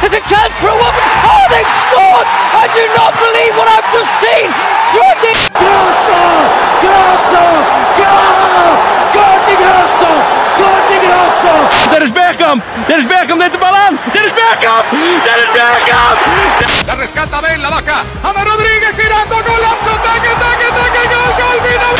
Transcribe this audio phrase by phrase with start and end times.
[0.00, 1.02] There's a chance for a woman!
[1.24, 2.28] Oh, they've scored!
[2.52, 4.48] I do not believe what I've just seen!
[4.92, 5.32] Jordi!
[5.56, 6.20] Grosso!
[6.84, 7.44] Grosso!
[7.96, 8.72] Gol!
[9.16, 10.10] Gol di Grosso!
[10.60, 11.52] Gol di Grosso!
[11.90, 12.60] Dennis Bergkamp!
[12.86, 13.98] Dennis Bergkamp neemt de bal aan!
[14.12, 14.84] Dennis Bergkamp!
[15.26, 16.16] Dennis Bergkamp!
[16.86, 21.94] La rescata Ben, la baja, Ama Rodríguez girando, golazo, taque, taque, taque, gol, gol, final!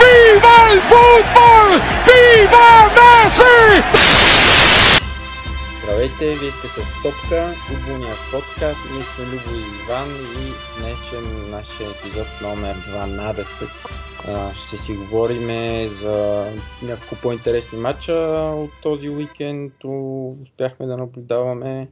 [0.00, 1.68] Viva el fútbol!
[2.06, 3.99] Viva Messi!
[6.00, 8.80] Здравейте, вие сте с Топка, футболния подкаст.
[8.94, 10.08] Ние сме Любо и Иван
[10.42, 10.46] и
[10.78, 13.44] днешен нашия епизод номер 12.
[14.28, 15.48] А, ще си говорим
[15.88, 16.46] за
[16.82, 18.12] няколко по-интересни матча
[18.56, 19.72] от този уикенд,
[20.42, 21.88] успяхме да наблюдаваме.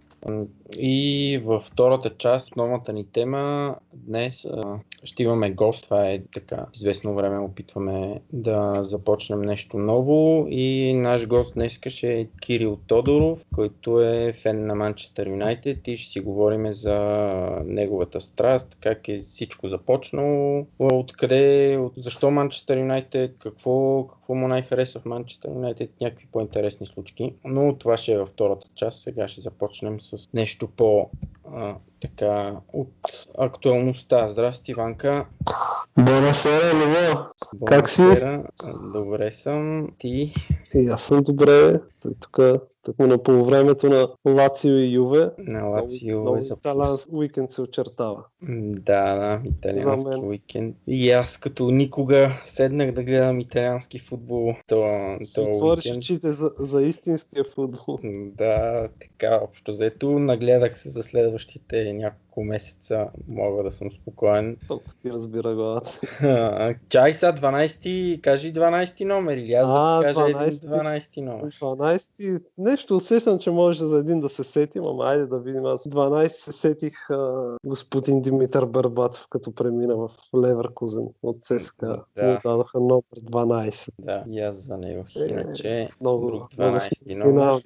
[0.77, 5.85] И във втората част, основната ни тема, днес а, ще имаме гост.
[5.85, 12.21] Това е така, известно време опитваме да започнем нещо ново и наш гост днес ще
[12.21, 16.99] е Кирил Тодоров, който е фен на Манчестър Юнайтед и ще си говорим за
[17.65, 25.01] неговата страст, как е всичко започнало, откъде, от, защо Манчестър Юнайтед, какво, какво му най-хареса
[25.01, 27.34] в Манчестър Юнайтед, някакви по-интересни случки.
[27.45, 29.03] Но това ще е във втората част.
[29.03, 31.11] Сега ще започнем с нещо по
[31.55, 32.93] а, така от
[33.39, 34.29] актуалността.
[34.29, 35.27] Здрасти, Иванка.
[35.97, 37.67] Бонасера, Любо.
[37.67, 38.03] Как си?
[38.93, 39.89] Добре съм.
[39.99, 40.35] Ти?
[40.71, 41.81] Ти, аз съм добре.
[42.21, 42.39] Тук
[42.88, 45.31] тъкмо на полувремето на Лацио и Юве.
[45.38, 46.54] На Лацио Много е за...
[46.54, 48.25] италиански уикенд се очертава.
[48.43, 50.76] Да, да, италиански уикенд.
[50.87, 54.84] И аз като никога седнах да гледам италиански футбол то,
[55.34, 57.98] то отвориш очите за, за истинския футбол.
[58.37, 64.56] Да, така, общо взето, нагледах се за следващите няколко месеца, мога да съм спокоен.
[64.69, 66.00] Толкова ти разбира главата.
[66.88, 70.98] Чай са 12, кажи 12 номер или аз А, да ти кажа един 12.
[70.98, 71.56] 12 номер.
[71.60, 72.43] 12.
[72.78, 75.65] Нещо усещам, че може за един да се сетим, ама айде да видим.
[75.65, 82.03] Аз 12 се сетих а, господин Димитър Бербатов, като премина в Леверкузен от ЦСКА.
[82.16, 82.27] Да.
[82.27, 83.89] Му дадоха номер 12.
[83.99, 85.05] Да, и аз за него.
[85.16, 87.61] Е, Иначе, Много, друг много 12 сме номер.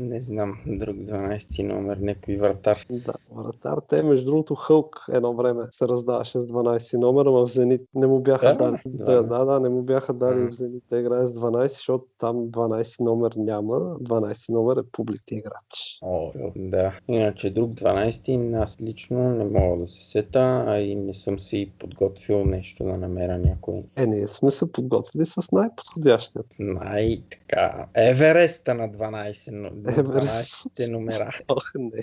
[0.00, 2.86] Не знам, друг 12 номер, някой вратар.
[2.90, 3.78] Да, вратар.
[3.88, 8.06] Те, между другото, Хълк едно време се раздаваше с 12 номера, но в Зенит не
[8.06, 8.78] му бяха Да, дали.
[8.86, 9.04] да.
[9.04, 10.48] Да, да, да, не му бяха дали М.
[10.50, 13.76] в Зенит да играе с 12, защото там 12 номер няма.
[14.00, 15.98] 12 номер е публик играч.
[16.02, 16.98] О, да.
[17.08, 21.72] Иначе друг 12 аз лично не мога да се сета, а и не съм си
[21.78, 26.42] подготвил нещо да намеря някой Е, ние сме се подготвили с най-подходящия.
[26.58, 30.66] най-така Евереста на 12, но- на Еверест.
[30.76, 31.30] 12 номера.
[31.48, 32.02] Ох, не.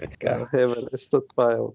[0.00, 0.46] Така.
[0.54, 1.74] Евереста, това е от...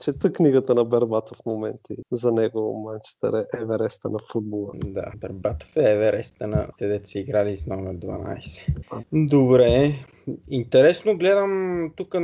[0.00, 1.96] Чета книгата на Бербатов в моменти.
[2.12, 4.70] За него Манчестър е Евереста на футбола.
[4.74, 8.74] Да, Бербатов е Евереста на те деца играли с номер 12.
[9.38, 9.94] Добре.
[10.50, 12.14] Интересно гледам, тук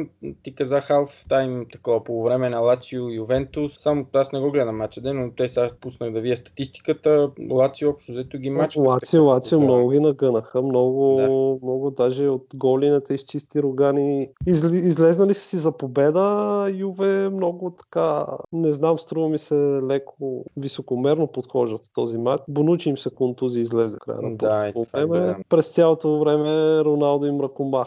[0.42, 3.78] ти казах half тайм такова по време на Лацио и Ювентус.
[3.78, 7.30] Само аз не го гледам мача ден, но те сега пуснах да вие статистиката.
[7.50, 8.80] Лацио общо взето ги мачка.
[8.80, 11.28] Лацио, Лацио много ги нагънаха, много, Да.
[11.66, 14.28] много даже от голината изчисти Рогани.
[14.46, 19.54] Изли, излезнали си за победа, Юве много така, не знам, струва ми се
[19.88, 22.42] леко високомерно подхождат този матч.
[22.48, 25.18] Бонучи им се контузи излезе края на Да, и първото това време.
[25.18, 25.42] гледам.
[25.48, 27.40] През цялото време Роналдо им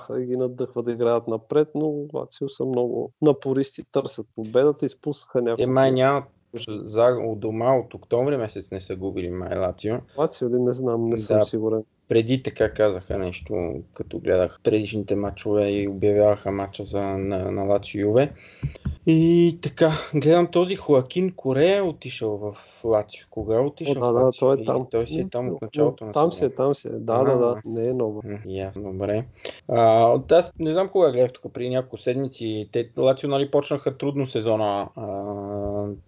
[0.09, 5.41] ръкомаха и ги надъхва да играят напред, но Лацио са много напористи, търсят победата, изпуснаха
[5.41, 5.61] няколко.
[5.61, 6.23] Те май нямат
[6.67, 9.95] за, от дома от октомври месец не са губили май Лацио.
[10.17, 10.59] Лацио ли?
[10.59, 11.45] Не знам, не съм Да.
[11.45, 11.83] сигурен.
[12.09, 18.01] Преди така казаха нещо, като гледах предишните матчове и обявяваха матча за, на, на Лацио
[18.01, 18.31] Юве.
[19.09, 23.25] И така, гледам този Хоакин Корея е отишъл в Лацио.
[23.29, 24.47] Кога е О, отишъл да, в да, Лацио?
[24.47, 24.87] той е там.
[24.91, 26.55] Той си е там от началото на Там си е, сезона?
[26.55, 26.91] там си е.
[26.91, 27.61] Да, да, да.
[27.65, 27.69] А.
[27.69, 28.21] Не е много.
[28.25, 29.25] М, Ясно, добре.
[29.67, 32.69] А, аз не знам кога гледах тук, преди няколко седмици.
[32.71, 34.87] Те, Лацио, нали, почнаха трудно сезона.
[34.95, 35.05] А,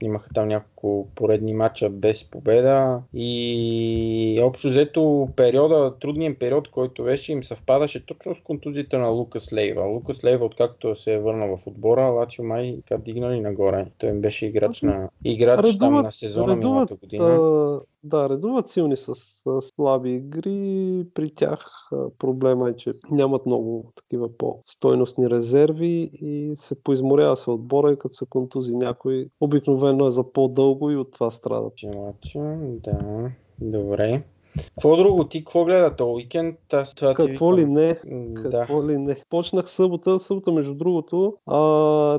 [0.01, 3.01] имаха там няколко поредни матча без победа.
[3.13, 9.53] И общо взето периода, трудният период, който беше, им съвпадаше точно с контузията на Лукас
[9.53, 9.83] Лейва.
[9.83, 13.85] Лукас Лейва, откакто се е върнал в отбора, Лацио май така дигнали нагоре.
[13.97, 17.79] Той им беше играч на играч там Редуват- на сезона редуват, миналата година.
[18.03, 21.05] да, редуват силни с, с слаби игри.
[21.13, 21.89] При тях
[22.19, 28.15] проблема е, че нямат много такива по-стойностни резерви и се поизморява се отбора и като
[28.15, 31.29] се контузи някой, обикновено е за по-дълго и от това.
[31.75, 33.31] Челача, да.
[33.61, 34.23] Добре.
[34.57, 35.27] Какво друго?
[35.27, 36.55] Ти какво гледа този уикенд?
[36.73, 37.73] Аз това ти Какво ли викам.
[37.73, 37.87] не?
[37.87, 38.49] М, Да.
[38.59, 39.15] Какво ли не?
[39.29, 40.19] Почнах събота.
[40.19, 41.57] Събота, между другото, а,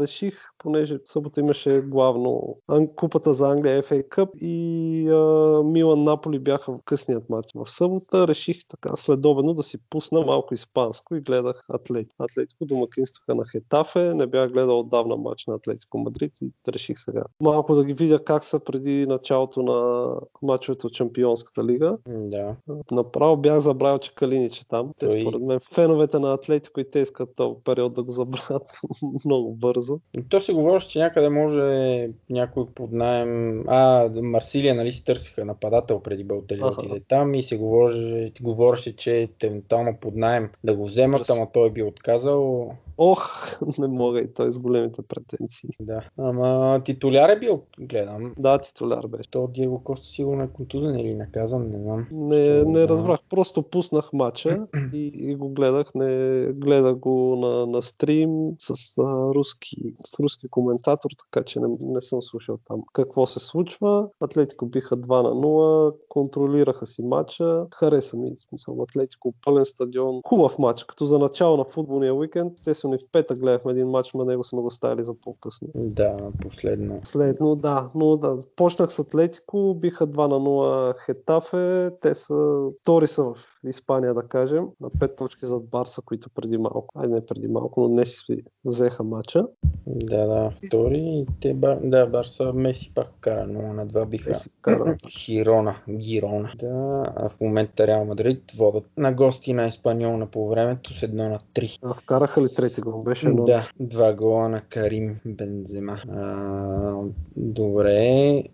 [0.00, 2.56] реших, понеже събота имаше главно
[2.96, 7.48] купата за Англия FA Cup и а, Милан Наполи бяха в късният матч.
[7.54, 12.24] В събота реших така следобедно да си пусна малко испанско и гледах Атлетико.
[12.24, 14.14] Атлетико домакинстваха на Хетафе.
[14.14, 18.24] Не бях гледал отдавна матч на Атлетико Мадрид и реших сега малко да ги видя
[18.24, 20.10] как са преди началото на
[20.42, 21.96] матчовете от Чемпионската лига.
[22.06, 22.56] Да.
[22.90, 24.90] Направо бях забравил, че Калинич е там.
[24.98, 28.80] Те Той- според мен феновете на Атлетико и те искат този период да го забравят
[29.24, 30.00] много бързо.
[30.28, 33.64] То се говореше, че някъде може някой под найем...
[33.68, 38.96] А, Марсилия, нали си търсиха нападател преди Балтери да отиде там и се говореше, говореше,
[38.96, 42.72] че евентуално под найем да го вземат, ама той би отказал.
[43.02, 45.70] Ох, не мога и той с големите претенции.
[45.80, 46.02] Да.
[46.18, 48.34] Ама титуляр е бил, гледам.
[48.38, 49.30] Да, титуляр беше.
[49.30, 52.06] То Диего Коста сигурно е контузен или наказан, не знам.
[52.12, 55.94] Не, не разбрах, просто пуснах матча и, и го гледах.
[55.94, 59.76] Не, гледах го на, на стрим с, а, руски,
[60.06, 64.08] с руски коментатор, така че не, не съм слушал там какво се случва.
[64.20, 67.66] Атлетико биха 2 на 0, контролираха си матча.
[67.74, 70.20] Хареса ми, смисъл, Атлетико, пълен стадион.
[70.26, 72.52] Хубав матч, като за начало на футболния уикенд.
[72.54, 75.68] Естествено и в петък гледахме един матч, но него сме го ставили за по-късно.
[75.74, 77.00] Да, последно.
[77.04, 78.38] Следно, да, но да.
[78.56, 81.90] Почнах с Атлетико, биха 2 на 0 Хетафе.
[82.00, 83.34] Те са, втори са в
[83.64, 87.80] Испания, да кажем, на 5 точки зад Барса, които преди малко, айде не преди малко,
[87.80, 89.46] но днес си взеха матча.
[89.86, 90.98] Да, да, втори.
[90.98, 91.78] И те, Бар...
[91.82, 94.32] да, Барса Меси пак вкара 0 на 2 биха.
[94.58, 94.96] Вкара.
[95.08, 96.50] Хирона, Гирона.
[96.60, 101.00] Да, а в момента Реал Мадрид водят на гости на Испаньол на по времето с
[101.00, 101.78] 1 на 3.
[101.82, 103.02] А, Вкараха ли трети гол?
[103.02, 103.44] Беше едно.
[103.44, 105.98] Да, два гола на Карим Бензема.
[106.08, 107.02] А,
[107.36, 108.44] добре,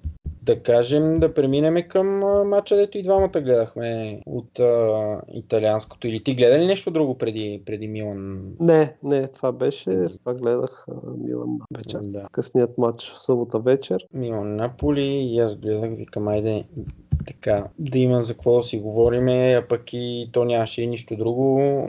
[0.47, 2.07] да кажем да преминем към
[2.49, 6.07] матча, дето и двамата гледахме от а, италианското.
[6.07, 8.43] Или ти гледа ли нещо друго преди, преди Милан?
[8.61, 10.09] Не, не, това беше.
[10.09, 12.01] С това гледах а, Милан вечер.
[12.03, 12.29] Да.
[12.33, 14.07] Късният матч събота вечер.
[14.15, 16.65] Милан Наполи и аз гледах, викам, айде
[17.27, 21.17] така, да има за какво да си говориме, а пък и то нямаше и нищо
[21.17, 21.89] друго.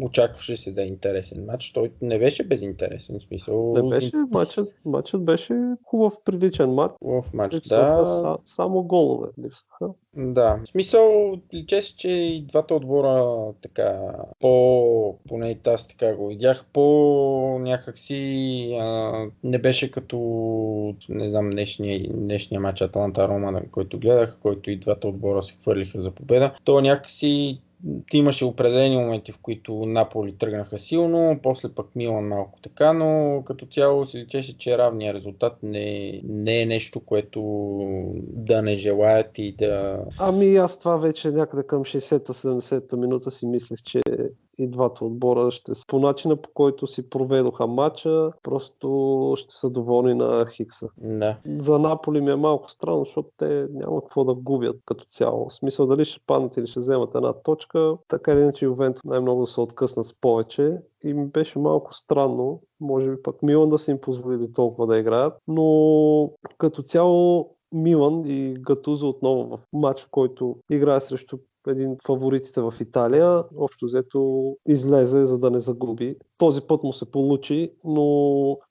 [0.00, 1.72] Очакваше се да е интересен матч.
[1.72, 3.72] Той не беше безинтересен, в смисъл.
[3.72, 6.94] Не беше, матчът, матчът беше хубав, приличен матч.
[7.02, 8.06] В матч, Липсваха да.
[8.06, 9.28] са, само голове.
[9.44, 9.88] Липсваха.
[10.16, 10.60] Да.
[10.64, 14.00] В смисъл, личеше, че и двата отбора така,
[14.40, 19.12] по, поне аз така го видях, по някакси а,
[19.44, 20.16] не беше като,
[21.08, 26.00] не знам, днешния, днешния матч Аталанта Рома, който гледах, който и двата отбора се хвърлиха
[26.00, 26.54] за победа.
[26.64, 27.60] То някакси
[28.12, 33.66] имаше определени моменти, в които Наполи тръгнаха силно, после пък Милан малко така, но като
[33.66, 37.40] цяло се личеше, че равният резултат не, не е нещо, което
[38.22, 40.04] да не желаят и да...
[40.18, 44.00] Ами аз това вече някъде към 60-70 минута си мислех, че
[44.58, 49.70] и двата отбора ще са по начина по който си проведоха матча, просто ще са
[49.70, 50.88] доволни на Хикса.
[50.98, 51.36] Да.
[51.58, 55.48] За Наполи ми е малко странно, защото те няма какво да губят като цяло.
[55.48, 57.65] В смисъл дали ще паднат или ще вземат една точка,
[58.08, 60.78] така или иначе Ювентус най-много се откъснат с повече.
[61.04, 64.98] И ми беше малко странно, може би пък Милан да са им позволили толкова да
[64.98, 71.90] играят, но като цяло Милан и Гатузо отново в матч, в който играе срещу един
[71.90, 76.16] от фаворитите в Италия, общо взето излезе, за да не загуби.
[76.38, 78.02] Този път му се получи, но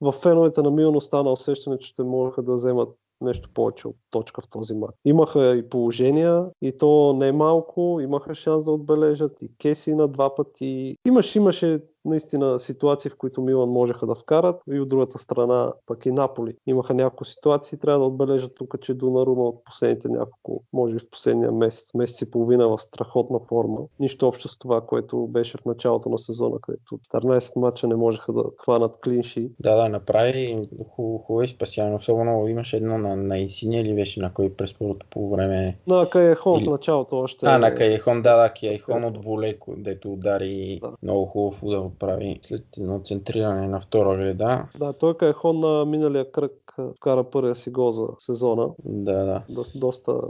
[0.02, 2.90] в феновете на Милан остана усещане, че ще можеха да вземат
[3.26, 4.92] нещо повече от точка в този матч.
[5.06, 10.36] Имаха и положения, и то не малко, имаха шанс да отбележат и Кеси на два
[10.36, 10.96] пъти.
[11.08, 16.06] Имаш, имаше наистина ситуации, в които Милан можеха да вкарат и от другата страна пък
[16.06, 16.56] и Наполи.
[16.68, 21.10] Имаха няколко ситуации, трябва да отбележат тук, че Донарума от последните няколко, може би в
[21.10, 23.80] последния месец, месец и половина в страхотна форма.
[24.00, 28.34] Нищо общо с това, което беше в началото на сезона, където 14 мача не можеха
[28.34, 29.50] да хванат клинши.
[29.60, 31.96] Да, да, направи хубаво, хубаво спасяване.
[31.96, 35.78] Особено имаше едно на, на Исиня или беше на кой през първото по време.
[35.88, 37.46] На Каяхон Или- в началото още...
[37.46, 40.92] А, на Кайхон, да, да, Кайхон от Волеко, дето удари Да.
[41.04, 44.70] много хубав удар прави след едно центриране на втора гледа.
[44.80, 48.70] Да, той Кайхон на миналия кръг вкара първия си гол за сезона.
[48.86, 49.44] Да, да.
[49.50, 50.22] Доста, доста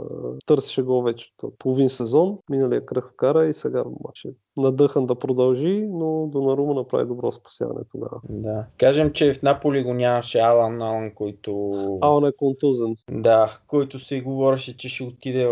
[0.46, 2.38] търсеше гол вече половин сезон.
[2.50, 8.20] Миналия кръг вкара и сега матча надъхан да продължи, но Донарума направи добро спасяване тогава.
[8.28, 8.64] Да.
[8.78, 11.72] Кажем, че в Наполи го нямаше Алан Алан, който...
[12.02, 12.96] Алан е контузен.
[13.10, 15.48] Да, който се говореше, че ще отиде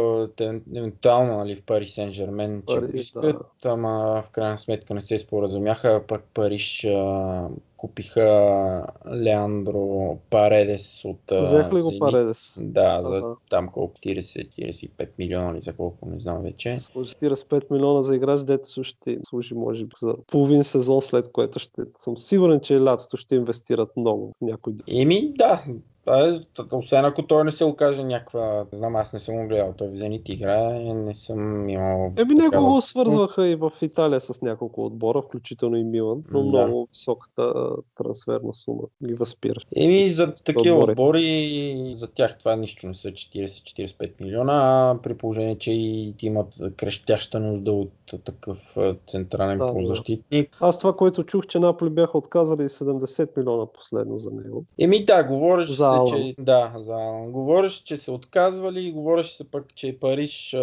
[0.76, 3.68] евентуално нали, в Пари Сен Жермен, че Париж, искат, да.
[3.68, 7.48] ама в крайна сметка не се споразумяха, пък Париж а,
[7.84, 12.00] купиха Леандро Паредес от Взех ли го Зенит.
[12.00, 12.58] Паредес?
[12.62, 13.34] Да, за Ага.
[13.50, 16.78] там колко 40-45 милиона или за колко, не знам вече.
[16.78, 21.32] С 45 милиона за играч, дето също ще служи, може би, за половин сезон, след
[21.32, 24.88] което ще съм сигурен, че лятото ще инвестират много в някой друг.
[24.92, 25.64] Еми, да.
[26.08, 26.32] Е,
[26.72, 29.88] освен ако той не се окаже някаква, не знам, аз не съм го гледал, той
[29.88, 32.12] в Зенит играе, не съм имал...
[32.16, 36.46] Еми, такава- го свързваха и в Италия с няколко отбора, включително и Милан, но Да.
[36.48, 37.52] много високата
[37.96, 39.60] трансферна сума ги възпира.
[39.76, 40.90] Еми, за такива отбори.
[40.92, 44.52] отбори, за тях това нищо не са 40-45 милиона,
[44.90, 47.90] а при положение, че и имат крещяща нужда от
[48.24, 48.76] такъв
[49.08, 49.72] централен Да, да.
[49.72, 50.56] полузащитник.
[50.60, 54.64] Аз това, което чух, че Наполи бяха отказали 70 милиона последно за него.
[54.78, 56.06] Еми да, говориш За Алан.
[56.06, 56.34] че...
[56.38, 57.32] Да, за Алан.
[57.32, 60.60] Говориш, че се отказвали, говориш се пък, че Париж а,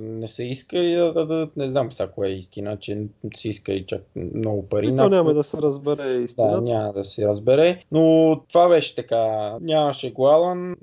[0.00, 2.98] не се иска и да дадат, не знам сега кое е истина, че
[3.34, 4.02] се иска и чак
[4.34, 4.86] много пари.
[4.86, 6.60] И то няма да се разбере Да, истина.
[6.60, 7.82] няма да се разбере.
[7.92, 9.54] Но това беше така.
[9.60, 10.76] Нямаше го Алан.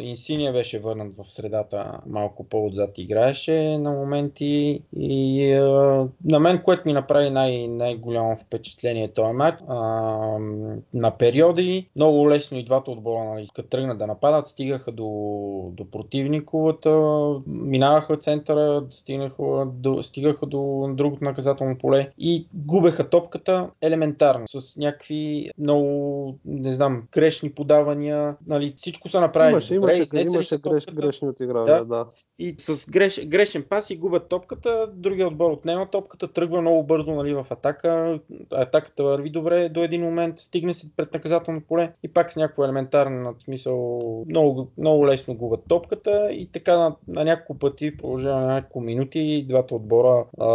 [0.00, 2.00] Инсиния беше върнат в средата.
[2.06, 4.82] Малко по-отзад играеше на моменти.
[4.96, 5.62] И а,
[6.24, 9.76] на мен, което ми направи най- най-голямо впечатление този матч, а,
[10.94, 15.08] на периоди, много лесно и двата отбора, нали, като тръгнат да нападат, стигаха до,
[15.72, 17.00] до противниковата,
[17.46, 25.50] минаваха центъра, стигнаха до, стигаха до другото наказателно поле и губеха топката елементарно, с някакви
[25.58, 30.86] много, не знам, грешни подавания, нали, всичко са направили Имаше, добре, имаше, изнесели имаше греш,
[30.86, 31.84] грешни отигравания, Да.
[31.84, 32.06] да.
[32.38, 37.14] и с греш, грешен пас и губят топката, другия отбор отнема топката, тръгва много бързо
[37.14, 38.20] нали, в атака,
[38.52, 42.64] атаката върви добре до един момент, стигне се пред наказателно поле и пак с някакво
[42.64, 42.97] елементарно
[43.38, 48.80] смисъл много, много лесно губят топката и така на, на няколко пъти, продължение на няколко
[48.80, 50.48] минути, двата отбора а,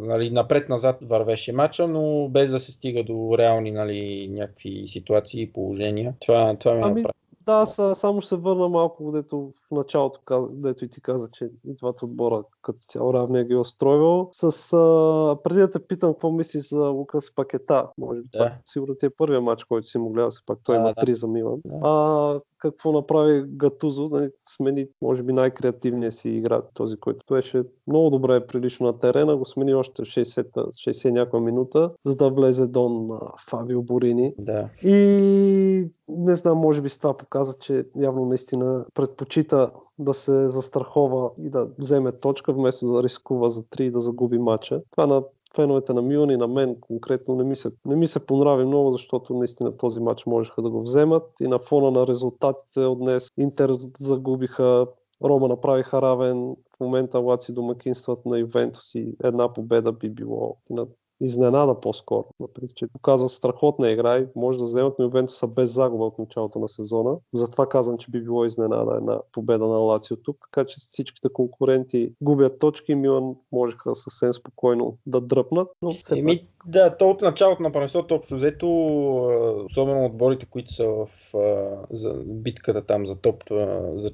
[0.00, 5.52] нали, напред-назад вървеше матча, но без да се стига до реални нали, някакви ситуации и
[5.52, 6.14] положения.
[6.20, 7.18] Това, това ми Ами, направи.
[7.46, 11.28] Да, аз а, само ще се върна малко, дето в началото, дето и ти каза,
[11.32, 14.28] че и двата отбора като цяло равния ги е устройвал.
[14.32, 18.54] С, а, преди да те питам какво мислиш за Лукас Пакета, може би това Да.
[18.64, 20.94] сигурно ти е първият матч, който си му гледал, все пак той Да, има да.
[20.94, 21.60] три за Милан.
[21.64, 21.78] Да.
[21.82, 28.10] А, какво направи Гатузо, да смени, може би най-креативният си играч, този, който беше много
[28.10, 32.66] добре прилично на терена, го смени още в 60, 60 някаква минута, за да влезе
[32.66, 33.08] Дон
[33.50, 34.34] Фабио Борини.
[34.38, 34.68] Да.
[34.82, 41.30] И не знам, може би с това показа, че явно наистина предпочита да се застрахова
[41.38, 44.82] и да вземе точка, вместо да рискува за 3 и да загуби матча.
[44.90, 45.22] Това на
[45.56, 48.92] феновете на Милан и на мен конкретно не ми, се, не ми се понрави много,
[48.92, 53.28] защото наистина този матч можеха да го вземат и на фона на резултатите от днес
[53.38, 54.86] Интер загубиха,
[55.24, 60.86] Рома направиха равен, в момента Лаци домакинстват на Ювентус и една победа би било на
[61.20, 66.04] изненада по-скоро, въпреки че показва страхотна игра и може да вземат но Ювентуса без загуба
[66.04, 67.16] от началото на сезона.
[67.32, 72.12] Затова казвам, че би било изненада една победа на Лацио тук, така че всичките конкуренти
[72.20, 77.62] губят точки, Милан можеха съвсем спокойно да дръпнат, но все Еми, да, то от началото
[77.62, 78.66] на първенството общо взето,
[79.24, 84.10] а, особено отборите, които са в а, за битката там за топ, а, за,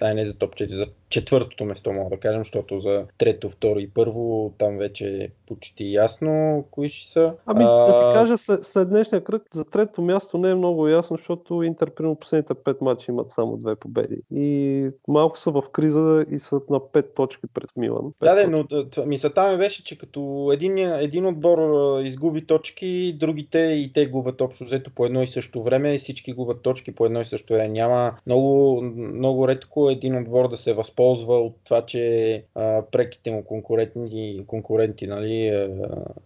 [0.00, 3.78] ай, не за топ 4, за четвъртото место мога да кажем, защото за трето, второ
[3.78, 7.32] и първо там вече е почти ясно кои ще са.
[7.46, 10.88] Ами да ти А, кажа, след, след днешния кръг за трето място не е много
[10.88, 14.18] ясно, защото Интер примерно последните пет мача имат само две победи.
[14.30, 18.12] И малко са в криза и са на пет точки пред Милан.
[18.22, 23.16] Да, да, но а, мисълта ми беше, че като един, един отбор а, изгуби точки,
[23.20, 27.06] другите и те губят общо взето по едно и също време, всички губят точки по
[27.06, 27.68] едно и също време.
[27.68, 33.44] Няма много, много редко един отбор да се възползва от това, че а, преките му
[33.44, 35.70] конкуренти, конкуренти нали, а,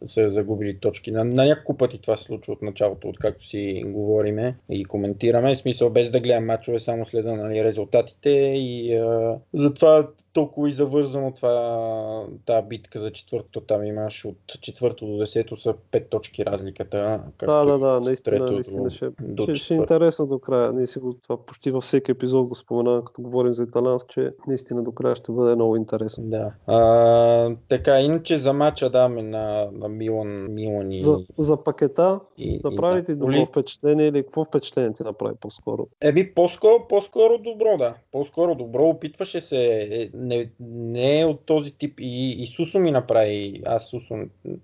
[0.08, 1.10] са загубили точки.
[1.10, 5.58] На, на няколко пъти това се случва от началото, откакто си говориме и коментираме, в
[5.58, 11.32] смисъл без да гледам мачове, само следа нали, резултатите и а, затова толкова и завързано
[11.32, 13.60] това, тази битка за четвъртото.
[13.60, 17.20] Там имаш от четвърто до десето са пет точки разликата.
[17.40, 19.82] Да, да, да, наистина, наистина до- ще, до ще, ще е четвърто.
[19.94, 20.72] интересно до края.
[20.72, 24.30] Ние си го това почти във всеки епизод го споменавам, като говорим за италянски, че
[24.46, 26.24] наистина до края ще бъде много интересно.
[26.24, 26.52] Да.
[26.66, 32.60] А, така, иначе за матча даваме на, на Милан, Милан и, За, за пакета, и,
[32.64, 33.34] направи ти Наполи.
[33.36, 35.86] добро впечатление или какво впечатление ти направи по-скоро?
[36.00, 37.94] Еми, по-скоро, по-скоро добро, да.
[38.12, 38.84] По-скоро добро.
[38.84, 40.10] Опитваше се.
[40.28, 42.00] Не, не е от този тип.
[42.00, 43.62] И, и Сусо ми направи.
[43.66, 44.16] Аз Сусо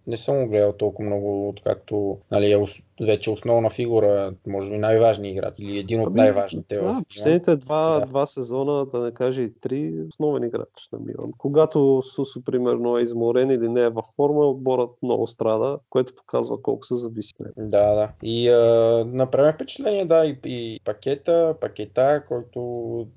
[0.06, 2.56] не съм го гледал толкова много, откакто нали, е
[3.00, 7.04] вече основна фигура, може би най-важният играч или един от Ами, най-важните в Да, Милан.
[7.04, 8.06] последните два, Да.
[8.06, 11.32] два сезона, да не кажа и три, основен играч на Милан.
[11.38, 16.62] Когато Сусо, примерно, е изморен или не е във форма, отборът много страда, което показва
[16.62, 17.32] колко се зависи.
[17.40, 17.70] от него.
[17.70, 18.08] Да, да.
[18.22, 22.60] И а, впечатление, да, и, и пакета, пакета, който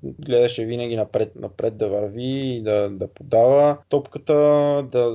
[0.02, 4.34] гледаше винаги напред, напред да върви и да, да подава топката,
[4.92, 5.12] да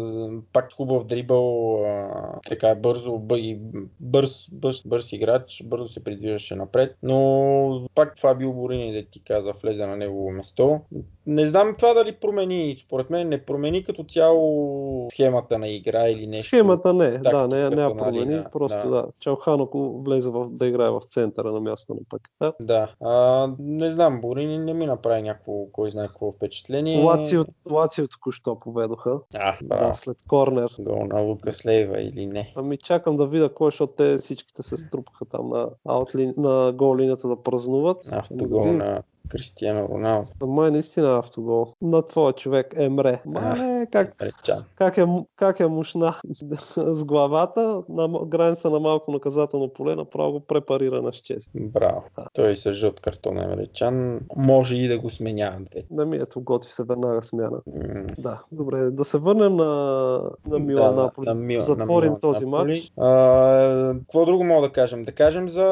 [0.53, 2.09] пак хубав дрибъл, а,
[2.49, 3.59] така бързо, бъ, и
[3.99, 9.51] бърз, бърз, бърз играч, бързо се придвижваше напред, но пак Фабио Борини, да ти каза,
[9.63, 10.79] влезе на негово место.
[11.25, 16.27] Не знам това дали промени, според мен не промени като цяло схемата на игра или
[16.27, 16.47] нещо.
[16.47, 18.95] Схемата не, да, не, не я тактиката, промени, нали, да, просто да.
[18.95, 19.07] да.
[19.19, 22.53] Чалханоко влезе в, да играе в центъра на място на пакета.
[22.59, 27.03] Да, а, не знам, Борини не ми направи някакво, кой знае какво впечатление.
[27.03, 29.19] Лацио, Лацио току-що поведоха.
[29.33, 29.87] А, браво.
[29.87, 30.69] Да, след корнер.
[30.79, 32.53] Гол на Лукас Лейва или не.
[32.55, 36.97] Ами чакам да видя кой, защото те всичките се струпаха там на, аутлин, на гол
[36.97, 38.09] линията да празнуват.
[38.11, 38.77] Автогол видим.
[38.77, 40.27] на Кристиано Роналдо.
[40.41, 41.67] Май наистина автогол.
[41.81, 43.21] На твоя човек Емре.
[43.25, 44.63] Мале, как, Речан.
[44.75, 46.15] как, е, как е мушна
[46.67, 51.51] с главата на граница на малко наказателно поле, направо го препарира на чест.
[51.55, 52.03] Браво.
[52.17, 52.25] Да.
[52.33, 54.19] Той с жълт картон е речан.
[54.35, 55.83] Може и да го сменяват две.
[55.91, 57.57] Да ми ето готви се веднага смяна.
[57.67, 59.65] М, Да, добре, да се върнем на,
[60.47, 61.25] на Милан да, Наполи.
[61.27, 62.91] на Мил- на Затворим Милан този матч.
[62.97, 65.03] А, какво друго мога да кажем?
[65.03, 65.63] Да кажем за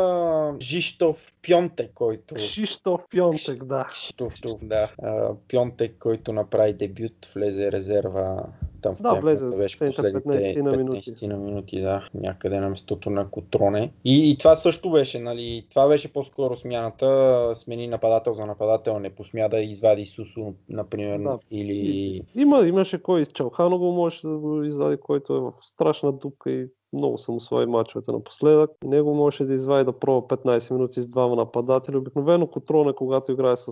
[0.61, 2.35] Жиштов Пьонте, който...
[2.35, 3.01] Кшиштоф
[3.45, 3.85] Пьонтек, да.
[3.91, 4.33] Кшиштов,
[4.63, 4.91] да.
[5.03, 8.43] А, Пьонтек, който направи дебют, влезе резерва
[8.81, 11.11] там в Да, влезе беше последните 15 на минути.
[11.11, 13.91] 15 на минути, да, някъде на местото на Котроне.
[14.05, 19.09] И, и това също беше, нали, това беше по-скоро смяната, смени нападател за нападател, не
[19.09, 21.39] посмя да извади Сусу, например, Да.
[21.51, 21.73] или...
[21.73, 26.51] И- Има, имаше кой, Чалхано го можеше да го извади, който е в страшна дупка
[26.51, 28.71] и много съм усвои мачовете напоследък.
[28.83, 31.97] Него можеше да извади да пробва 15 минути с двама нападатели.
[31.97, 33.71] Обикновено Котроне, когато играе с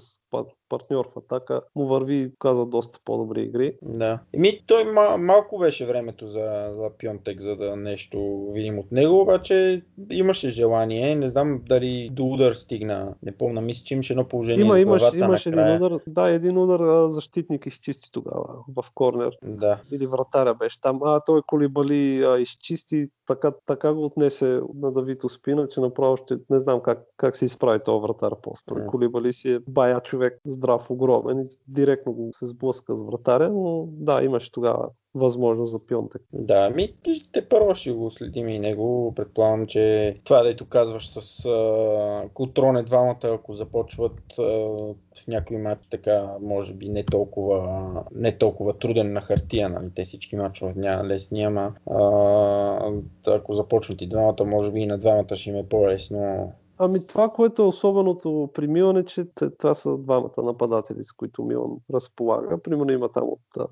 [0.70, 3.76] партньор в атака, му върви и казва доста по-добри игри.
[3.82, 4.20] Да.
[4.34, 9.22] Еми, той ма, малко беше времето за, за Пьонтек, за да нещо видим от него,
[9.22, 11.16] обаче имаше желание.
[11.16, 13.14] Не знам дали до удар стигна.
[13.24, 16.58] Не помня, мисля, че имаше едно положение Има, с имаш, имаш един удар, да, един
[16.58, 19.38] удар защитник изчисти тогава в корнер.
[19.44, 19.82] Да.
[19.92, 21.00] Или вратаря беше там.
[21.04, 26.38] А той Колибали а, изчисти, така, така го отнесе на Давид Оспина, че направо ще
[26.50, 28.76] не знам как, как се изправи този вратар после.
[28.76, 28.86] М.
[28.86, 33.86] Колибали си е бая човек, здрав, огромен и директно го се сблъска с вратаря, но
[33.92, 36.22] да, имаше тогава възможност за Пьонтек.
[36.34, 36.94] Да, ми
[37.32, 39.14] те първо ще го следим и него.
[39.16, 45.88] Предполагам, че това, дето казваш с а, Кутроне двамата, ако започват а, в някой матч
[45.92, 49.90] така, може би не толкова, не толкова труден на хартия, нали?
[49.96, 52.92] Те всички матчове няма лесни, ама а,
[53.28, 56.54] ако започват и двамата, може би и на двамата ще им е по-лесно.
[56.82, 59.26] Ами това, което е особеното при Милан е, че
[59.58, 62.62] това са двамата нападатели, с които Милан разполага.
[62.62, 63.72] Примерно има там от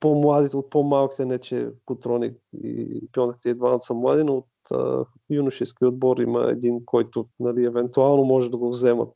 [0.00, 4.46] по-младите, от по-малките, не че Котроник и Пионък и двамата са млади, но от
[5.30, 9.14] юношески отбор има един, който нали, евентуално може да го вземат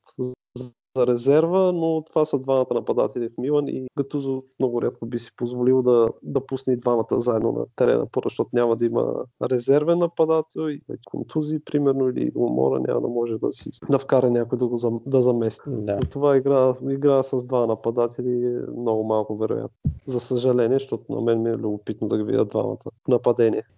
[0.97, 5.31] за- резерва, но това са двамата нападатели в Милан и Гатузо много рядко би си
[5.37, 9.15] позволил да, да пусне и двамата заедно на терена, първо, защото няма да има
[9.51, 14.59] резервен нападател и контузии, примерно, или умора няма да може да си да вкара някой
[14.59, 15.63] да го зам, да замести.
[15.67, 15.99] Да.
[16.01, 19.71] Затова игра, игра с два нападатели е много малко вероятно.
[20.07, 22.91] За съжаление, защото на мен ми е любопитно да ги видя двамата в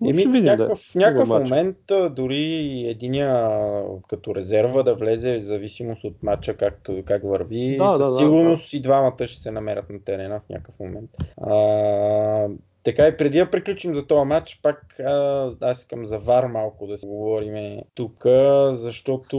[0.05, 0.99] Еми, ще в видим, някакъв, в да.
[0.99, 1.51] някакъв Хубав мач.
[1.51, 1.77] момент
[2.11, 2.45] дори
[2.89, 3.61] единия
[4.09, 7.77] като резерва да влезе в зависимост от матча, както, как върви.
[7.77, 11.11] Да, със да, да, сигурност и двамата ще се намерят на терена в някакъв момент.
[11.43, 12.49] А,
[12.85, 16.87] така и преди да приключим за този матч, пак а, аз искам за ВАР малко
[16.87, 18.27] да се говорим тук,
[18.73, 19.39] защото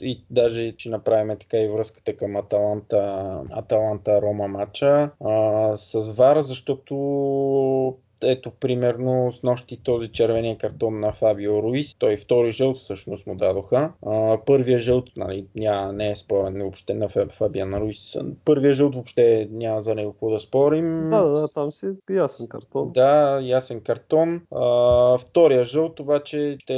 [0.00, 6.40] и даже ще направим така и връзката към Аталанта, Аталанта Рома матча а, с ВАР,
[6.40, 6.94] защото
[8.22, 11.94] ето, примерно, с нощи този червения картон на Фабио Руис.
[11.98, 13.92] Той втори жълт всъщност му дадоха.
[14.06, 18.16] А, първия жълт, нали, няма, не е спорен въобще на Фаб- Фабиан Руис.
[18.44, 21.08] Първия жълт въобще няма за него какво да спорим.
[21.10, 22.92] Да, да, да, там си е ясен картон.
[22.92, 24.42] Да, ясен картон.
[24.54, 26.74] А, втория жълт обаче ще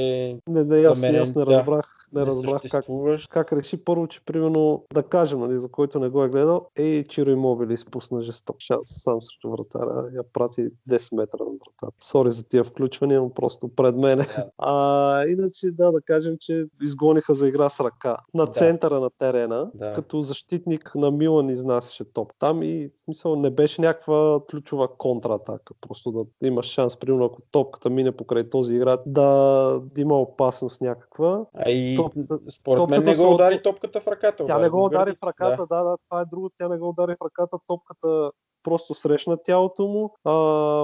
[0.48, 2.84] Не, не, аз, мен, аз не да, разбрах, не разбрах как,
[3.30, 7.04] как реши първо, че примерно, да кажем, нали, за който не го е гледал, ей,
[7.04, 11.96] Чиро Имобили изпусна жесток шанс сам срещу вратаря, я прати 10 метра центъра на вратата.
[12.04, 14.18] Сори за тия включвания, но просто пред мен.
[14.18, 14.24] Да.
[14.58, 18.52] А, иначе да, да кажем, че изгониха за игра с ръка на Да.
[18.52, 19.92] центъра на терена, Да.
[19.92, 25.74] като защитник на Милан изнасяше топ там и в смисъл не беше някаква ключова контратака.
[25.80, 30.80] Просто да имаш шанс, примерно ако топката мине покрай този играч, да, да има опасност
[30.80, 31.46] някаква.
[31.54, 34.44] А и Топ- според мен не го удари топката в ръката.
[34.46, 35.82] Тя не го удари в ръката, да.
[35.82, 36.50] да, това е друго.
[36.56, 38.30] Тя не го удари в ръката, топката
[38.62, 40.14] просто срещна тялото му.
[40.24, 40.32] А,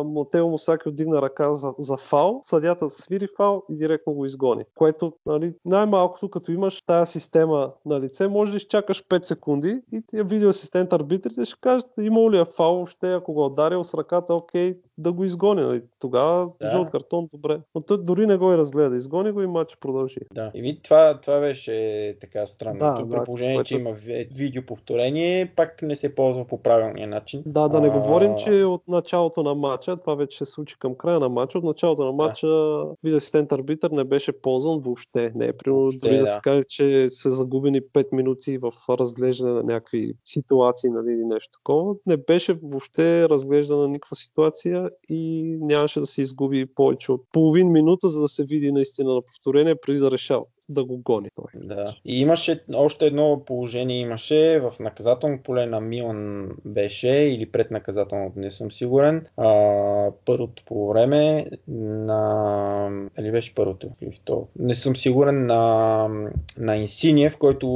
[0.04, 4.64] Мотео Мусаки отдигна ръка за, за фал, съдята свири фал и директно го изгони.
[4.74, 10.02] Което нали, най-малкото, като имаш тази система на лице, може да изчакаш 5 секунди и
[10.12, 14.34] видеоасистент арбитрите ще кажат имал ли е фал въобще, ако го е ударил с ръката,
[14.34, 15.62] окей, да го изгони.
[15.62, 15.82] Нали.
[15.98, 16.70] Тогава Да.
[16.70, 17.60] жълт картон, добре.
[17.74, 18.96] Но той дори не го и разгледа.
[18.96, 20.20] Изгони го и матч продължи.
[20.34, 20.50] Да.
[20.54, 21.78] И вид, това, това беше
[22.20, 22.78] така странно.
[22.78, 27.08] Да, Да, да, положение, което- че има ви- видеоповторение, пак не се ползва по правилния
[27.08, 27.42] начин.
[27.46, 30.94] Да, да не А, говорим, че от началото на матча, това вече се случи към
[30.94, 32.46] края на матча, от началото на матча
[33.02, 35.32] видеоасистент арбитър не беше ползван въобще.
[35.34, 36.20] Не е примерно дори да.
[36.20, 36.26] да.
[36.26, 41.50] се каже, че са загубени 5 минути в разглеждане на някакви ситуации нали, или нещо
[41.58, 41.94] такова.
[42.06, 48.08] Не беше въобще разглеждана никаква ситуация и нямаше да се изгуби повече от половин минута,
[48.08, 51.60] за да се види наистина на повторение преди да решава да го гони той.
[51.64, 51.94] Да.
[52.04, 58.38] И имаше още едно положение имаше в наказателно поле на Милан беше или пред наказателното,
[58.38, 59.26] не съм сигурен.
[59.36, 63.08] А, първото по време на...
[63.18, 64.48] Или беше първото или второ?
[64.58, 66.08] Не съм сигурен на,
[66.58, 67.68] на Инсиния, в който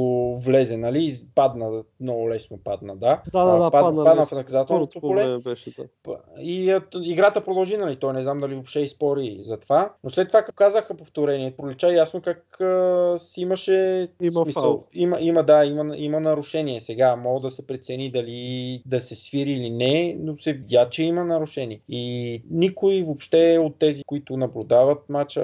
[0.45, 1.13] влезе, нали?
[1.35, 3.21] Падна, много лесно падна, да.
[3.31, 5.37] Да, да, да, падна, падна падна в наказателното поле.
[5.37, 5.75] беше
[6.05, 6.17] да.
[6.41, 7.95] И играта продължи, нали?
[7.95, 9.93] Той не знам дали въобще изпори за това.
[10.03, 14.07] Но след това, като казаха повторение, пролича ясно как а, си имаше...
[14.21, 14.85] Има фал.
[14.93, 16.81] Има, има, да, има, има нарушение.
[16.81, 21.03] Сега мога да се прецени дали да се свири или не, но се видя, че
[21.03, 21.79] има нарушение.
[21.89, 25.43] И никой въобще от тези, които наблюдават матча,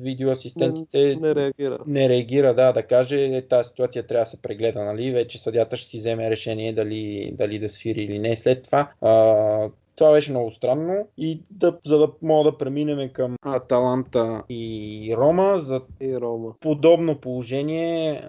[0.00, 1.78] видеоасистентите, Не реагира.
[1.86, 5.10] не реагира, да, да каже, е, тази ситуация трябва да се прегледа, нали?
[5.10, 8.36] Вече съдята ще си вземе решение дали, дали да свири или не.
[8.36, 13.36] След това а, това беше много странно и да, за да мога да преминем към
[13.42, 16.52] Аталанта и Рома, за И Рома.
[16.60, 18.22] подобно положение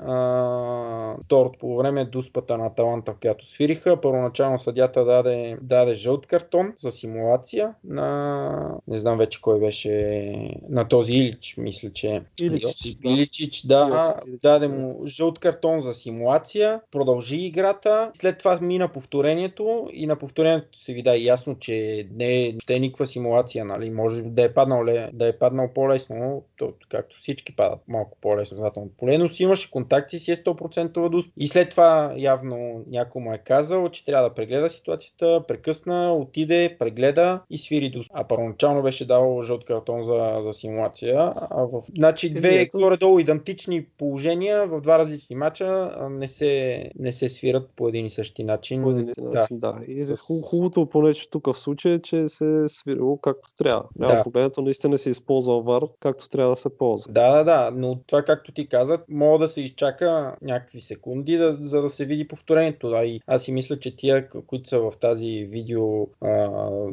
[1.25, 4.01] второто по време дуспата на Аталанта, в която свириха.
[4.01, 10.33] Първоначално съдята даде, даде жълт картон за симулация на не знам вече кой беше
[10.69, 13.09] на този Илич, мисля, че Илич, Йосип да.
[13.09, 14.73] Иличич, да, Йосип Илич, даде да.
[14.73, 20.93] му жълт картон за симулация, продължи играта, след това мина повторението и на повторението се
[20.93, 23.89] видя ясно, че не е, ще е никаква симулация, нали?
[23.89, 28.55] може да е паднал, да е паднал по-лесно, но то, както всички падат малко по-лесно
[28.55, 31.25] в задателното поле, но си имаше контакти си е 100% дус.
[31.37, 36.75] И след това явно някой му е казал, че трябва да прегледа ситуацията, прекъсна, отиде,
[36.79, 38.05] прегледа и свири дус.
[38.13, 41.33] А първоначално беше дал жълт картон за, за симулация.
[41.35, 41.81] А в...
[41.97, 42.77] Значи две ето.
[42.77, 48.09] горе-долу идентични положения в два различни мача не се, не се свират по един и
[48.09, 48.83] същи начин.
[48.83, 49.39] По един Да.
[49.39, 49.79] начин, да.
[49.87, 53.49] И С- ху- хубавото, поне че тук в случая, е, че се е свирило както
[53.57, 53.83] трябва.
[53.99, 54.23] Няма Да.
[54.23, 57.13] погледнато, наистина се използва вар, както трябва да се ползва.
[57.13, 61.57] Да, да, да, но това както ти каза, мога да се изчака някакви секунди, да,
[61.61, 62.89] за да се види повторението.
[62.89, 63.05] Да.
[63.05, 66.49] И аз си мисля, че тия, които са в тази видео, а,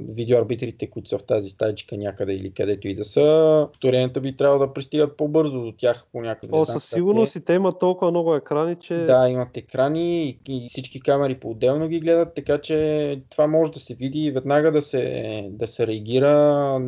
[0.08, 4.66] видеоарбитрите, които са в тази стайчка някъде или където и да са, повторенията би трябвало
[4.66, 8.34] да пристигат по-бързо до тях по някакъв О, със сигурност и те имат толкова много
[8.34, 13.46] екрани, че Да, имат екрани и, и всички камери по-отделно ги гледат, така че това
[13.46, 16.30] може да се види веднага да се, да се реагира,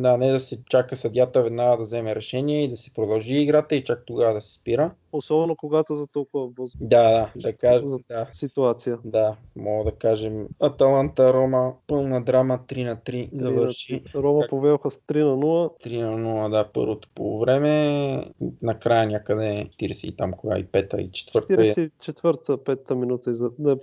[0.03, 3.75] а не да се чака съдята веднага да вземе решение и да се продължи играта
[3.75, 4.91] и чак тогава да се спира.
[5.11, 7.03] особено когато за толкова бързо Да,
[7.35, 8.27] да, да кажа, За- да.
[8.31, 8.97] ситуация.
[9.05, 14.01] Да, мога да кажем Аталанта Рома, пълна драма 3 на 3 завърши.
[14.15, 15.69] Рома Как- повелха с 3 на 0.
[15.85, 18.25] 3 на 0, да, първото по време,
[18.61, 21.53] накрая някъде 40 и там кога и пета и четвърта.
[21.53, 23.49] е 44-та, 5-та минута и за...
[23.59, 23.75] не,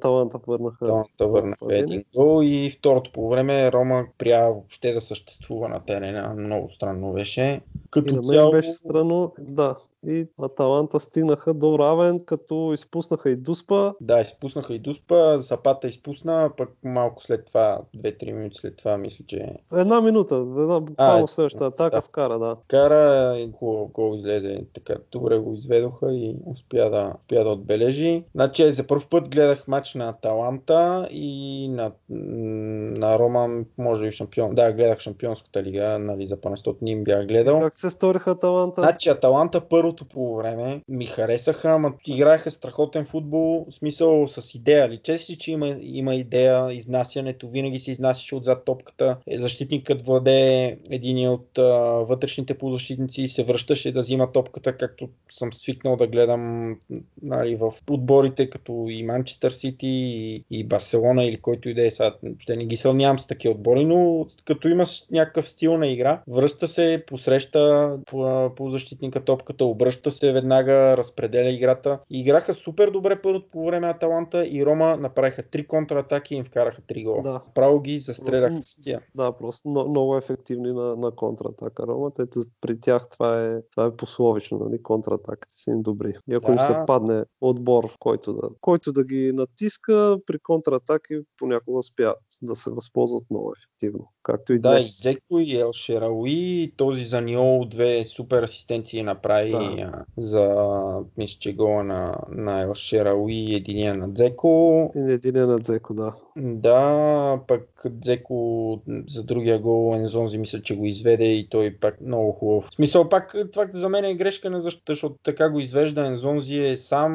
[0.00, 0.86] таланта върнаха.
[0.86, 6.34] Таланта върнаха един гол и второто по време Рома прия въобще да съществува на терена.
[6.38, 7.42] Много странно беше.
[7.42, 9.76] И Като на мен цяло, беше странно, да.
[10.06, 13.92] И Аталанта стигнаха до равен, като изпуснаха и Дуспа.
[14.00, 19.24] да, изпуснаха и Дуспа, Запата изпусна, пък малко след това, 2-3 минути след това, мисля,
[19.28, 22.02] че Една минута, една буквално е, следващата атака да.
[22.02, 22.56] вкара, да.
[22.68, 24.94] кара и гол, гол излезе така.
[25.12, 28.24] Добре го изведоха и успя да, успя да отбележи.
[28.34, 34.54] Значи за първ път гледах матч на Аталанта и на, на Рома, може би шампион.
[34.54, 37.60] Да, гледах шампионската лига, нали, за панестот не им бях гледал.
[37.60, 38.80] Как се сториха Аталанта?
[38.80, 44.54] Значи Аталанта първо първото по време ми харесаха, ама играеха страхотен футбол, в смисъл с
[44.54, 44.88] идея.
[44.88, 49.16] Личе си, че има, има идея, изнасянето винаги се изнасяше отзад топката.
[49.26, 51.62] Е, защитникът владее един от а,
[52.08, 56.76] вътрешните полузащитници и се връщаше да взима топката, както съм свикнал да гледам
[57.22, 61.90] нали, в отборите като и Манчестър Сити и, и Барселона или който и да е.
[62.38, 66.66] Ще не ги сълнявам с такива отбори, но като има някакъв стил на игра, връща
[66.66, 71.98] се, посреща по, по защитника топката, обръща се веднага, разпределя играта.
[72.10, 76.44] Играха супер добре първото по време на Таланта и Рома направиха три контратаки и им
[76.44, 77.22] вкараха три гола.
[77.22, 77.42] Да.
[77.54, 79.00] Право ги застреляха с тия.
[79.14, 82.10] Да, просто но, много ефективни на, на контратака Рома.
[82.10, 82.22] Те,
[82.60, 84.82] при тях това е, това е пословично, нали?
[84.82, 86.14] контратаките са им добри.
[86.30, 86.52] И ако Да.
[86.52, 92.18] им се падне отбор, в който да, който да ги натиска, при контратаки понякога успяват
[92.42, 94.08] да се възползват много ефективно.
[94.22, 95.00] Както и Да, и днес.
[95.00, 100.04] Дзеко и Ел Шерауи, и този за Ниол две супер асистенции направи Да.
[100.18, 100.74] за,
[101.16, 104.92] мисля, че гола на, на Ел Шерауи и единия на Дзеко.
[104.96, 106.14] И един на Дзеко, да.
[106.36, 112.32] Да, пък Дзеко за другия гол Ензонзи мисля, че го изведе и той пак много
[112.32, 112.64] хубав.
[112.64, 116.58] В смисъл пак това за мен е грешка на защита, защото така го извежда Ензонзи
[116.58, 117.10] е сам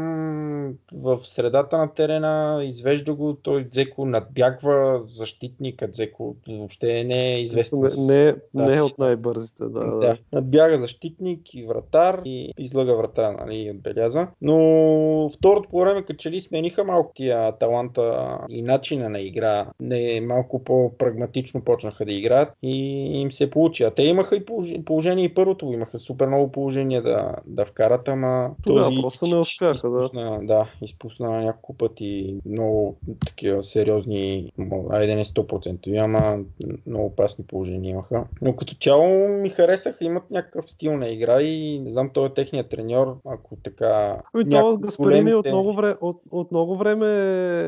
[0.93, 7.79] в средата на терена, извежда го, той Дзеко надбягва защитника, Дзеко въобще не е известен.
[7.79, 9.79] Не, с- не, не е от най-бързите, да.
[9.79, 10.17] да, да.
[10.33, 14.27] надбяга защитник и вратар и излъга врата, нали, и отбеляза.
[14.41, 19.67] Но второто по време, като че ли смениха малко тия таланта и начина на игра.
[19.79, 22.75] Не, малко по-прагматично почнаха да играят и
[23.21, 23.83] им се получи.
[23.83, 24.45] А те имаха и
[24.85, 29.89] положение, и първото, имаха супер много положение да, да вкарат, ама Тогава просто не успяха,
[29.89, 29.97] да.
[29.97, 30.67] изпусна, да.
[30.81, 34.51] изпусна няколко пъти много такива сериозни,
[34.89, 36.39] айде не 100%, ама
[36.87, 38.23] много опасни положения имаха.
[38.41, 42.33] Но като цяло ми харесаха, имат някакъв стил на игра и не знам, той е
[42.33, 44.21] техният треньор, ако така...
[44.33, 47.07] Ами то Гаспарини от големите- много, време, от, от много време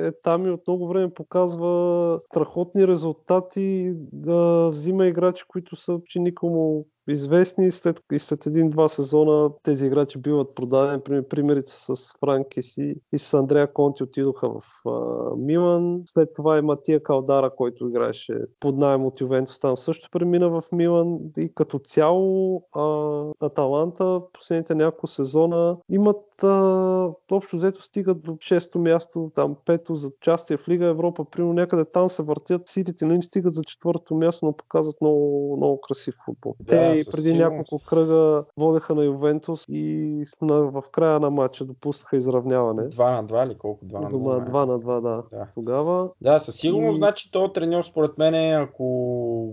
[0.08, 6.20] е там и от много време показва страхотни резултати, да взима играчи, които са почти
[6.20, 7.72] никому известни.
[7.72, 11.02] След, и след един-два сезона тези играчи биват продадени.
[11.02, 16.02] Пример, примерите с Франкис и, и с Андрея Конти отидоха в а, Милан.
[16.06, 20.64] След това и Матия Калдара, който играеше под найем от Ювентус, там също премина в
[20.72, 21.20] Милан.
[21.38, 28.80] И като цяло а, Аталанта последните няколко сезона имат а, общо взето стигат до 6-то
[28.80, 33.14] място, там пето за участие в Лига Европа, примерно някъде там се въртят силите, не
[33.14, 36.56] им стигат за четвърто място, но показват много, много красив футбол.
[36.60, 37.38] Да, Те и преди сигурност.
[37.52, 42.84] няколко кръга водеха на Ювентус и на, в края на матча допуснаха изравняване.
[42.88, 43.86] Два на два или колко?
[43.86, 44.66] Два на Дома два.
[44.66, 45.24] 2 на 2, да.
[45.32, 45.48] Да.
[45.54, 48.84] Тогава Да, със сигурност, И- значи този треньор според мен, ако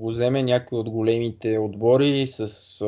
[0.00, 2.84] го вземе някой от големите отбори с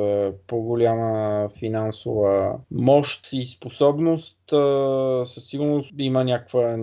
[0.47, 3.86] по-голяма финансова мощ и способност,
[4.53, 6.77] а, със сигурност има някаква,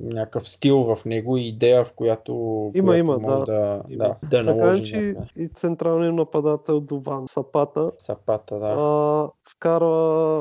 [0.00, 2.32] някакъв стил в него и идея, в която,
[2.74, 3.44] Има, която има, може да.
[3.44, 4.16] да, Има.
[4.22, 8.58] да, да наложи е, че и централният нападател Дован Сапата сапата.
[8.58, 8.66] Да.
[8.78, 9.86] а, вкара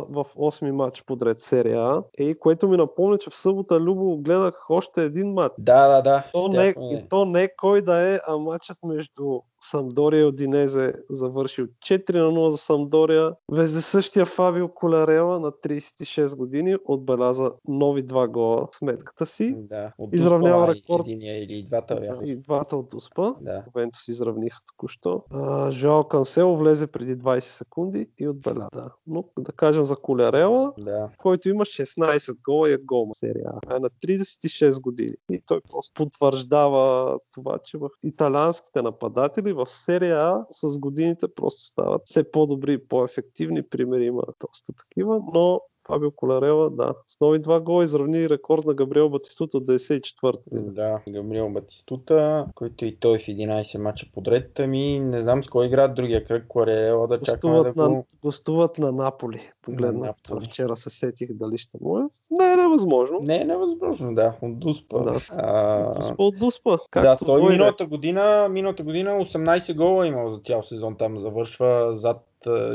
[0.10, 2.04] в 8 матч подред серия А.
[2.18, 5.56] И което ми напомня, че в събота Любо гледах още един матч.
[5.58, 6.24] да, да, да.
[6.34, 11.66] То не, и то не кой да е, а матчът между Самдория и Одинезе завършил
[11.66, 13.32] 4 на 0 за Самдория.
[13.52, 19.56] Везе същия Фабио Коларела на 36 години отбеляза нови два гола в сметката си.
[19.58, 21.04] Да, от изравнява рекорд.
[21.08, 22.26] Единия или и двата бяха.
[22.26, 23.34] И двата от Успа.
[23.42, 23.64] Да.
[23.76, 25.24] Ювентус изравниха току-що.
[25.32, 28.68] А, Жоао Кансело влезе преди 20 секунди и отбеля.
[28.74, 28.90] Да.
[29.08, 31.10] Но да кажем за Колярела, Да.
[31.18, 33.76] който има 16 гола и е гол серия А.
[33.76, 35.16] Е на 36 години.
[35.32, 41.62] И той просто потвърждава това, че в италианските нападатели в серия А с годините просто
[41.62, 43.64] стават все по-добри и по-ефективни.
[43.64, 48.74] Примери има доста такива, но Фабио Коларела, да, с нови два гола изравни рекорд на
[48.74, 50.40] Габриел Батистута от 94-та.
[50.48, 50.72] година.
[50.74, 54.60] Да, Габриел Батистута, който и той в 11 мача подред.
[54.60, 57.82] Ами не знам с кой играят другия кръг, Куарела да чакаме да го...
[57.82, 59.42] на, гостуват на Наполи.
[59.62, 60.24] Погледнах Наполи.
[60.24, 62.02] това вчера се сетих дали ще му е.
[62.32, 63.20] Не е невъзможно.
[63.22, 65.02] Не е невъзможно, да, от Дуспа.
[65.02, 65.20] Да.
[65.30, 66.72] А, Дуспа от Дуспа.
[66.72, 67.54] да, Както той дойде.
[67.54, 72.26] миналата година, миналата година 18 гола е имал за цял сезон там завършва зад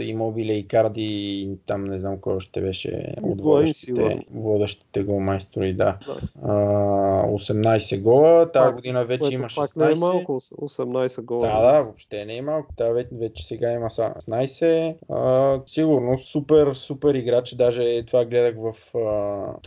[0.00, 5.98] Имобиле и Карди и там не знам кой още беше от водещите, водещите голмайстори, да.
[6.06, 6.16] Да.
[6.42, 6.52] А,
[7.26, 10.00] 18 гола, тази Пак, година вече има пак не е 16.
[10.00, 11.46] малко, 18 гола.
[11.46, 12.68] Да, да, въобще не е малко.
[12.76, 14.94] Та вече, вече сега има са 16.
[15.10, 17.54] А, сигурно супер, супер играч.
[17.54, 18.98] Даже това гледах в а,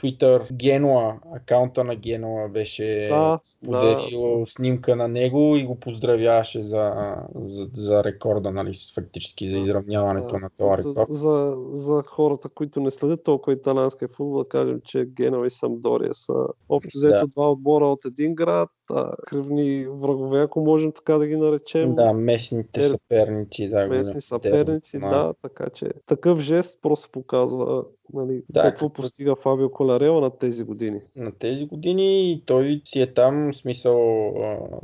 [0.02, 0.52] Twitter.
[0.54, 7.68] Генуа, акаунта на Генуа беше Да, споделил снимка на него и го поздравяваше за, за,
[7.74, 12.92] за рекорда, нали, фактически за изравнението сравняването на това за, за, за хората, които не
[12.92, 16.34] следят толкова италианския футбол, да кажем, че Генова и Самдория са
[16.70, 17.28] общо взето Да.
[17.28, 21.96] два отбора от един град, а, кръвни врагове, ако можем така да ги наречем.
[21.96, 23.70] Да, местните Е, съперници.
[23.70, 29.02] Да, местни съперници, термин, да, така че такъв жест просто показва нали, Да, какво като-
[29.02, 31.00] постига Фабио Коларела на тези години.
[31.16, 33.98] на тези години той си е там, в смисъл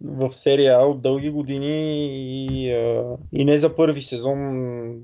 [0.04, 2.68] в серия А от дълги години и,
[3.34, 4.40] и не за първи сезон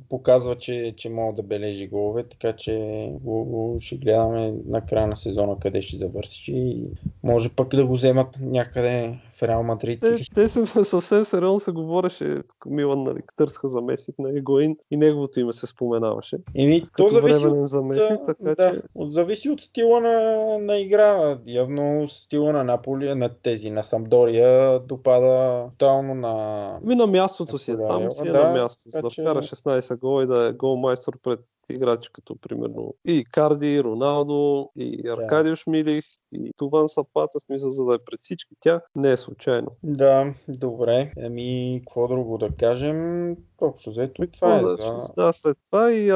[0.09, 2.73] показва, че, че мога да бележи голове, така че
[3.13, 6.83] го, го ще гледаме на края на сезона къде ще завърши и
[7.23, 9.28] може пък да го вземат някъде Yeah.
[9.39, 9.99] В Реал Мадрид.
[10.01, 15.39] Те, те се, съвсем сериозно се говореше, Милан нали, търсаха заместник на Егоин и неговото
[15.39, 16.37] име се споменаваше.
[16.55, 20.19] Еми, то зависи от заместник, така да, че от- зависи от стила на,
[20.57, 21.37] на игра.
[21.45, 26.79] Явно стила на Наполи, на тези, на Самдория допада тотално на...
[26.83, 29.21] Ми на мястото си е Да, там, си е да, на място, за да че-
[29.21, 31.39] вкара 16 гола и да е голмайстор пред
[31.71, 37.85] играчи като примерно и Карди, и Роналдо, и Аркадиош Милих, и Туван Сапата, смисъл за
[37.85, 39.67] да е пред всички тях, не е случайно.
[39.83, 41.11] Да, добре.
[41.17, 43.35] Еми, какво друго да кажем?
[43.61, 44.83] Общо взето това е значи?
[45.17, 46.15] Да, след това и а,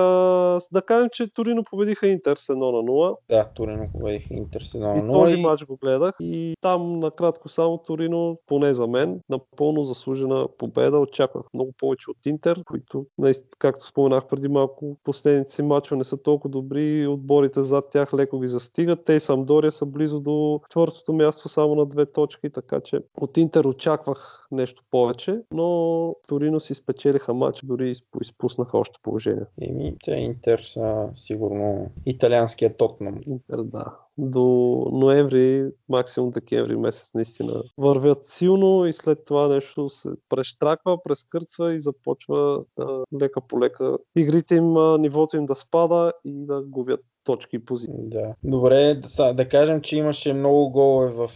[0.71, 3.15] да кажем, че Торино победиха Интер с 1 на 0.
[3.29, 6.99] Да, Торино победиха Интер с 1 на И 0 този матч го гледах и там
[6.99, 10.99] накратко само Торино, поне за мен, напълно заслужена победа.
[10.99, 16.03] Очаквах много повече от Интер, които, наистина, както споменах преди малко, последните си матчове не
[16.03, 19.05] са толкова добри, отборите зад тях леко ги застигат.
[19.05, 23.37] Те и Самдория са близо до четвъртото място само на две точки, така че от
[23.37, 29.45] Интер очаквах нещо повече, но Торино си спечелиха матч, дори изпу- изпуснаха още положение.
[29.61, 33.21] Еми, те Интер са сигурно италианския Тотнам.
[33.27, 33.97] Интер, да.
[34.17, 34.43] До
[34.91, 41.79] ноември, максимум декември месец наистина вървят силно и след това нещо се прещраква, прескърцва и
[41.79, 47.55] започва да, лека по лека игрите им, нивото им да спада и да губят точки
[47.55, 47.93] и позиции.
[47.97, 48.33] Да.
[48.43, 51.31] Добре, да, да кажем, че имаше много голове в,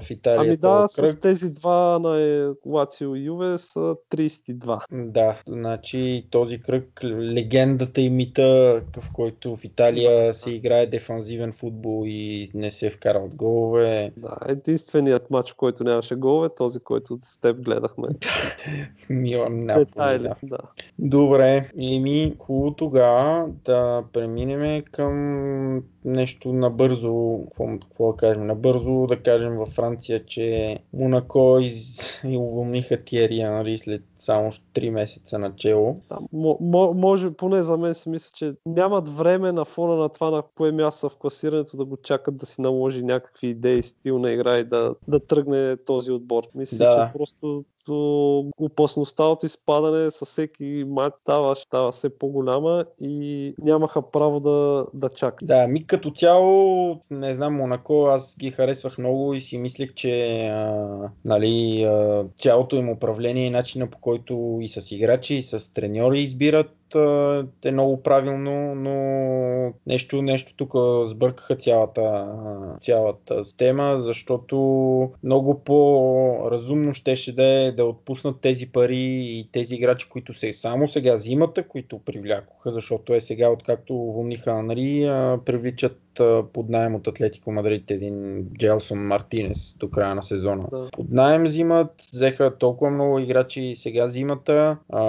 [0.00, 0.40] в Италия.
[0.40, 1.06] Ами да, кръг.
[1.08, 4.80] с тези два на е, Лацио и Юве са 32.
[4.92, 12.04] Да, значи този кръг, легендата и мита, в който в Италия се играе дефанзивен футбол
[12.06, 14.10] и не се вкарват голове.
[14.16, 18.08] Да, единственият матч, в който нямаше голове, този, който с теб гледахме.
[19.10, 19.84] Милан Наполи.
[19.84, 20.34] Детайли, Да.
[20.42, 20.58] да.
[20.98, 29.22] Добре, еми, хубаво тогава да преминем към нещо набързо, какво, какво да кажем, набързо да
[29.22, 31.98] кажем във Франция, че Монако из...
[32.24, 35.96] и уволниха Тиери Анри след само 3 месеца начало.
[36.32, 40.30] Мо, мо, може, поне за мен си мисля, че нямат време на фона на това
[40.30, 44.30] на кое място в класирането да го чакат да си наложи някакви идеи, стил на
[44.30, 46.42] игра и да, да тръгне този отбор.
[46.54, 47.06] Мисля, Да.
[47.06, 54.10] че просто то, опасността от изпадане със всеки матч става, става все по-голяма и нямаха
[54.10, 55.48] право да, да чакат.
[55.48, 60.46] Да, ми като цяло, не знам, Монако, аз ги харесвах много и си мислех, че
[60.46, 65.74] а, нали, а, цялото им управление и начина по който и с играчи, и с
[65.74, 66.77] треньори избират
[67.64, 68.94] е много правилно, но
[69.86, 70.72] нещо, нещо тук
[71.04, 72.26] сбъркаха цялата,
[72.80, 74.56] цялата система, защото
[75.22, 80.88] много по-разумно щеше да е да отпуснат тези пари и тези играчи, които се само
[80.88, 86.00] сега зимата, които привлякоха, защото е сега, откакто уволниха Анри, а, привличат
[86.52, 90.64] под найем от Атлетико Мадрид един Джелсон Мартинес до края на сезона.
[90.70, 90.88] Да.
[90.92, 94.76] Под найем взимат, взеха толкова много играчи сега зимата.
[94.92, 95.02] А,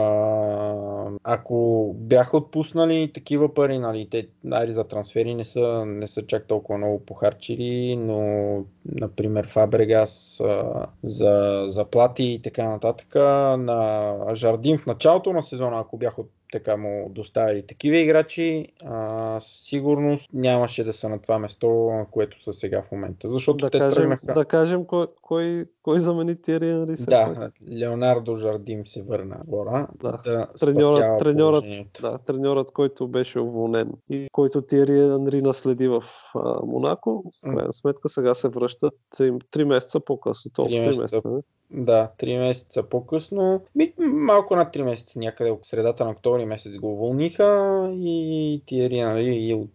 [1.23, 6.47] ако бяха отпуснали такива пари, нали, те айде за трансфери не са, не са чак
[6.47, 13.15] толкова много похарчили, но например Фабрегас а, за заплати и така нататък.
[13.59, 19.39] На Жардин в началото на сезона, ако бяха от така му доставили такива играчи, а,
[19.39, 23.29] сигурност нямаше да са на това место, което са сега в момента.
[23.29, 24.33] Защото Да те кажем, тръгнаха.
[24.33, 27.33] да кажем кой, кой, кой замени Тиери Енри все пак.
[27.33, 29.87] Да, Леонардо Жардим се върна гора.
[29.95, 30.11] Да.
[30.11, 32.01] да Треньорът- треньорът-.
[32.01, 36.03] Да, треньорът, който беше уволнен и който Тиери Анри наследи в
[36.35, 37.23] а, Монако.
[37.37, 40.51] В крайна сметка сега се връщат три, три месеца по-късно.
[40.51, 41.01] Толкова Три три месеца.
[41.03, 41.29] месеца.
[41.29, 41.41] не?
[41.71, 43.61] Да, 3 месеца по-късно.
[43.75, 47.45] Ми, малко над 3 месеца, някъде от средата на октомври месец го уволниха
[47.93, 49.69] и Тиери нали, и от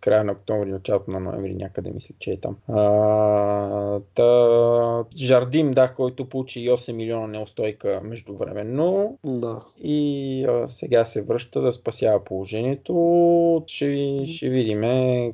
[0.00, 2.56] края на октомври, началото на ноември, някъде мисля, че е там.
[2.68, 9.60] А, та, Жардим, да, който получи и 8 милиона неустойка междувременно Да.
[9.82, 13.62] и а, сега се връща да спасява положението.
[13.66, 14.80] Ще, ще видим.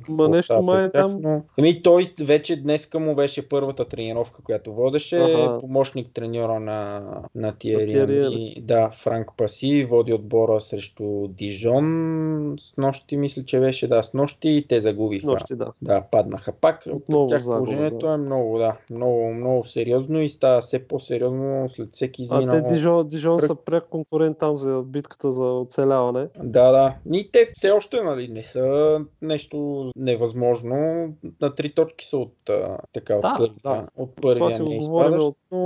[0.09, 1.41] Ма нещо май е там- Но...
[1.59, 5.17] Ами той вече днес му беше първата тренировка, която водеше.
[5.17, 5.59] Аха.
[5.59, 7.03] Помощник треньора на,
[7.35, 8.55] на Тиери.
[8.61, 12.55] Да, Франк Паси води отбора срещу Дижон.
[12.59, 15.21] С нощи мисля, че беше, да, с нощи и те загубиха.
[15.21, 15.71] С нощи, да.
[15.81, 16.83] Да, паднаха пак.
[16.91, 18.13] Отново От тях загуба, положението да.
[18.13, 22.55] е много, да, много, много сериозно и става все по-сериозно след всеки А изминал.
[22.55, 23.47] те Дижон, Дижон кръг.
[23.47, 26.27] са пряк конкурент там за битката за оцеляване.
[26.37, 26.95] Да, да.
[27.13, 31.07] И те все още нали, не са нещо невъзможно.
[31.41, 33.87] На три точки са от, а, така, от, Да, първия, да.
[33.97, 35.59] от първия си го не говорим от- но...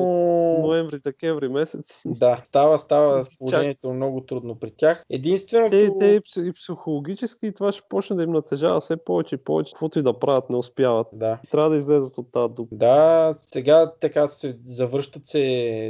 [0.59, 2.01] Ноември, декември месец.
[2.05, 5.05] Да, става, става Чак- положението много трудно при тях.
[5.09, 5.71] Единственото...
[5.71, 9.71] Те, те и психологически и това ще почне да им натежава все повече и повече.
[9.71, 11.07] Каквото и да правят, не успяват.
[11.13, 11.39] Да.
[11.51, 12.75] Трябва да излезат от тази дупка.
[12.75, 15.39] Да, сега така се завръщат се,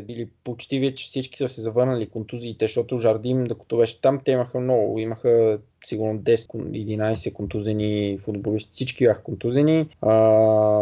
[0.08, 4.60] или почти вече всички са се завърнали контузиите, защото Жардим, докато беше там, те имаха
[4.60, 5.00] много.
[5.00, 8.72] Имаха сигурно 10-11 контузени футболисти.
[8.74, 10.16] Всички бяха контузени, а,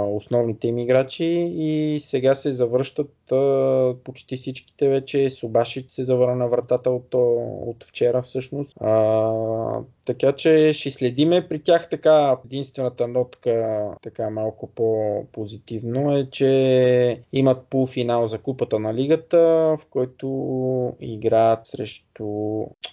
[0.03, 1.25] основните им играчи
[1.55, 5.29] и сега се завръщат а, почти всичките вече.
[5.29, 7.13] Субашич се завърна на вратата от,
[7.67, 8.77] от вчера всъщност.
[8.81, 12.37] А, така че ще следиме при тях така.
[12.45, 19.37] Единствената нотка така малко по-позитивно е, че имат полуфинал за купата на лигата,
[19.79, 20.27] в който
[21.01, 22.25] играят срещу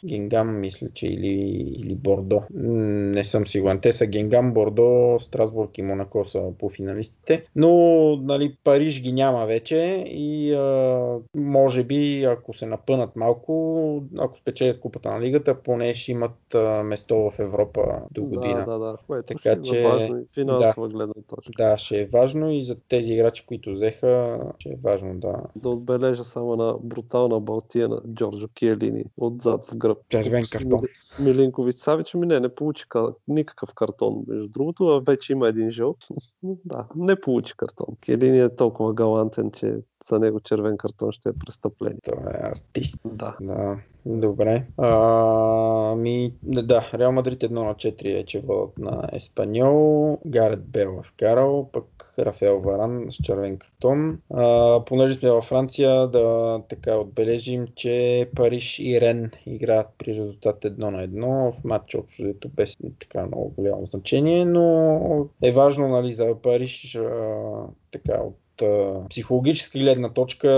[0.05, 1.33] Генгам, мисля, че или,
[1.79, 2.43] или Бордо.
[2.55, 3.81] Не съм сигурен.
[3.81, 7.45] Те са Генгам, Бордо, Страсбург и Монако са по финалистите.
[7.57, 7.71] Но
[8.17, 14.81] нали, Париж ги няма вече и а, може би, ако се напънат малко, ако спечелят
[14.81, 18.65] купата на лигата, поне ще имат а, место в Европа до година.
[18.67, 18.97] Да, да, да.
[19.07, 19.83] Което Така така, че- че...
[19.83, 21.53] важно и финансова гледна точка.
[21.59, 25.35] Да, ще е важно и за тези играчи, които взеха, ще е важно да.
[25.57, 29.99] Да отбележа само на брутална балтия на Джорджо Киелини отзад в гръб.
[30.09, 30.81] Червен картон.
[31.19, 34.25] Мили- Милинкович Савич, ми не, не получи ка- никакъв картон.
[34.29, 35.99] Между другото, вече има един жълт.
[36.65, 37.87] Да, не получи картон.
[38.01, 41.99] Киелини е толкова галантен, че за него червен картон ще е престъпление.
[42.05, 43.01] Той е артист.
[43.05, 43.37] Да.
[43.41, 43.77] Да,
[44.07, 44.67] добре.
[44.79, 50.19] А, ми, да, Реал Мадрид 1 на 4 е, че водят на Еспаньол.
[50.27, 54.19] Гарет Бел е вкарал, пък Рафаел Варан с червен картон.
[54.35, 60.63] А, понеже сме във Франция, да така отбележим, че Париж и Рен играят при резултат
[60.63, 66.13] 1 на 1 в матч общо без така много голямо значение, но е важно нали,
[66.13, 70.49] за Париж а, така от а, психологическа гледна точка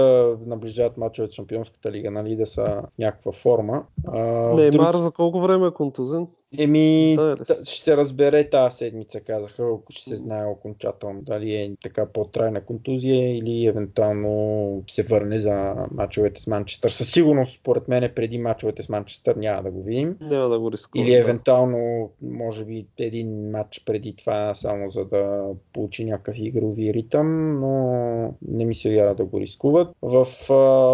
[0.46, 3.82] наближават мачове от Шампионската лига, нали, да са в някаква форма.
[4.06, 4.18] А,
[4.54, 6.26] Неймар друг- за колко време е контузен?
[6.58, 7.16] Еми,
[7.64, 12.60] ще се разбере тази седмица, казаха, ако ще се знае окончателно дали е така по-трайна
[12.60, 16.90] контузия или евентуално ще се върне за мачовете с Манчестър.
[16.90, 20.16] Със сигурност, според мен, преди мачовете с Манчестър няма да го видим.
[20.20, 21.04] Няма да го рискува.
[21.04, 27.60] Или евентуално, може би, един матч преди това, само за да получи някакъв игрови ритъм,
[27.60, 29.88] но не ми се вяра да го рискуват.
[30.02, 30.24] В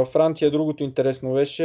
[0.04, 1.64] Франция другото интересно беше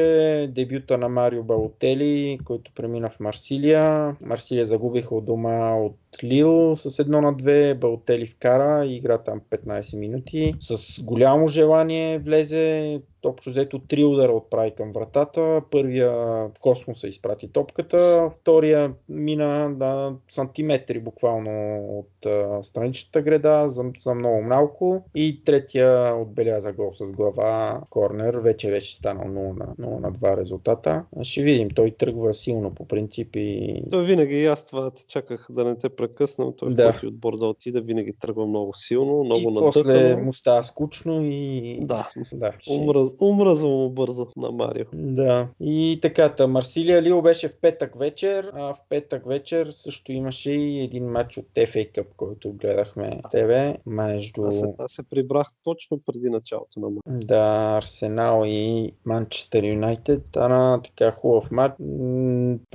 [0.56, 3.85] дебюта на Марио Балотели, който премина в Марсилия.
[4.22, 7.76] Марсилия загубиха от дома от Лил с 1 на 2.
[7.76, 10.56] Балотели вкара игра там 15 минути.
[10.60, 15.62] С голямо желание влезе общо взето три удара отправи към вратата.
[15.72, 23.84] Първия в космоса изпрати топката, втория мина на сантиметри буквално от а, страничната града за,
[24.00, 28.34] за много малко и третия отбеляза гол с глава корнер.
[28.36, 31.04] Вече беше станал 0 на, 0 на 2 резултата.
[31.22, 35.66] Ще видим, той тръгва силно по принцип и Той винаги и аз това чаках да
[35.66, 36.54] не те прекъснам.
[36.58, 36.94] Той Да.
[36.94, 40.24] в който отбор да отида, винаги тръгва много силно, много и после надъхано.
[40.24, 41.80] му става скучно и...
[41.82, 44.86] Да, да ще- умръз, умръзва му бързо на Марио.
[44.94, 45.48] Да.
[45.60, 50.52] И така, та Марсилия Лил беше в петък вечер, а в петък вечер също имаше
[50.52, 55.48] и един матч от FA Cup, който гледахме тебе, между Аз се, аз се прибрах
[55.64, 57.28] точно преди началото на матча.
[57.28, 60.38] да, Арсенал и Манчестър Юнайтед.
[60.38, 61.76] Ана така хубав матч.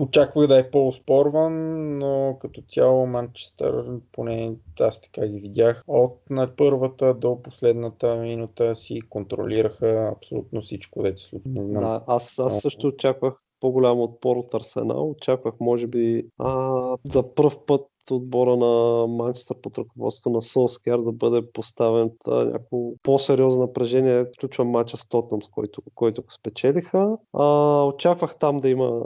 [0.01, 1.55] Очаквах да е по-спорван,
[1.99, 8.75] но като цяло Манчестър, поне аз така ги видях, от на първата до последната минута
[8.75, 10.30] си контролираха абсолютно
[10.63, 11.23] всичко, дето.
[11.47, 11.83] Не знам.
[11.83, 15.11] Да, аз, аз също очаквах по-голям отпор от Арсенал.
[15.11, 20.99] Очаквах, може би, а, за първ път от отбора на Манчестър под ръководството на Солскияр
[20.99, 24.25] да бъде поставен та, някакво по-сериозно напрежение.
[24.37, 27.17] Включва матча с Тотнам, с който, който го спечелиха.
[27.33, 29.03] А, очаквах там да има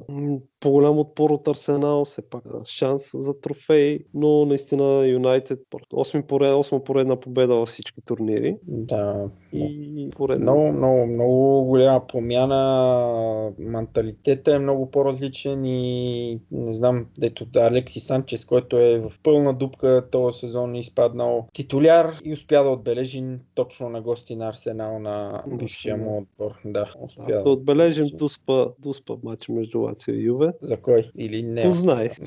[0.61, 5.61] по-голям отпор от Арсенал, все пак шанс за трофей, но наистина Юнайтед
[5.93, 10.53] 8 поред, 8 поредна победа във всички турнири Да, и поредна.
[10.53, 13.53] много, много, много голяма промяна.
[13.59, 20.09] Менталитета е много по-различен и не знам, дето Алекси Санчес, който е в пълна дупка
[20.11, 23.25] този сезон е изпаднал титуляр и успя да отбележи
[23.55, 26.53] точно на гости на Арсенал на бившия му отбор.
[26.65, 27.25] Да, успя.
[27.29, 30.53] Да, да отбележим Дуспа, Дуспа матча между Лацио и Юве.
[30.63, 31.11] За кой?
[31.19, 31.63] Или не?
[31.63, 32.11] Кой знае?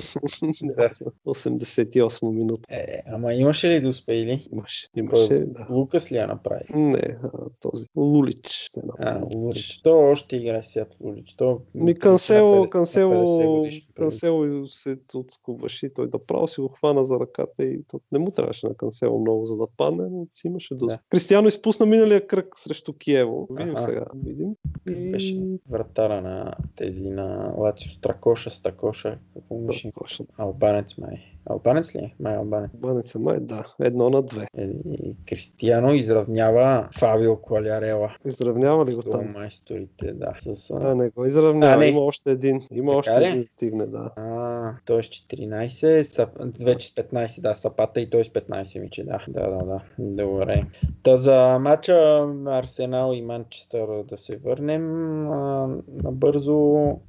[0.77, 0.89] Да.
[1.25, 2.63] 88 минута.
[2.69, 4.47] Е, ама имаше ли да успели?
[4.53, 5.45] Имаше, имаше, Кой?
[5.47, 5.67] да.
[5.69, 6.63] Лукас ли я направи?
[6.73, 7.29] Не, а,
[7.61, 9.21] този Лулич А.
[9.33, 9.81] Лулич.
[9.83, 11.33] То още играе сега Лулич.
[11.33, 11.61] То...
[11.75, 13.77] Ми Кансело, на 50 Кансело.
[13.95, 18.19] Кансело се отскубваше и той да право си го хвана за ръката и то не
[18.19, 20.97] му трябваше на Кансело много за да падне, но си имаше доста.
[20.97, 21.03] Да.
[21.09, 23.47] Кристиано изпусна миналия кръг срещу Киево.
[23.51, 23.81] Видим Аха.
[23.83, 24.05] сега.
[24.15, 24.53] Видим.
[24.87, 25.11] И...
[25.11, 27.91] Беше вратара на тези на Лацио.
[27.91, 29.19] Стракоша, Стакоша.
[29.33, 29.91] Какво беше?
[30.37, 31.36] Албанец май.
[31.49, 32.13] Албанец ли е?
[32.19, 32.71] Май албанец.
[32.73, 33.63] Банеца май, да.
[33.79, 34.47] Едно на две.
[34.57, 38.15] Е, И Кристияно изравнява Фабио Квалярела.
[38.25, 39.31] Изравнява ли го До там?
[39.31, 40.33] майсторите, да.
[40.39, 41.73] С, А, а, не го изравнява.
[41.73, 41.85] А, не.
[41.87, 42.61] Има още един.
[42.71, 43.25] Има Така още ли?
[43.25, 44.11] един стигне, да.
[44.15, 46.27] а, той е с 14, са,
[46.63, 49.23] вече с 15, да, Сапата и той с 15, миче, да.
[49.27, 49.81] Да, да, да.
[49.99, 50.63] Добре.
[51.03, 54.83] Та за матча Арсенал и Манчестър да се върнем
[55.27, 55.67] а,
[56.03, 56.57] набързо,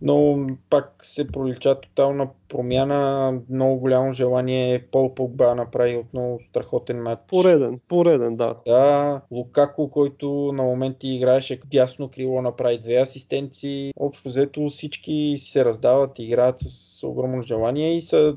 [0.03, 4.86] но пак се пролича тотална промяна, много голямо желание.
[4.90, 7.20] Пол Погба направи отново страхотен матч.
[7.28, 8.55] Пореден, пореден, да.
[8.66, 13.92] Да, Лукако, който на моменти играеше дясно крило, направи две асистенции.
[13.96, 18.36] Общо взето всички се раздават, играят с огромно желание и са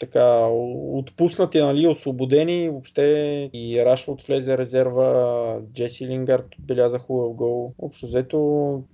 [0.00, 0.46] така
[0.92, 2.68] отпуснати, нали, освободени.
[2.68, 3.02] Въобще
[3.52, 7.72] и Рашфорд влезе резерва, Джеси Лингард отбеляза хубав гол.
[7.78, 8.38] Общо взето,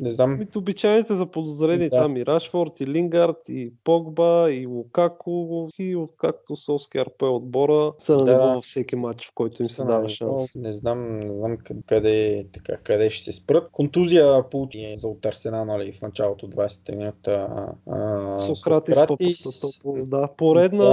[0.00, 1.96] не знам, Ами, обичайните за подозрени Да.
[1.96, 8.16] там и Рашфорд, и Лингард, и Погба, и Лукако, и откакто Солскияр пое отбора, са
[8.16, 8.32] на Да.
[8.32, 10.54] ниво във всеки матч, в който им се са дава шанс.
[10.54, 13.68] Не знам, не знам къ- къде, така, къде ще се спрат.
[13.72, 17.48] Контузия получи за от Арсенал нали, в началото 20-та минута.
[17.90, 19.38] а, Сократис, Сократис.
[19.60, 20.28] Сократис да.
[20.36, 20.86] Поредна,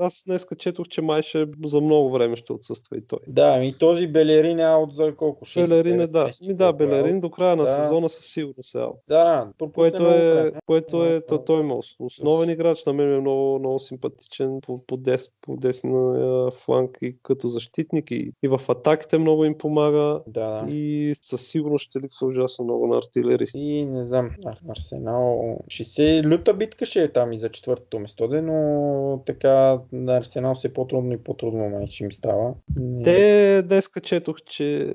[0.00, 3.18] аз днес четох, че май ще за много време ще отсъства и той.
[3.28, 5.44] Да, ми този Белерин е аут за колко?
[5.44, 6.30] 6 Белерин е да.
[6.42, 7.68] Ми да, Белерин до края на Да.
[7.72, 8.96] сезона със сигурност е аут.
[9.08, 9.24] Да,
[9.58, 9.68] да.
[9.72, 13.58] Което е, което е, Да, то, той има ос- основен играч, на мен е много,
[13.58, 19.18] много симпатичен по, по, дес, по десния фланг и като защитник и, и в атаките
[19.18, 20.66] много им помага Да, да.
[20.70, 23.60] и със сигурност ще липсва ужасно много на артилеристи.
[23.60, 27.98] И не знам, Ар- Арсенал ще се люта битка ще е там и за четвъртото
[27.98, 32.54] место, де, но така на Арсенал все по-трудно и по-трудно май, че им става.
[33.04, 34.92] Те днеска четох, че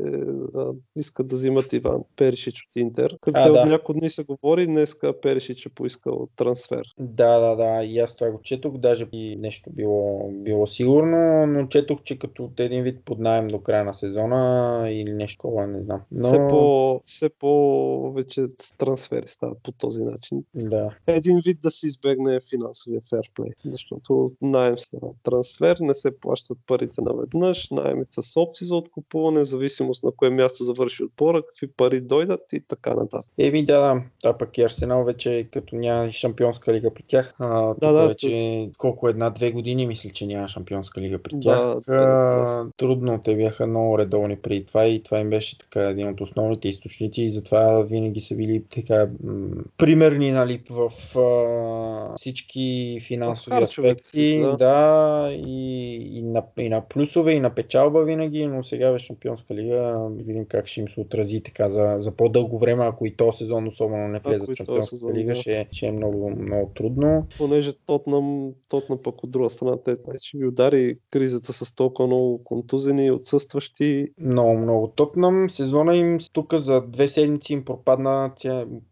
[0.55, 3.17] а, искат да взимат Иван Перишич от Интер.
[3.21, 3.61] Като А, да.
[3.61, 6.83] от няколко дни се говори, днеска Перишич е поискал трансфер.
[6.99, 11.67] Да, да, да, и аз това го четох, даже и нещо било, било сигурно, но
[11.67, 16.01] четох, че като един вид под найем до края на сезона или нещо не знам.
[16.11, 18.45] Но, Все, по, все повече
[18.77, 20.43] трансфери стават по този начин.
[20.55, 26.19] Да, един вид да се избегне финансовия ферплей, защото найем се на трансфер, не се
[26.19, 31.03] плащат парите наведнъж, найем е с опции за откупуване, в зависимост на кое място завърши
[31.03, 33.31] отбора, какви пари дойдат и така нататък.
[33.37, 34.01] Еми да, да.
[34.25, 37.33] А пък и Арсенал вече като няма шампионска лига при тях.
[37.39, 41.59] А, Да, да, вече колко една-две години мисля, че няма шампионска лига при Да, тях.
[41.87, 42.71] да, а, да.
[42.77, 46.69] трудно, те бяха много редовни преди това и това им беше така един от основните
[46.69, 54.01] източници и затова винаги са били така м- примерни нали, в а, всички финансови харчовете
[54.01, 54.39] аспекти.
[54.39, 54.57] да.
[54.57, 59.55] Да, и, и, на, и на плюсове, и на печалба винаги, но сега в Шампионска
[59.55, 63.37] лига видим как ще им се отрази така за, за по-дълго време, ако и този
[63.37, 65.35] сезон особено не влезе в Шампионска сезон, лига, да.
[65.35, 67.27] ще, ще е много, много трудно.
[67.37, 72.43] Понеже Тотнам, Тотнам пък от друга страна, те вече ги удари кризата с толкова много
[72.43, 74.07] контузени отсъстващи.
[74.21, 75.49] Много, много топнам.
[75.49, 78.31] Сезона им тук за две седмици им пропадна,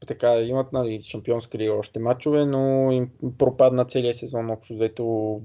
[0.08, 5.40] така имат нали, шампионска лига още мачове, но им пропадна целият сезон общо взето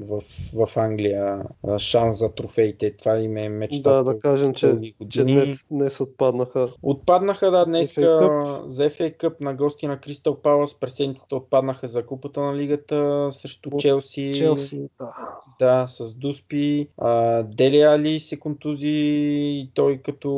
[0.00, 0.20] в,
[0.54, 2.96] в Англия а, шанс за трофеите.
[2.96, 3.92] Това им е мечта.
[3.92, 6.72] Да, да кажем, че, че днес, днес отпаднаха.
[6.82, 10.74] Отпаднаха, да, днеска FA за FA Cup на гости на Кристал Палас.
[10.74, 14.34] През седмицата отпаднаха за купата на лигата срещу От Челси.
[14.36, 15.12] Челси, да.
[15.58, 16.88] Да, с Дуспи.
[16.98, 20.30] А, Дели Али се контузи и той като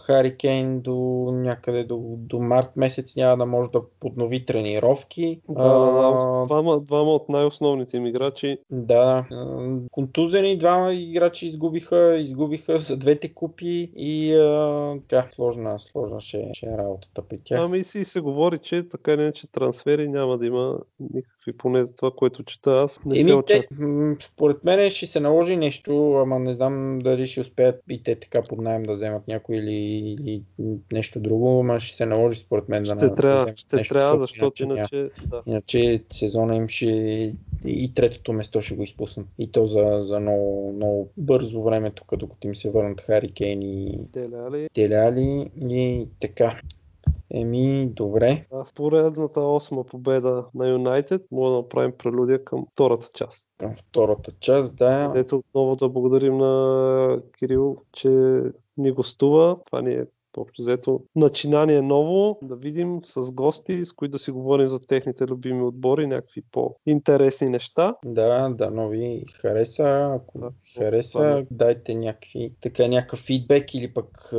[0.00, 0.94] Хари Кейн до
[1.32, 5.40] някъде до, до март месец няма да може да поднови тренировки.
[5.48, 6.08] Да, да, да.
[6.20, 8.58] А, Ван двама, двама от най-основните им играчи.
[8.70, 9.26] Да,
[9.90, 16.66] контузени двама играчи изгубиха, изгубиха за двете купи и а, така, сложна, сложна ще, ще
[16.66, 17.60] е работата при тях.
[17.60, 21.94] Ами си се говори, че така не че трансфери няма да има никакви, поне за
[21.94, 23.00] това, което чета аз.
[23.04, 23.62] Не се Еми, очаква.
[23.68, 28.02] те, м, според мен ще се наложи нещо, ама не знам дали ще успеят и
[28.02, 30.42] те така под найем да вземат някой или, или
[30.92, 34.66] нещо друго, ама ще се наложи според мен Ще да трябва, ще нещо, трябва, защото
[34.66, 34.78] няма.
[34.78, 35.42] иначе, да.
[35.46, 36.00] Иначе
[36.48, 37.34] сезона им ще
[37.64, 39.26] и третото место ще го изпуснат.
[39.38, 43.62] И то за, за много, много бързо време, тук докато им се върнат Хари Кейн
[43.62, 44.68] и Деляли.
[44.74, 46.60] Теляли и така.
[47.30, 48.46] Еми, добре.
[48.50, 53.46] Да, в поредната осма победа на Юнайтед мога да направим прелюдия към втората част.
[53.58, 55.12] Към втората част, да.
[55.16, 58.42] Ето отново да благодарим на Кирил, че
[58.76, 59.56] ни гостува.
[59.66, 60.06] Това ни е
[60.40, 65.24] общо взето начинание ново, да видим с гости, с които да си говорим за техните
[65.24, 67.94] любими отбори, някакви по-интересни неща.
[68.04, 70.12] Да, да, нови хареса.
[70.14, 74.36] Ако Да, хареса, това дайте някакви, така, някакъв фидбек или пък а,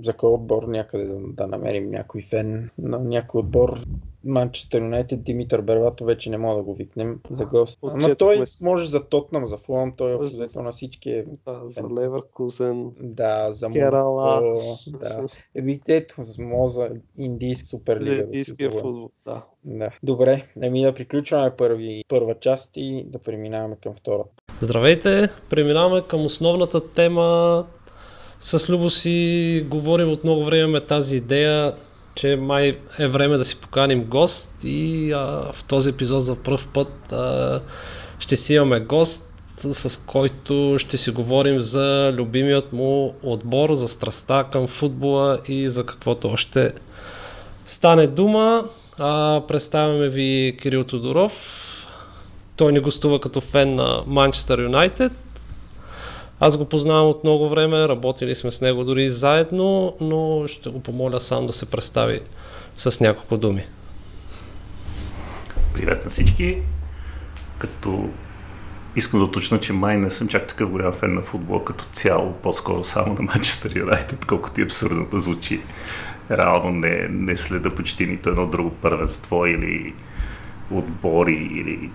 [0.00, 3.80] за кой отбор някъде да, да намерим някой фен на някой отбор.
[4.24, 7.78] Манчестър Юнайтед, Димитър Бервато вече не мога да го викнем за гост.
[7.82, 11.60] Ама той може за Тотнам, за Фулъм, той общо за- взето на всички е Да,
[11.68, 14.49] за Леверкузен, да, за Керала,
[14.86, 15.26] да.
[15.54, 16.88] Еми, ето, може за
[17.18, 18.16] индийски суперлига.
[18.16, 18.84] да Индийския говорим.
[18.84, 19.10] футбол.
[19.24, 19.42] Да.
[19.64, 19.90] Да.
[20.02, 24.30] Добре, еми да приключваме първи, първа част и да преминаваме към втората.
[24.60, 25.28] Здравейте!
[25.50, 27.66] Преминаваме към основната тема.
[28.40, 31.74] С Любо си говорим от много време тази идея,
[32.14, 36.60] че май е време да си поканим гост и а, в този епизод за първ
[36.74, 37.62] път а,
[38.18, 39.29] ще си имаме гост,
[39.62, 45.86] с който ще си говорим за любимият му отбор, за страста към футбола и за
[45.86, 46.72] каквото още
[47.66, 48.64] стане дума.
[48.98, 51.32] А, представяме ви Кирил Тодоров,
[52.56, 55.12] той ни гостува като фен на Манчестър Юнайтед.
[56.40, 60.80] Аз го познавам от много време, работили сме с него дори заедно, но ще го
[60.80, 62.20] помоля сам да се представи
[62.76, 63.66] с няколко думи.
[65.74, 66.58] Привет на всички.
[67.58, 68.08] Като
[68.96, 72.32] искам да уточня, че май не съм чак такъв голям фен на футбола като цяло,
[72.32, 75.60] по-скоро само на Манчестър Юнайтед, колкото и абсурдно да звучи.
[76.30, 79.94] Реално не, не следа почти нито едно друго първенство или
[80.70, 81.90] отбори или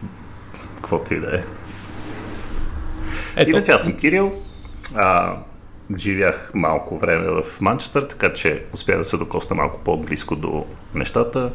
[0.76, 1.44] каквото и да е.
[3.36, 4.42] Ето, Иначе аз съм Кирил.
[4.96, 5.38] А,
[5.98, 10.66] живях малко време в Манчестър, така че успях да се докосна малко по-близко до
[10.96, 11.52] нещата.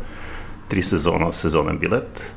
[0.69, 2.35] Три сезона сезонен билет.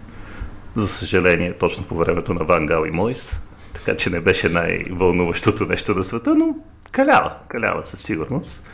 [0.76, 3.42] За съжаление, точно по времето на Ван Гал и Мойс.
[3.74, 6.58] Така че не беше най-вълнуващото нещо на света, но
[6.92, 8.68] калява, калява със сигурност.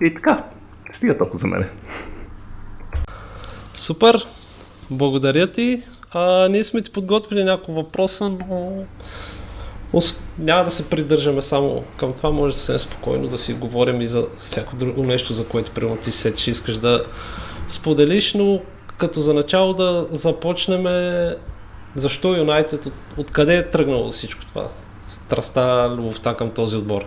[0.00, 0.44] И така,
[0.92, 1.68] стига толкова за мен.
[3.74, 4.26] супер!
[4.90, 5.82] Благодаря ти.
[6.10, 8.84] А, ние сме ти подготвили няколко въпроса, но
[10.38, 12.30] няма да се придържаме само към това.
[12.30, 16.12] Може съвсем спокойно да си говорим и за всяко друго нещо, за което примерно ти
[16.12, 17.04] се сетиш искаш да
[17.68, 18.60] споделиш, но
[18.98, 20.86] като за начало да започнем
[21.96, 24.68] защо Юнайтед, от, откъде е тръгнало всичко това?
[25.08, 27.04] Страста, любовта към този отбор.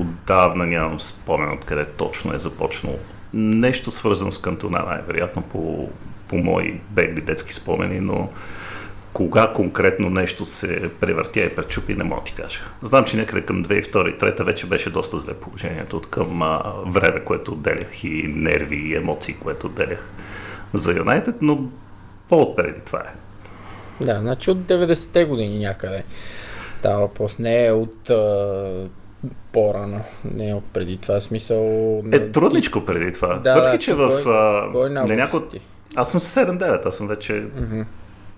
[0.00, 2.98] Отдавна нямам спомен откъде точно е започнало.
[3.34, 5.88] Нещо свързано с Кантона, най-вероятно по,
[6.28, 8.28] по мои бегли детски спомени, но
[9.12, 12.60] кога конкретно нещо се превъртя и пречупи, не мога да ти кажа.
[12.82, 17.52] Знам, че някъде към 2002-2003 вече беше доста зле положението от към а, време, което
[17.52, 20.08] отделях и нерви и емоции, което отделях
[20.74, 21.58] за Юнайтед, но
[22.28, 23.14] по-отпреди това е.
[24.04, 26.04] Да, значи от 90-те години някъде.
[26.78, 27.38] Става въпрос.
[27.38, 28.88] Не е от а,
[29.52, 30.00] по-рано.
[30.34, 31.64] Не е от преди това смисъл.
[32.12, 33.34] Е, трудничко преди това.
[33.34, 34.28] Да, Въпреки, да, че кой- в...
[34.28, 35.40] а, кой на набор някой...
[35.96, 37.44] Аз съм с 7-9, аз съм вече...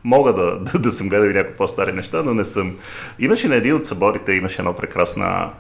[0.05, 2.77] Мога да, да, да съм гледал и някои по-стари неща, но не съм.
[3.19, 5.51] Имаше на един от съборите, имаше една прекрасна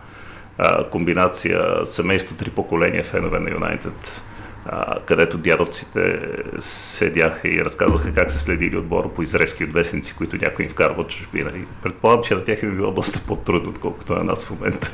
[0.58, 4.22] а, комбинация семейство три поколения фенове на Юнайтед,
[4.66, 6.20] а, където дядовците
[6.58, 11.02] седяха и разказаха как се следили отбора по изрезки от вестници, които някой им вкарва
[11.02, 11.50] от чужбина.
[11.56, 14.92] И предполагам, че на тях е било доста по-трудно, отколкото на нас в момента.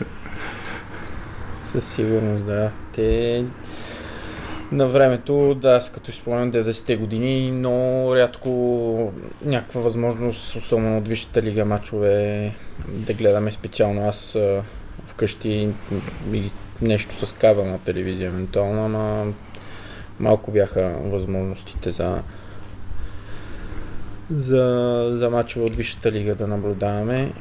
[1.62, 2.70] Със сигурност, да.
[2.92, 3.44] Те
[4.72, 9.12] на времето, да, аз като си спомням 90-те години, но рядко
[9.44, 12.52] някаква възможност, особено от Висшата лига мачове,
[12.88, 14.36] да гледаме специално аз
[15.04, 15.68] вкъщи
[16.82, 19.32] нещо с кабелна телевизия евентуално, ама
[20.20, 22.22] малко бяха възможностите за
[24.34, 27.32] за, за мачове от Висшата лига да наблюдаваме.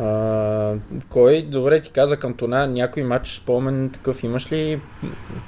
[0.00, 0.74] А,
[1.08, 4.80] кой, добре ти каза Кантона, някой матч, спомен такъв имаш ли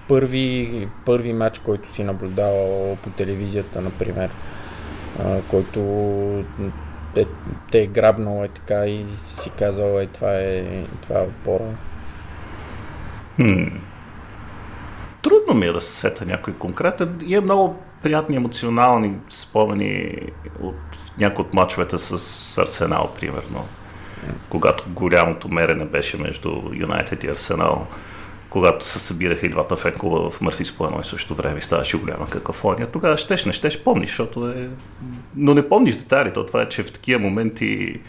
[0.09, 4.31] първи, първи матч, който си наблюдавал по телевизията, например?
[5.21, 5.81] а, който
[7.17, 7.25] е,
[7.71, 11.65] те е грабнал е така и си казал е това е, това е отбора.
[13.37, 13.65] Хм.
[15.23, 17.21] Трудно ми е да се сета някой конкретен.
[17.27, 20.19] Има много приятни емоционални спомени
[20.61, 20.77] от
[21.19, 23.67] някои от мачовете с Арсенал, примерно.
[24.49, 27.87] Когато голямото мерене беше между Юнайтед и Арсенал
[28.53, 31.97] когато се събираха и двата фенкова в Мърфис по едно и също време и ставаше
[31.97, 32.87] голяма какафония.
[32.87, 34.69] Тогава щеш, не щеш, помниш, защото е...
[35.37, 38.01] Но не помниш детайлите това, е, че в такива моменти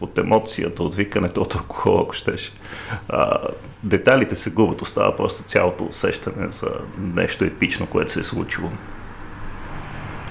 [0.00, 2.52] от емоцията, от викането, от алкохол, ако щеш.
[3.08, 3.38] А,
[3.82, 8.68] детайлите се губят, остава просто цялото усещане за нещо епично, което се е случило.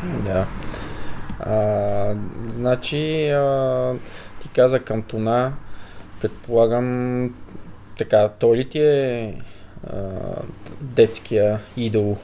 [0.03, 0.45] Да.
[1.39, 2.15] А,
[2.47, 3.93] значи, а,
[4.41, 5.53] ти каза Кантона,
[6.21, 7.29] предполагам,
[7.97, 9.33] така, той ли ти е
[9.93, 9.97] а,
[10.81, 12.17] детския идол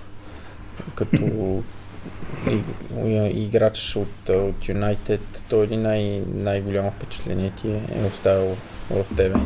[0.95, 1.17] като
[3.33, 8.55] играч от, от Юнайтед, той ли най- най-голямо впечатление ти е, е оставил
[8.89, 9.39] в тебе?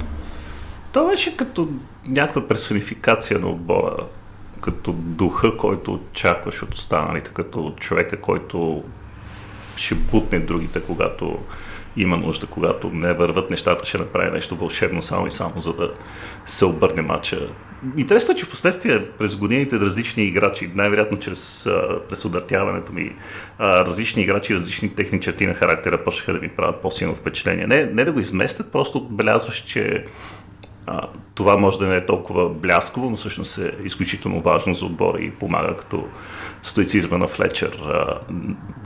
[0.91, 1.69] То беше като
[2.07, 3.97] някаква персонификация на отбора,
[4.61, 8.83] като духа, който очакваш от останалите, като човека, който
[9.75, 11.39] ще бутне другите, когато
[11.97, 15.93] има нужда, когато не върват нещата, ще направи нещо вълшебно само и само, за да
[16.45, 17.49] се обърне матча.
[17.97, 21.67] Интересно е, че в последствие през годините различни играчи, най-вероятно чрез
[22.09, 23.15] през удъртяването ми,
[23.59, 27.67] различни играчи, различни техни черти на характера почнаха да ми правят по-силно впечатление.
[27.67, 30.05] Не, не да го изместят, просто отбелязваш, че
[30.85, 35.19] а, това може да не е толкова блясково, но всъщност е изключително важно за отбора
[35.19, 36.07] и помага като
[36.63, 37.79] стоицизма на Флечер,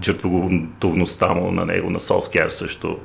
[0.04, 3.00] жертвоготовността му на него, на Солскияр също.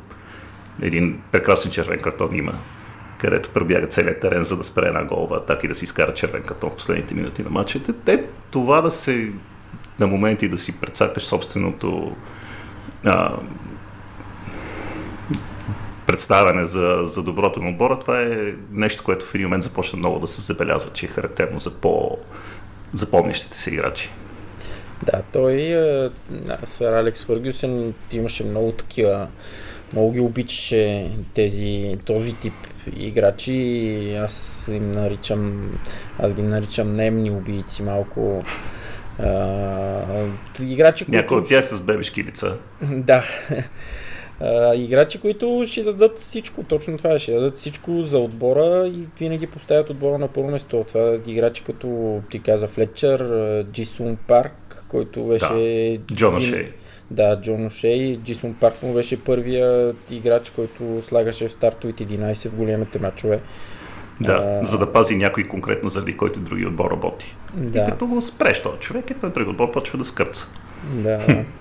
[0.82, 2.54] Един прекрасен червен картон има,
[3.18, 6.42] където пробяга целият терен, за да спре една голова атака и да си изкара червен
[6.42, 7.92] картон в последните минути на матчите.
[8.04, 9.32] Те, това да се
[9.98, 12.16] на моменти да си прецакаш собственото
[13.04, 13.36] а,
[16.06, 20.18] представяне за, за доброто на отбора, това е нещо, което в един момент започна много
[20.18, 22.18] да се забелязва, че е характерно за по
[22.92, 24.10] запомнящите се играчи.
[25.02, 25.74] Да, той,
[26.64, 29.26] сър Алекс Фъргюсен, имаше много такива,
[29.92, 32.54] много ги обичаше тези, този тип
[32.96, 34.16] играчи.
[34.20, 35.70] Аз им наричам,
[36.18, 38.42] аз ги наричам немни убийци малко.
[39.18, 40.26] А,
[40.62, 41.16] играчи, които...
[41.16, 42.56] Някои от тях с бебешки лица.
[42.82, 43.24] да.
[44.40, 49.46] А, играчи, които ще дадат всичко, точно това ще дадат всичко за отбора и винаги
[49.46, 50.84] поставят отбора на първо место.
[50.88, 53.26] Това е играчи като ти каза Флетчер,
[53.72, 55.98] Джисун Парк, който беше...
[56.08, 56.72] Да, Джон Ошей.
[57.10, 58.18] Да, Джон Ошей.
[58.24, 63.40] Джисун Парк му беше първия играч, който слагаше в стартовите 11 в големите мачове.
[64.20, 64.64] Да, а...
[64.64, 67.34] за да пази някой конкретно заради който други отбор работи.
[67.54, 67.78] Да.
[67.78, 70.46] И като го спреш този човек, и той други отбор почва да скърца.
[70.94, 71.44] Да.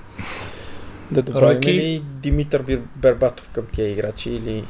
[1.11, 1.73] Да добавим Ройки...
[1.73, 4.63] ли Димитър Бербатов към тия играчи или...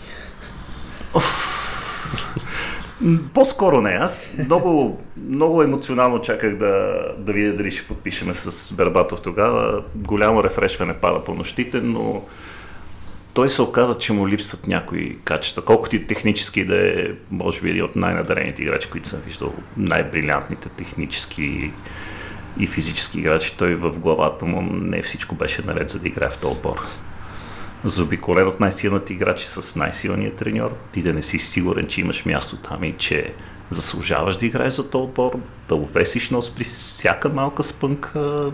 [3.34, 3.90] По-скоро не.
[3.90, 9.84] Аз много, много емоционално чаках да, да видя дали ще подпишеме с Бербатов тогава.
[9.96, 12.22] Голямо рефрешване пада по нощите, но
[13.34, 15.66] той се оказа, че му липсват някои качества.
[15.66, 21.72] Колкото и технически да е, може би, от най-надарените играчи, които съм виждал, най-брилянтните технически
[22.60, 26.38] и физически играчи, той в главата му не всичко беше наред за да играе в
[26.38, 26.82] този отбор.
[27.86, 32.58] Заобиколен от най-силните играчи с най-силния треньор, ти да не си сигурен, че имаш място
[32.58, 33.34] там и че
[33.70, 38.52] заслужаваш да играеш за този отбор, да увесиш нос при всяка малка спънка.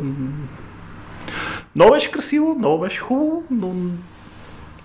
[1.75, 3.73] Много беше красиво, много беше хубаво, но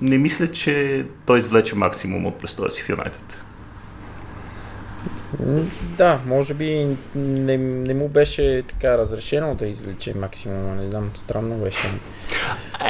[0.01, 3.37] не мисля, че той извлече максимум от престоя си в Юнайтед.
[5.83, 11.57] Да, може би не, не му беше така разрешено да извлече максимума, не знам, странно
[11.57, 11.91] беше.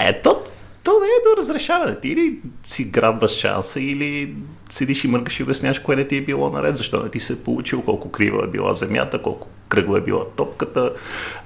[0.00, 0.44] Е, то,
[0.86, 2.00] то не е до разрешаване.
[2.00, 4.34] Ти или си грабваш шанса, или
[4.68, 7.32] седиш и мъркаш и обясняваш кое не ти е било наред, защо не ти се
[7.32, 10.92] е получил, колко крива е била земята, колко кръгла е била топката.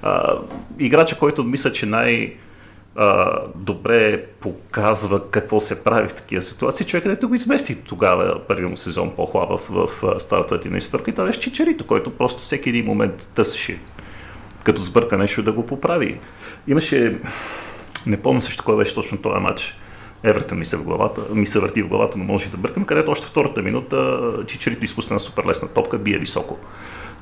[0.01, 0.37] А,
[0.79, 2.33] играча, който мисля, че най-
[2.95, 6.85] а, добре показва какво се прави в такива ситуации.
[6.85, 11.13] Човек, където го измести тогава първият му сезон по-хлаба в, в, стартовете на изтърка и
[11.13, 13.79] това беше Чичерито, който просто всеки един момент тъсеше
[14.63, 16.19] като сбърка нещо да го поправи.
[16.67, 17.19] Имаше,
[18.07, 19.77] не помня също кой беше точно този матч,
[20.23, 22.85] Евертън ми се, в главата, ми се върти в главата, но може и да бъркам,
[22.85, 26.57] където още втората минута Чичерито изпусна на супер лесна топка, бие високо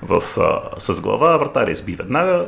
[0.02, 2.48] в, а, с глава, вратаря сби веднага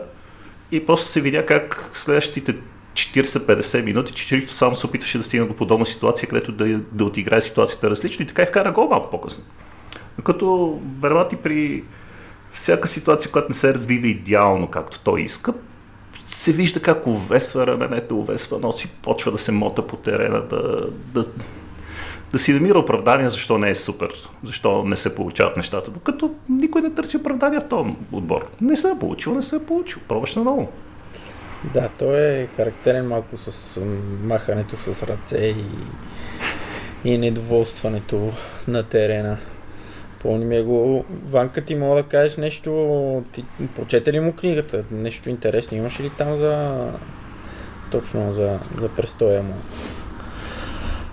[0.72, 2.56] и после се видя как следващите
[2.94, 7.42] 40-50 минути, Чичерито само се опитваше да стигне до подобна ситуация, където да, да отиграе
[7.42, 9.44] ситуацията различно и така и вкара гол малко по-късно.
[10.24, 11.84] Като Бербати при
[12.52, 15.54] всяка ситуация, която не се развива идеално, както той иска,
[16.36, 21.24] се вижда как увесва раменете, увесва носи, почва да се мота по терена, да, да,
[22.32, 26.82] да си намира оправдание защо не е супер, защо не се получават нещата, докато никой
[26.82, 28.48] не търси оправдание в този отбор.
[28.62, 30.70] Не се е получил, не се е получил, пробваш на ново.
[31.74, 33.80] Да, той е характерен малко с
[34.24, 35.66] махането с ръце и,
[37.10, 38.32] и недоволстването
[38.68, 39.38] на терена.
[40.22, 41.06] Помни ми го.
[41.26, 43.44] Ванка, ти мога да кажеш нещо, ти
[43.76, 44.84] прочете ли му книгата?
[44.92, 46.86] Нещо интересно имаш ли там за
[47.92, 49.54] точно за, за престоя му?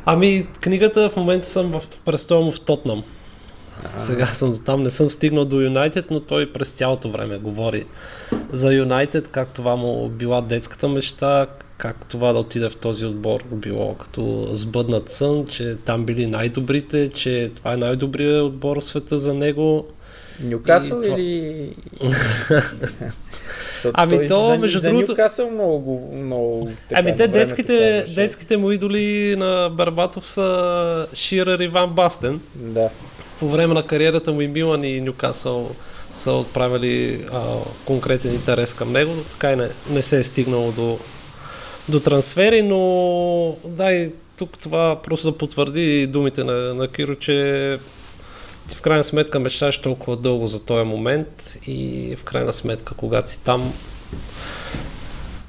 [0.05, 3.05] Ами, книгата в момента съм в престоя му в Тотнам.
[3.97, 7.87] Сега съм до там, не съм стигнал до Юнайтед, но той през цялото време говори
[8.53, 11.47] за Юнайтед, как това му била детската мечта,
[11.79, 17.11] как това да отиде в този отбор било като сбъднат сън, че там били най-добрите,
[17.15, 19.87] че това е най-добрият отбор в света за него.
[20.41, 21.17] Нюкасъл това...
[21.19, 21.73] или...
[23.93, 25.13] ами то, за, между за другото...
[25.13, 31.69] Нюкасъл много, много така, Ами те детските, детските му идоли на Барбатов са Ширър и
[31.69, 32.41] Ван Бастен.
[32.55, 32.89] Да.
[33.39, 35.71] По време на кариерата му и Милан и Нюкасъл
[36.15, 37.43] са отправили а,
[37.85, 40.99] конкретен интерес към него, но така и не, не се е стигнало до,
[41.89, 47.79] до трансфери, но да и тук това просто да потвърди думите на, на Киро, че
[48.69, 53.31] ти в крайна сметка мечташ толкова дълго за този момент и в крайна сметка, когато
[53.31, 53.73] си там,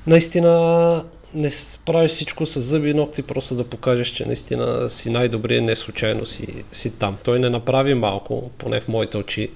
[0.07, 1.49] наистина не
[1.85, 6.25] правиш всичко с зъби и ногти, просто да покажеш, че наистина си най-добрият, не случайно
[6.25, 7.17] си, си там.
[7.23, 9.49] Той не направи малко, поне в моите очи.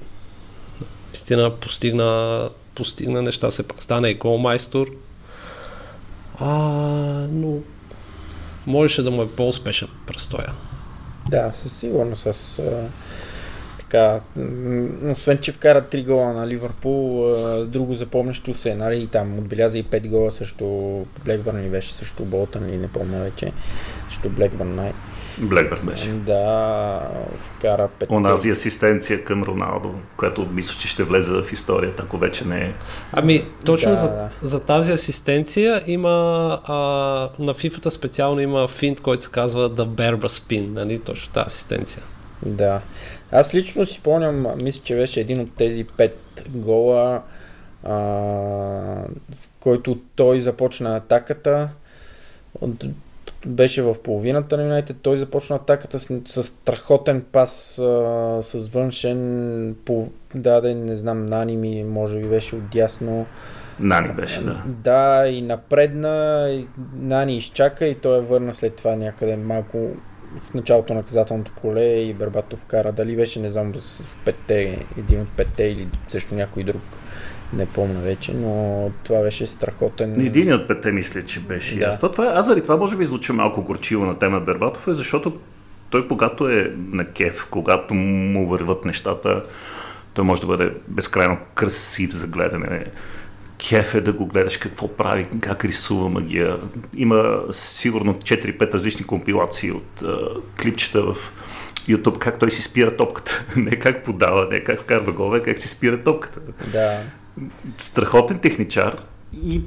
[1.07, 4.88] Наистина постигна, постигна неща, се пак стана и голмайстор.
[6.39, 6.47] А,
[7.31, 7.57] но
[8.67, 10.53] можеше да му е по-успешен престоя.
[11.29, 12.27] Да, със сигурност.
[12.34, 12.88] С, а,
[13.79, 14.19] така,
[15.11, 19.77] освен, че вкара 3 гола на Ливърпул, а, друго запомнящо се, нали, и там отбеляза
[19.77, 20.65] и 5 гола срещу
[21.25, 23.51] Блекбърн и беше срещу Болтън, или не помня вече,
[24.09, 24.93] срещу Блекбърн най.
[25.38, 26.09] Блекбърн беше.
[26.09, 27.01] Да,
[27.39, 32.45] вкара 5 Онази асистенция към Роналдо, която мисля, че ще влезе в историята, ако вече
[32.47, 32.73] не е.
[33.11, 34.29] Ами, точно Да, за, да.
[34.41, 36.09] за тази асистенция има
[36.63, 36.73] а,
[37.39, 42.03] на FIFA специално има финт, който се казва The Berba Spin, нали, точно тази асистенция.
[42.45, 42.81] Да.
[43.31, 47.21] Аз лично си спомням, мисля, че беше един от тези пет гола,
[47.84, 51.69] а, в който той започна атаката.
[53.45, 54.97] Беше в половината на Юнайтед.
[55.01, 61.57] Той започна атаката с, с страхотен пас, а, с външен, по, даден, не знам, Нани
[61.57, 63.25] ми, може би беше отдясно.
[63.79, 64.61] Нани беше, да.
[64.65, 69.77] Да, и напредна, и Нани изчака и той я върна след това някъде малко
[70.49, 72.91] в началото на наказателното поле и Бербатов вкара.
[72.91, 76.81] Дали беше, не знам, в петте, един от петте или също някой друг.
[77.58, 80.22] Не помня вече, но това беше страхотен.
[80.22, 81.80] Един от петте мисля, че беше.
[81.80, 81.86] Да.
[81.86, 84.93] Аз, това, това, аз заради това може би звуча малко горчиво на тема Бербатов, е
[84.93, 85.34] защото
[85.89, 89.43] той когато е на кеф, когато му върват нещата,
[90.14, 92.86] той може да бъде безкрайно красив за гледане.
[93.70, 96.56] Кеф е да го гледаш какво прави, как рисува магия.
[96.95, 100.18] Има сигурно 4-5 различни компилации от а,
[100.62, 101.16] клипчета в
[101.89, 103.45] YouTube, как той си спира топката.
[103.56, 106.39] не как подава, не как вкарва голове, как си спира топката
[106.72, 107.01] Да.
[107.77, 109.01] Страхотен техничар
[109.43, 109.61] и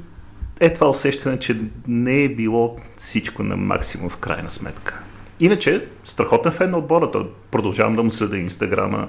[0.59, 5.03] е това усещане, че не е било всичко на максимум в крайна сметка.
[5.39, 7.11] Иначе, страхотен фен на отбора.
[7.51, 9.07] Продължавам да му следа инстаграма.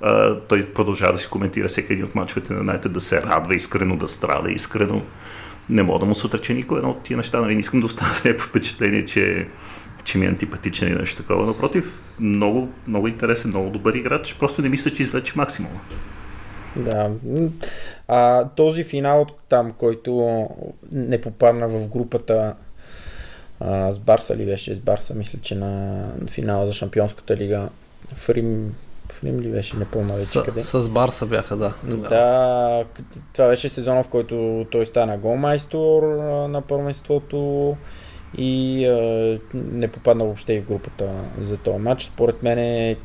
[0.00, 3.54] А, той продължава да си коментира всеки един от мачовете на Найта, да се радва
[3.54, 5.02] искрено, да страда искрено.
[5.70, 7.40] Не мога да му се отрече никой едно от тия неща.
[7.40, 7.54] Нали?
[7.54, 9.48] Не искам да остана с някакво впечатление, че,
[10.04, 11.46] че ми е антипатичен или нещо такова.
[11.46, 14.34] Напротив, много, много интересен, много добър играч.
[14.34, 15.80] Просто не мисля, че извлече максимума.
[16.76, 17.10] Да.
[18.08, 20.46] А, този финал там, който
[20.92, 22.54] не попадна в групата
[23.60, 24.76] а, с Барса ли беше?
[24.76, 27.68] С Барса, мисля, че на финала за Шампионската лига.
[28.14, 28.74] В Рим,
[29.12, 29.76] в Рим ли беше?
[29.76, 30.60] Не помня вече С, къде.
[30.60, 31.74] с Барса бяха, да.
[31.90, 32.08] тогава.
[32.08, 32.84] Да,
[33.32, 36.02] това беше сезона, в който той стана голмайстор
[36.48, 37.76] на първенството
[38.38, 41.08] и а, не попадна въобще и в групата
[41.40, 42.04] за този матч.
[42.04, 42.96] Според мен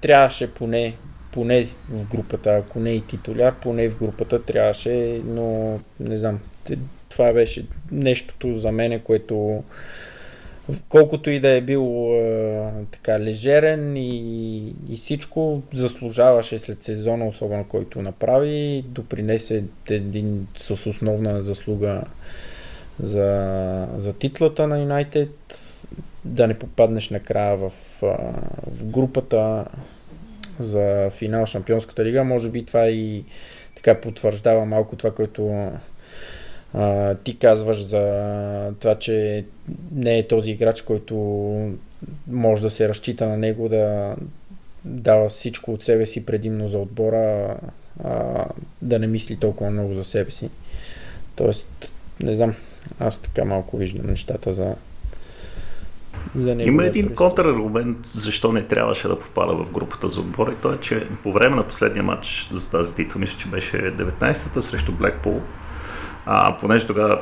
[0.00, 0.96] трябваше поне,
[1.36, 6.40] поне в групата, ако не и титуляр, поне в групата трябваше, но не знам.
[7.08, 9.62] Това беше нещото за мене, което
[10.88, 17.64] колкото и да е бил е, така лежерен и, и всичко, заслужаваше след сезона, особено
[17.64, 22.02] който направи, допринесе един с основна заслуга
[23.00, 25.58] за, за титлата на Юнайтед,
[26.24, 27.72] да не попаднеш накрая в,
[28.66, 29.64] в групата
[30.58, 32.24] за финал Шампионската лига.
[32.24, 33.24] Може би това и
[33.76, 35.70] така потвърждава малко това, което
[36.74, 39.44] А, ти казваш за това, че
[39.92, 41.14] не е този играч, който
[42.26, 44.14] може да се разчита на него да
[44.84, 47.56] дава всичко от себе си предимно за отбора,
[48.04, 48.44] а,
[48.82, 50.50] да не мисли толкова много за себе си.
[51.36, 51.92] Тоест,
[52.22, 52.54] не знам,
[52.98, 54.74] аз така малко виждам нещата за,
[56.36, 56.68] за него.
[56.68, 60.78] Има един контраргумент, защо не трябваше да попада в групата за отбора и то е,
[60.80, 65.40] че по време на последния матч за тази титла, мисля, че беше 19-та срещу Блекпул,
[66.26, 67.20] а, понеже тогава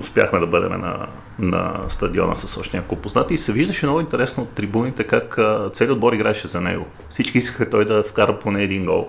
[0.00, 1.06] успяхме да бъдем на,
[1.38, 5.38] на стадиона с още няколко познати и се виждаше много интересно от трибуните как
[5.72, 6.86] целият отбор играеше за него.
[7.10, 9.08] Всички искаха той да вкара поне един гол,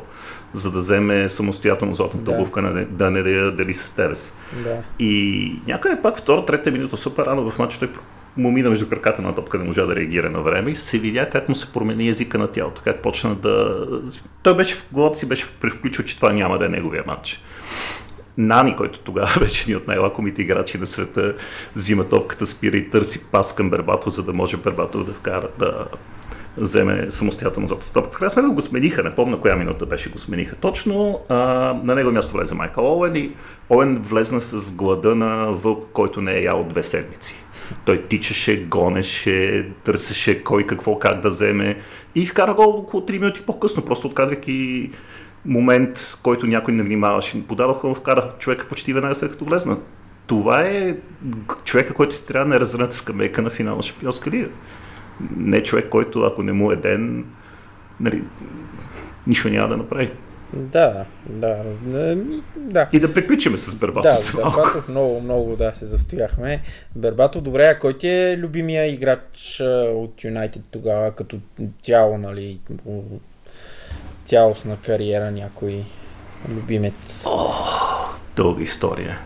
[0.54, 2.38] за да вземе самостоятелно златната Да.
[2.38, 4.34] обувка, да, да не да я дели с тебе си.
[4.64, 4.78] Да.
[5.00, 7.90] И някъде пак втора, трета минута супер рано в матча той
[8.38, 11.30] му мина между краката на топка, не можа да реагира на време и се видя
[11.30, 13.86] как му се промени езика на тялото, как почна да...
[14.44, 17.42] Той беше в главата си беше превключил, че това няма да е неговия матч.
[18.38, 21.36] Нани, който тогава беше един от най-лакомите играчи на света,
[21.76, 25.86] взима топката, спира и търси пас към Бербатов, за да може Бербатов да вкара да
[26.58, 28.12] вземе самостоятелно златата топка.
[28.12, 31.20] В крайна сметка го смениха, не помня коя минута беше го смениха точно.
[31.30, 31.36] А,
[31.84, 33.32] на него място влезе Майкъл Оуен и
[33.70, 37.36] Оуен влезна с глада на вълк, който не е ял две седмици.
[37.86, 41.78] Той тичаше, гонеше, търсеше кой какво как да вземе
[42.16, 44.90] и вкара гол около 3 минути по-късно, просто открадвайки
[45.46, 47.48] момент, който някой не внимаваше.
[47.48, 49.78] Подадоха му вкара човека почти веднага след като влезна.
[50.28, 50.98] Това е
[51.64, 54.48] човека, който ти трябва да не разръната скамейка на финал на Шампионска лига.
[55.38, 57.26] Не човек, който ако не му е ден,
[58.00, 58.24] нали,
[59.28, 60.12] нищо няма да направи.
[60.54, 62.86] Да, да, ами, да.
[62.94, 64.58] И да приключиме с Бербатов Да, малко.
[64.58, 66.62] Бербатов много, много да се застояхме.
[66.96, 69.62] Бербатов, добре, а кой ти е любимия играч
[69.94, 71.38] от Юнайтед тогава, като
[71.84, 72.60] цяло, нали,
[74.26, 75.86] цялостна кариера някой
[76.50, 77.24] любимец?
[78.36, 79.20] Дълга история.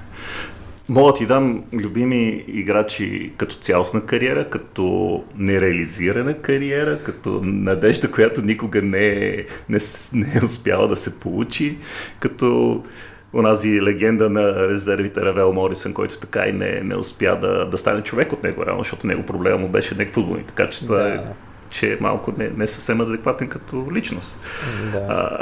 [0.91, 8.81] Мога ти дам любими играчи като цялостна кариера, като нереализирана кариера, като надежда, която никога
[8.81, 9.79] не е, не,
[10.13, 11.77] не е успяла да се получи,
[12.19, 12.83] като
[13.33, 18.01] онази легенда на резервите Равел Морисън, който така и не, не успя да, да стане
[18.01, 21.03] човек от него, реално, защото него проблема му беше не футболните качества, Да.
[21.03, 21.33] да.
[21.69, 24.39] че е малко не, не съвсем адекватен като личност.
[24.91, 25.05] Да.
[25.09, 25.39] А,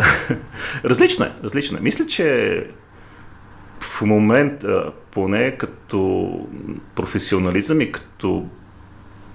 [0.90, 1.82] различно е, различно е.
[1.82, 2.66] Мисля, че
[4.00, 6.30] в момента, поне като
[6.96, 8.46] професионализъм и като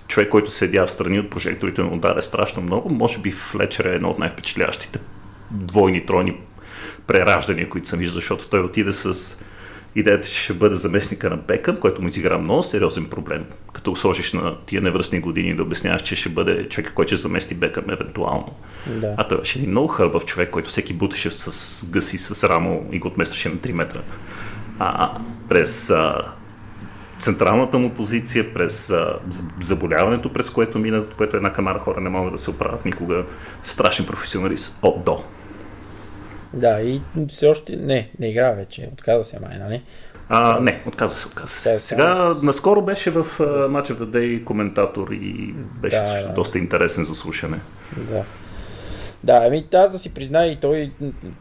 [0.08, 3.94] човек, който седя в страни от прожекторите, му даде страшно много, може би Флечер е
[3.94, 4.98] едно от най-впечатляващите
[5.50, 6.36] двойни, тройни
[7.06, 9.38] прераждания, които съм виждал, защото той отиде с
[9.94, 13.44] идеята, че ще бъде заместника на Бекъм, който му изигра много сериозен проблем.
[13.72, 17.16] Като го сложиш на тия невръстни години да обясняваш, че ще бъде човека, който ще
[17.16, 18.54] замести Бекъм евентуално.
[18.86, 19.14] Да.
[19.16, 22.98] А той беше един много хърбав човек, който всеки бутеше с гъси, с рамо и
[22.98, 24.00] го отместваше на 3 метра.
[24.78, 25.10] А,
[25.48, 26.32] през а,
[27.18, 29.18] централната му позиция, през а,
[29.60, 33.24] заболяването, през което мина, което една камара хора не могат да се оправят никога.
[33.62, 35.24] Страшен професионалист от до.
[36.52, 39.82] Да, и все още не, не игра вече, отказа се май, нали?
[40.28, 41.78] А, не, отказа се, отказа се.
[41.78, 46.34] Сега, наскоро беше в uh, Match of the Day коментатор и беше да, също да.
[46.34, 47.58] доста интересен за слушане.
[47.96, 48.22] Да.
[49.24, 50.90] Да, ами аз да си призная и той,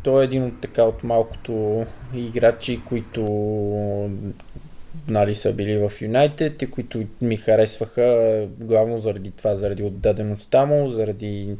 [0.03, 3.21] той е един от така от малкото играчи, които
[5.07, 10.89] нали, са били в Юнайтед и които ми харесваха главно заради това, заради отдадеността му,
[10.89, 11.55] заради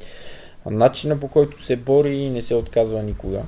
[0.66, 3.42] начина по който се бори и не се отказва никога.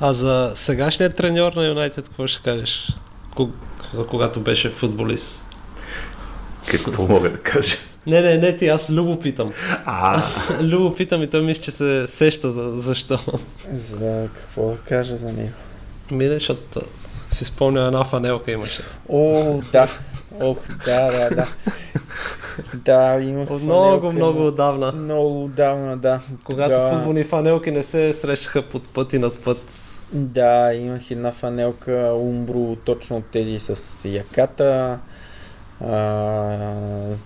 [0.00, 2.96] А за сегашният треньор на Юнайтед, какво ще кажеш?
[3.94, 5.44] За когато беше футболист.
[6.66, 7.76] Какво мога да кажа?
[8.10, 9.50] Не, не, не ти, аз Любо питам.
[9.84, 10.22] А.
[10.62, 13.18] Любо питам и той мисля, че се сеща за, защо.
[13.72, 15.50] За какво да кажа за него?
[16.10, 16.80] Мине, защото
[17.30, 18.82] си спомня една фанелка имаше.
[19.08, 19.88] О, да.
[20.40, 21.46] Ох, да, да, да.
[22.74, 24.92] Да, имах От много, фанелка, много но- отдавна.
[24.92, 26.20] Много отдавна, да.
[26.44, 29.58] Когато Тогава- футболни фанелки не се срещаха под път и над път.
[30.12, 34.98] Да, имах една фанелка Умбро, точно от тези с яката.
[35.84, 35.96] А,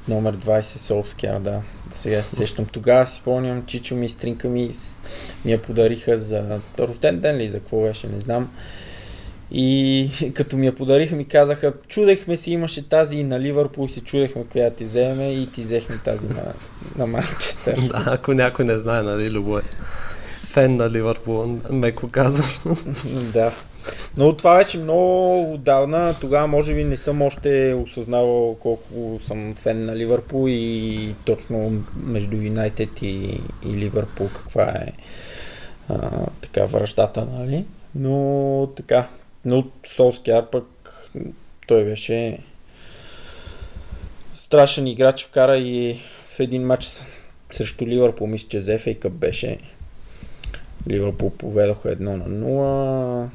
[0.08, 1.60] номер 20 Солския, да.
[1.90, 2.64] Сега се сещам.
[2.64, 4.70] Тогава си спомням, Чичо ми, стринка ми
[5.44, 8.50] ми я подариха за рожден ден ли, за какво беше, не знам.
[9.50, 14.00] И като ми я подариха, ми казаха, чудехме си, имаше тази и на Ливърпул, си
[14.00, 16.52] чудехме коя ти вземе и ти взехме тази на,
[16.96, 17.80] на Манчестър.
[17.88, 19.62] Да, ако някой не знае, нали, Любо е
[20.44, 22.76] фен на Ливърпул, меко казвам.
[23.32, 23.52] да.
[24.16, 26.14] Но това беше много отдавна.
[26.20, 32.36] Тогава може би не съм още осъзнавал колко съм фен на Ливърпул и точно между
[32.36, 34.92] Юнайтед и, и Ливърпул каква е
[35.88, 36.10] а,
[36.42, 37.64] така връждата, нали?
[37.94, 39.08] Но така.
[39.44, 40.66] Но Солскияр пък
[41.66, 42.38] той беше
[44.34, 46.00] страшен играч, вкара и
[46.36, 46.90] в един матч
[47.50, 48.78] срещу Ливърпул, мисля, че за
[49.10, 49.58] беше.
[50.90, 53.28] Ливърпул поведоха едно на 0.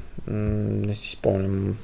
[0.86, 1.76] Не си спомням.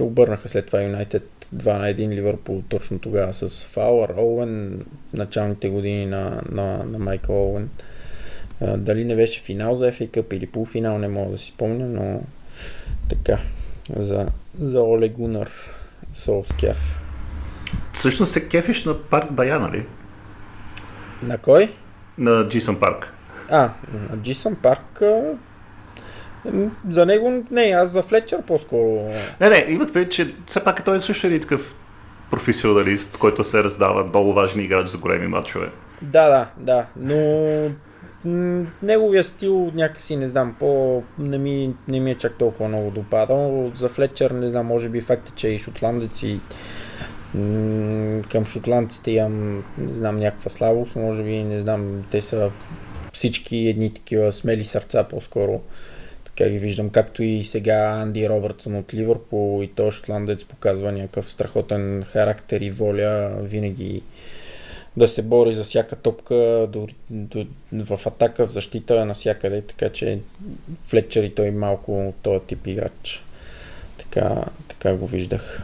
[0.00, 6.06] Обърнаха след това Юнайтед 2 на 1 Ливърпул точно тогава с Фауър, Оуен, началните години
[6.06, 7.68] на, на, на Майкъл Оуен.
[8.60, 12.22] Дали не беше финал за FA Cup или полуфинал, не мога да си спомня, но
[13.08, 13.38] така,
[13.96, 14.26] за,
[14.60, 15.50] за Оле Гунар
[16.12, 16.78] Солскяр.
[17.92, 19.86] Всъщност се кефиш на парк Бая, нали?
[21.22, 21.74] На кой?
[22.18, 23.17] На Джисън парк.
[23.50, 23.70] А,
[24.16, 25.02] Джисън парк
[26.88, 29.12] за него не, аз за Флетчер по-скоро.
[29.40, 31.74] Не, не, имат предвид, че все пак той е също един такъв
[32.30, 35.70] професионалист, който се раздава много важни играч за големи матчове.
[36.02, 37.70] Да, да, да, но
[38.82, 43.70] неговия стил някакси, не знам, по не ми, не ми е чак толкова много допадал.
[43.74, 46.40] За Флетчер, не знам, може би факт е, че е и шотландец и
[48.30, 52.50] към шотландците имам, не знам, някаква слабост, може би, не знам, те са
[53.18, 55.60] всички едни такива смели сърца по-скоро.
[56.24, 61.30] Така ги виждам, както и сега Анди Робъртсън от Ливърпул и той шотландец показва някакъв
[61.30, 64.02] страхотен характер и воля винаги
[64.96, 70.18] да се бори за всяка топка до, до, в атака, в защита, навсякъде, така че
[70.86, 73.24] Флетчер и той малко този тип играч.
[73.98, 75.62] Така, така го виждах.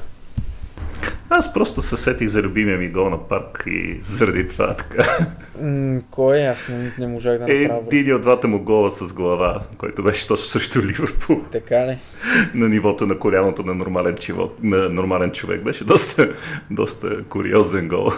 [1.29, 5.19] Аз просто се сетих за любимия ми гол на парк и заради това така.
[5.63, 6.47] М- кой е?
[6.47, 7.83] Аз не, не можах да направя.
[7.93, 11.41] Един от двата му гола с глава, който беше точно срещу Ливърпул.
[11.53, 11.99] Така ли?
[12.55, 15.63] на нивото на коляното на нормален, човек, на нормален човек.
[15.63, 16.33] Беше доста,
[16.71, 18.11] доста куриозен гол.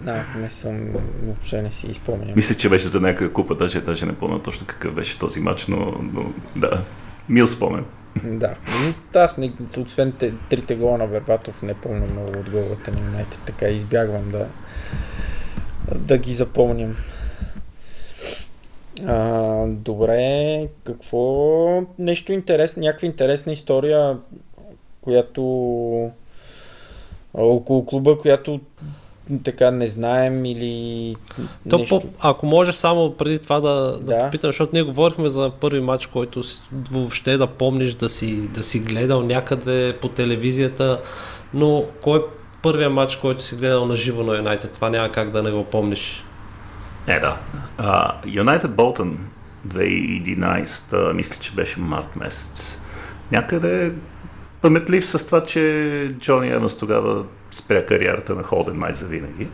[0.00, 0.76] Да, не съм,
[1.22, 2.32] въобще не си изпомням.
[2.36, 5.66] Мисля, че беше за някаква купа, даже, даже не помня точно какъв беше този матч,
[5.66, 6.82] но, но да,
[7.28, 7.84] мил спомен.
[8.22, 8.56] Да,
[9.14, 13.38] аз не, освен те, трите гола на Вербатов не помня много от головете на Юнайтед,
[13.46, 14.46] така избягвам да,
[15.94, 16.96] да ги запомням.
[19.06, 24.18] А, добре, какво нещо интересно, някаква интересна история,
[25.00, 25.42] която
[27.34, 28.60] около клуба, която
[29.44, 31.16] така не знаем или
[31.70, 31.98] То, нещо.
[31.98, 33.98] по, ако може само преди това да, да.
[34.00, 34.24] Да.
[34.24, 36.60] попитам, защото ние говорихме за първи матч, който си-
[36.90, 41.00] въобще да помниш да си, да си гледал някъде по телевизията,
[41.54, 42.22] но кой е
[42.62, 44.72] първият матч, който си гледал на живо на Юнайтед?
[44.72, 46.24] Това няма как да не го помниш.
[47.06, 47.36] Е, да.
[48.26, 49.18] Юнайтед Болтън
[49.68, 52.80] 2011, мисля, че беше март месец.
[53.32, 53.92] Някъде
[54.64, 59.48] паметлив с това, че Джони Емъс тогава спря кариерата на Холден май за винаги.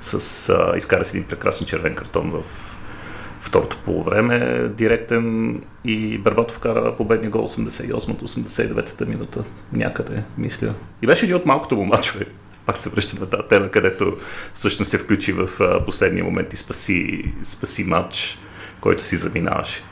[0.00, 2.44] С, а, изкара си един прекрасен червен картон в
[3.40, 10.74] второто полувреме, директен и Бербатов вкара победния гол 88-89-та минута някъде, мисля.
[11.02, 12.26] И беше един от малкото му мачове.
[12.66, 14.16] Пак се връщам на тази тема, където
[14.54, 15.48] всъщност се включи в
[15.84, 18.38] последния момент и спаси, спаси матч,
[18.80, 19.82] който си заминаваше.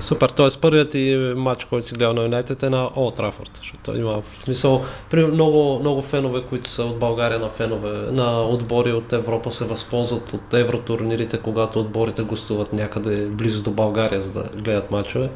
[0.00, 0.48] Супер, т.е.
[0.60, 4.42] първият ти матч, който си гледал на Юнайтед е на Олд Трафорд, защото има в
[4.44, 9.50] смисъл, при много, много фенове, които са от България на фенове, на отбори от Европа
[9.50, 15.30] се възползват от евротурнирите, когато отборите гостуват някъде близо до България, за да гледат матчове.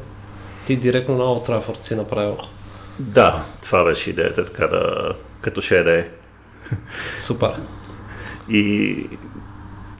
[0.67, 2.37] Ти директно на Олд Трафорд си направил.
[2.99, 5.11] Да, това беше идеята, така да,
[5.41, 6.09] като ще да е.
[7.19, 7.51] Супер.
[8.49, 8.95] И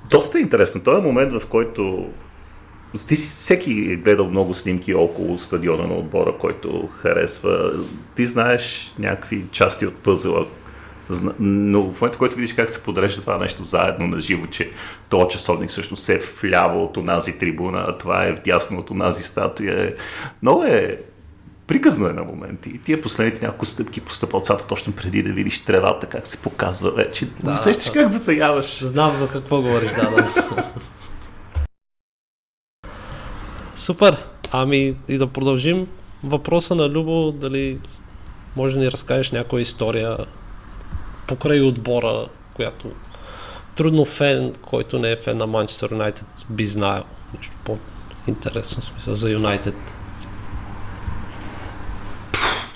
[0.10, 0.82] доста интересно.
[0.84, 2.10] Той е момент, в който
[3.08, 7.72] ти си, всеки е гледал много снимки около стадиона на отбора, който харесва.
[8.16, 10.46] Ти знаеш някакви части от пъзела,
[11.40, 14.72] но в момента, който видиш как се подрежда това нещо заедно на живо, че
[15.10, 19.24] този часовник всъщност се е вляво от онази трибуна, а това е вдясно от онази
[19.24, 19.94] статуя, е...
[20.42, 21.00] много е
[21.68, 22.70] приказно е на моменти.
[22.70, 26.92] И тия последните няколко стъпки по стъпалцата, точно преди да видиш тревата, как се показва
[26.92, 27.28] вече.
[27.44, 28.84] Да, усещаш как затаяваш.
[28.84, 30.72] Знам за какво говориш, да, да.
[33.76, 34.18] Супер.
[34.52, 35.88] Ами и да продължим
[36.24, 37.80] въпроса на Любо, дали
[38.56, 40.18] може да ни разкажеш някоя история
[41.28, 42.92] покрай отбора, която
[43.76, 47.04] трудно фен, който не е фен на Манчестър Юнайтед, би знаел.
[47.38, 49.76] Нещо по-интересно смисъл за Юнайтед.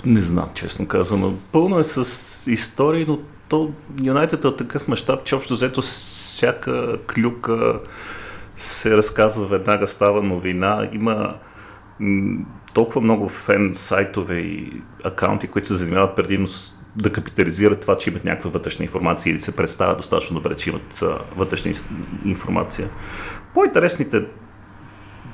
[0.04, 1.34] Не знам, честно казано.
[1.52, 3.18] Пълно е с истории, но
[3.48, 3.70] то
[4.02, 7.80] Юнайтед е такъв мащаб, че общо взето всяка клюка
[8.60, 10.88] се разказва веднага, става новина.
[10.92, 11.34] Има
[12.74, 18.10] толкова много фен сайтове и акаунти, които се занимават предимно с да капитализират това, че
[18.10, 21.72] имат някаква вътрешна информация или се представят достатъчно добре, че имат а, вътрешна
[22.24, 22.88] информация.
[23.54, 24.24] По-интересните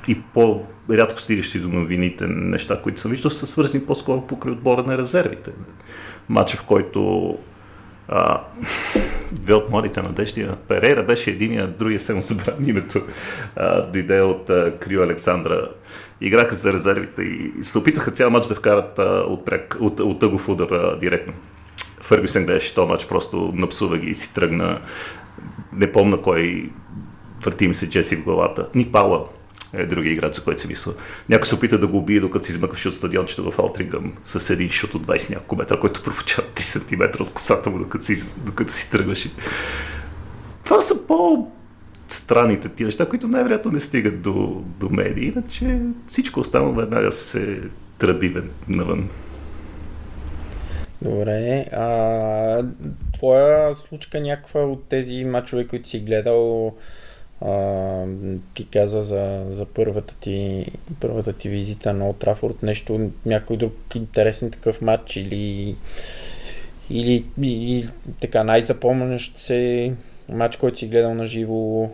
[0.07, 4.97] и по-рядко стигащи до новините неща, които съм виждал, са свързани по-скоро покрай отбора на
[4.97, 5.51] резервите.
[6.29, 7.37] Матча, в който
[8.07, 8.41] а,
[9.31, 10.47] две от младите надежди.
[10.67, 13.01] Перейра беше единия, другия се му забравям името.
[13.55, 15.69] А, дойде от а, Крио Александра.
[16.21, 20.19] Играха за резервите и се опитаха цял матч да вкарат а, от, прек, от, от
[20.19, 21.33] тъгов удар а, директно.
[22.01, 24.81] Фъргюсен гледаше този матч, просто напсува ги и си тръгна.
[25.73, 26.69] Не помна кой
[27.45, 28.67] върти ми се Джеси в главата.
[28.75, 29.29] Ник Пауъл
[29.73, 30.93] е другия играч, за който се мисля.
[31.29, 34.69] Някой се опита да го убие, докато си измъкваше от стадиончето в Алтригъм с един
[34.69, 38.73] шут от 20 няколко метра, който профучава 3 см от косата му, докато си, докато
[38.73, 39.31] си тръгваше.
[40.63, 41.47] Това са по
[42.07, 47.61] странните ти неща, които най-вероятно не стигат до, до медии, иначе всичко останало веднага се
[47.99, 48.35] тръби
[48.67, 49.09] навън.
[51.01, 51.65] Добре.
[51.71, 52.63] А,
[53.13, 56.75] твоя случка някаква от тези мачове, които си гледал,
[57.41, 58.03] а,
[58.53, 60.65] ти каза за, за първата, ти,
[60.99, 65.75] първата ти визита на Отрафорд, нещо, някой друг интересен такъв матч или,
[66.89, 67.89] или, или
[68.21, 69.93] така най-запомнящ се
[70.29, 71.89] матч, който си гледал на живо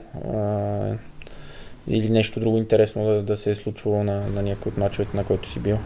[1.88, 5.24] или нещо друго интересно да, да се е случвало на, на някой от мачовете, на
[5.24, 5.78] който си бил?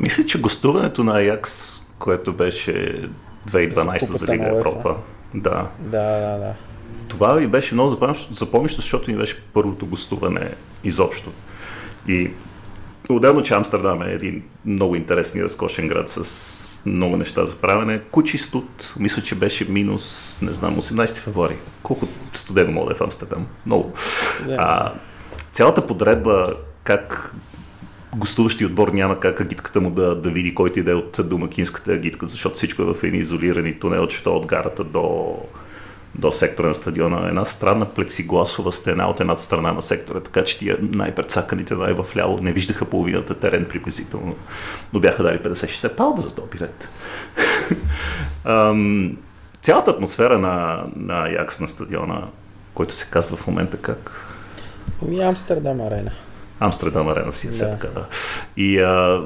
[0.00, 3.02] Мисля, че гостуването на Аякс, което беше
[3.50, 4.96] 2012 за Лига Европа.
[5.34, 5.68] Да.
[5.80, 6.54] Да, да, да.
[7.08, 7.88] Това ми беше много
[8.32, 10.50] запомнящо, защото ми беше първото гостуване
[10.84, 11.30] изобщо.
[12.08, 12.30] И
[13.08, 18.00] отделно, че Амстердам е един много интересен и разкошен град с много неща за правене.
[18.10, 21.56] Кучистот, мисля, че беше минус, не знам, 18 февруари.
[21.82, 23.46] Колко студено мога да е в Амстердам?
[23.66, 23.92] Много.
[24.46, 24.56] Yeah.
[24.58, 24.92] А,
[25.52, 26.54] цялата подредба,
[26.84, 27.34] как
[28.16, 32.56] гостуващи отбор няма как агитката му да, да види който иде от домакинската агитка, защото
[32.56, 35.36] всичко е в едни изолирани тунелчета от гарата до,
[36.18, 37.28] до сектора на стадиона.
[37.28, 42.52] Една странна плексигласова стена от едната страна на сектора, така че тия най-прецаканите, най-вляво не
[42.52, 44.36] виждаха половината терен приблизително,
[44.92, 46.88] но бяха дали 50-60 пауда за този билет.
[49.62, 52.22] цялата атмосфера на, на Якс на стадиона,
[52.74, 54.26] който се казва в момента как?
[55.02, 56.10] Ми Амстердам арена.
[56.60, 57.70] Амстердам арена си е да.
[57.70, 58.06] така, да.
[58.56, 59.22] И а,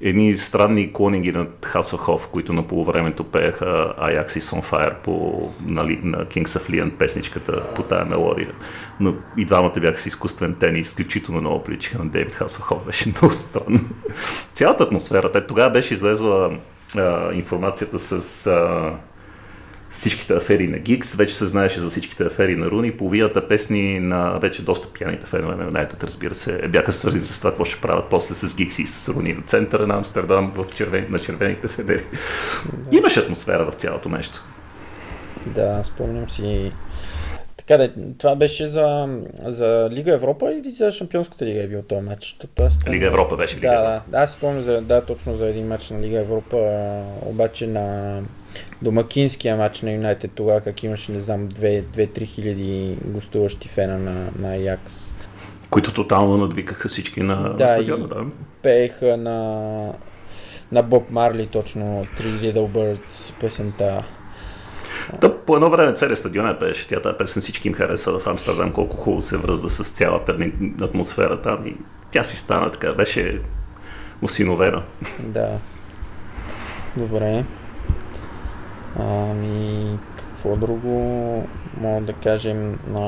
[0.00, 6.00] едни странни клонинги на Хасахов, които на полувремето пееха Ajax is on fire по, нали,
[6.04, 8.52] на Kings of Leon песничката по тая мелодия.
[9.00, 12.86] Но и двамата бяха с изкуствен тен и изключително много приличаха на Дейвид Хасахов.
[12.86, 13.80] Беше много странно.
[14.54, 15.46] Цялата атмосфера.
[15.46, 16.50] Тогава беше излезла
[16.96, 18.92] а, информацията с а,
[19.90, 24.38] всичките афери на Гикс, вече се знаеше за всичките афери на Руни, половината песни на
[24.38, 28.04] вече доста пияните фенове на Юнайтед, разбира се, бяха свързани с това, какво ще правят
[28.10, 32.04] после с Гикс и с Руни на центъра на Амстердам в червен, на червените федери.
[32.72, 32.96] Да.
[32.96, 34.44] Имаше атмосфера в цялото нещо.
[35.46, 36.72] Да, спомням си
[37.56, 42.00] така да, това беше за, за Лига Европа или за Шампионската лига е бил този
[42.00, 42.36] матч?
[42.54, 42.94] Спомням...
[42.94, 44.02] Лига Европа беше Лига да.
[44.08, 46.56] Да, аз спомням за, да, точно за един матч на Лига Европа,
[47.26, 48.18] обаче на
[48.82, 54.54] домакинския матч на Юнайтед тогава, как имаше, не знам, 2-3 хиляди гостуващи фена на, на
[54.54, 55.14] Аякс.
[55.70, 58.24] Които тотално надвикаха всички на, да, на стадиона, да.
[58.62, 59.92] пееха на,
[60.72, 64.04] на Боб Марли точно Three Little Birds песента.
[65.20, 68.26] Да, по едно време целият стадион е пееше тя тази песен, всички им хареса в
[68.26, 70.36] Амстердам, колко хубаво се връзва с цялата
[70.80, 71.76] атмосфера там и
[72.12, 73.40] тя си стана така, беше
[74.22, 74.82] усиновена.
[75.18, 75.58] Да.
[76.96, 77.44] Добре.
[78.98, 80.98] Ами, какво друго
[81.80, 82.78] мога да кажем?
[82.94, 83.00] А...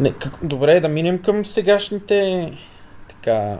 [0.00, 0.38] Не, как...
[0.42, 2.50] Добре, да минем към сегашните
[3.08, 3.58] така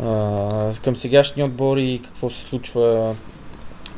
[0.00, 3.16] а, към сегашни отбори, какво се случва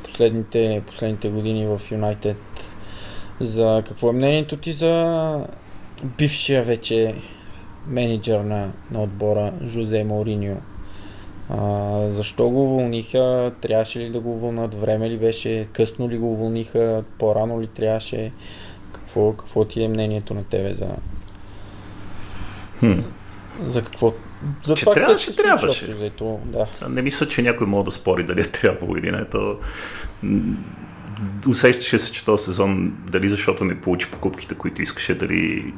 [0.05, 2.37] последните, последните години в Юнайтед.
[3.41, 5.47] За какво е мнението ти за
[6.05, 7.15] бившия вече
[7.87, 10.57] менеджер на, на отбора Жозе Мауриньо?
[11.51, 13.53] А, защо го уволниха?
[13.61, 14.75] Трябваше ли да го уволнат?
[14.75, 15.69] Време ли беше?
[15.73, 17.05] Късно ли го уволниха?
[17.19, 18.33] По-рано ли трябваше?
[18.93, 20.89] Какво, какво ти е мнението на тебе за...
[22.79, 23.01] Хм.
[23.69, 24.13] За какво?
[24.65, 25.93] За че това, трябваше, се трябваше.
[25.93, 26.67] Взето, да.
[26.89, 29.25] Не мисля, че някой може да спори дали е трябвало или не.
[29.25, 29.57] То...
[31.49, 35.73] Усещаше се, че този сезон, дали защото не получи покупките, които искаше, дали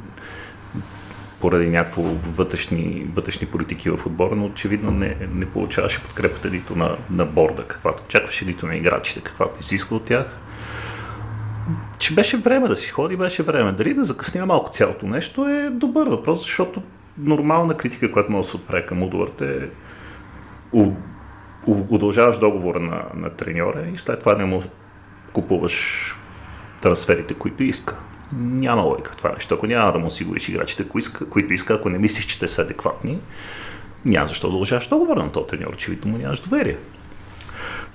[1.41, 6.97] поради някакво вътрешни, вътрешни политики в отбора, но очевидно не, не получаваше подкрепата нито на,
[7.11, 10.39] на борда, каквато очакваше, нито на играчите, каквато изисква от тях.
[11.99, 13.73] Че беше време да си ходи, беше време.
[13.73, 16.83] Дали да закъсня малко цялото нещо е добър въпрос, защото
[17.19, 19.69] нормална критика, която може да се отправи към Удуарт е
[21.67, 24.63] удължаваш договора на, на треньора и след това не му
[25.33, 26.15] купуваш
[26.81, 27.97] трансферите, които иска.
[28.33, 29.55] Няма логика това нещо.
[29.55, 30.89] Ако няма да му осигуриш играчите,
[31.31, 33.19] които иска, ако не мислиш, че те са адекватни,
[34.05, 36.77] няма защо да удължаваш договора на този треньор, очевидно му нямаш доверие.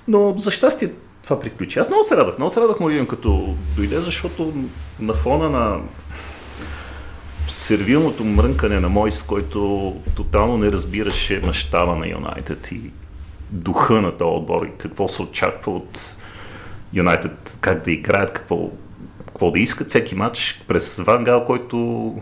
[0.07, 0.91] Но за щастие
[1.23, 1.79] това приключи.
[1.79, 4.53] Аз много се радах, много се радах Мориньо като дойде, защото
[4.99, 5.79] на фона на
[7.47, 12.81] сервилното мрънкане на Мойс, който тотално не разбираше мащаба на Юнайтед и
[13.49, 16.15] духа на този отбор и какво се очаква от
[16.93, 18.69] Юнайтед, как да играят, какво,
[19.41, 22.15] какво да искат всеки матч през Вангал, който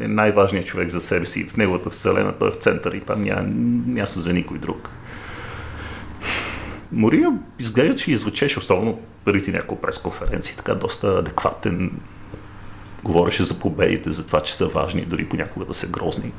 [0.00, 3.22] е най-важният човек за себе си в неговата вселена, той е в център и там
[3.22, 3.48] няма
[3.86, 4.90] място за никой друг.
[6.92, 11.90] Морино изглежда, че иззвучеше, особено първите няколко пресконференции, така доста адекватен.
[13.04, 16.32] Говореше за победите, за това, че са важни, дори понякога да са грозни.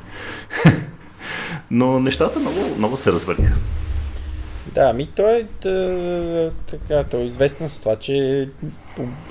[1.70, 3.54] Но нещата много, много се развалиха.
[4.74, 8.48] Да, ми той е да, така, той е известен с това, че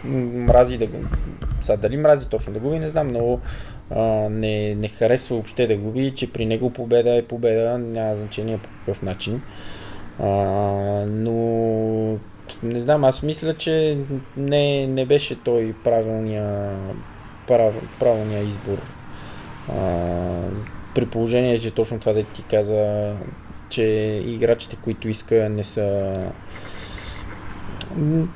[0.05, 0.97] мрази да го...
[1.61, 3.39] Сега дали мрази точно да губи, не знам, но
[3.91, 8.57] а, не, не харесва въобще да губи, че при него победа е победа, няма значение
[8.57, 9.41] по какъв начин.
[10.19, 10.27] А,
[11.07, 12.17] но
[12.63, 13.97] не знам, аз мисля, че
[14.37, 16.75] не, не беше той правилния,
[17.47, 18.77] прав, правилния избор.
[19.69, 20.05] А,
[20.95, 23.13] при положение, че точно това да ти каза,
[23.69, 23.83] че
[24.25, 26.13] играчите, които иска, не са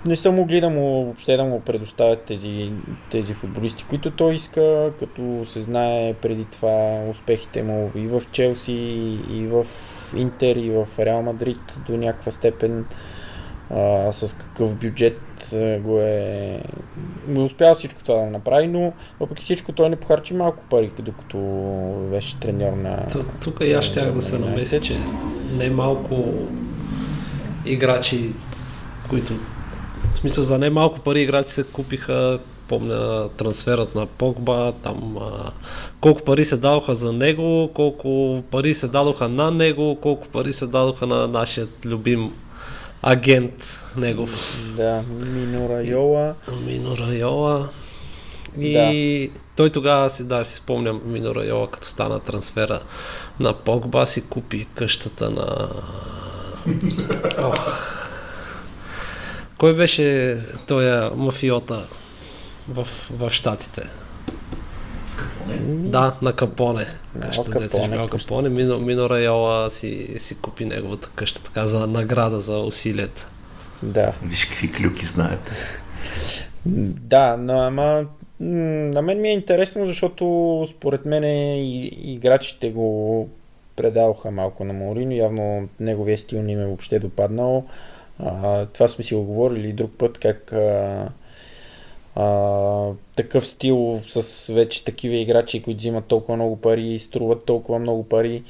[0.05, 2.72] не са могли да му въобще да му предоставят тези,
[3.11, 8.72] тези футболисти, които той иска, като се знае преди това успехите му и в Челси,
[9.30, 9.65] и в
[10.15, 12.85] Интер, и в Реал Мадрид до някаква степен
[13.69, 15.19] а, с какъв бюджет
[15.84, 16.59] го е...
[17.27, 20.91] Го е успял всичко това да направи, но въпреки всичко той не похарчи малко пари,
[20.99, 21.38] докато
[22.11, 23.05] беше треньор на...
[23.43, 24.99] Тук и аз щях да се намеся, че
[25.57, 26.34] не малко
[27.65, 28.34] играчи
[29.09, 29.34] които
[30.13, 35.51] в смисъл за не малко пари играчи се купиха помня трансферът на Погба, там а,
[36.01, 40.67] колко пари се дадоха за него, колко пари се дадоха на него, колко пари се
[40.67, 42.31] дадоха на нашия любим
[43.01, 44.60] агент негов.
[44.76, 46.36] Да, Мино Райола.
[46.65, 47.70] Мино Райола.
[48.57, 49.40] И да.
[49.56, 52.80] той тогава си, да, си спомням Мино Райола, като стана трансфера
[53.40, 55.70] на Погба, си купи къщата на...
[57.38, 57.94] Ох,
[59.57, 60.38] кой беше
[60.68, 61.88] той мафиота
[62.70, 63.88] в, в Штатите?
[65.18, 65.90] Капоне?
[65.90, 66.88] Да, на Капоне.
[67.22, 68.28] Къща, Капоне, къща.
[68.28, 68.49] Капоне.
[68.49, 73.28] Мино, Мино Райола си, си купи неговата къща, така за награда за усилията.
[73.84, 74.14] Да.
[74.23, 75.51] Виж какви клюки знаете.
[76.65, 78.05] Да, но ама
[78.39, 81.23] на мен ми е интересно, защото според мен
[82.03, 83.30] играчите го
[83.76, 85.11] предалха малко на Маорино.
[85.11, 87.65] Явно неговия стил не им е въобще допаднал.
[88.19, 91.10] А, това сме си го говорили друг път, как а,
[92.15, 97.80] а, такъв стил с вече такива играчи, които взимат толкова много пари и струват толкова
[97.80, 98.43] много пари.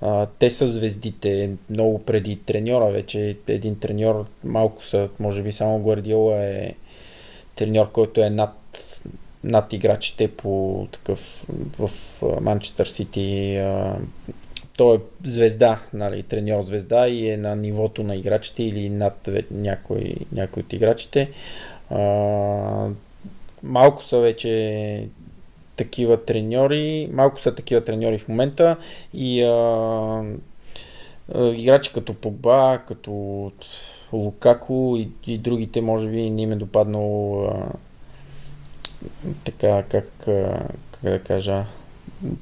[0.00, 2.90] А, те са звездите много преди треньора.
[2.90, 6.74] Вече един треньор малко са, може би само Гвардиола е
[7.56, 8.54] треньор, който е над,
[9.44, 11.46] над играчите по такъв
[11.78, 11.90] в
[12.40, 13.58] Манчестър Сити
[14.80, 20.14] той е звезда, нали, треньор звезда и е на нивото на играчите или над някой,
[20.32, 21.30] някой от играчите.
[21.90, 21.98] А,
[23.62, 25.08] малко са вече
[25.80, 28.76] такива треньори, малко са такива треньори в момента
[29.14, 30.22] и а,
[31.34, 33.52] играчи като Погба, като
[34.12, 37.72] Лукако и, и другите, може би не им е допаднало а,
[39.44, 41.64] така, как, а, как да кажа,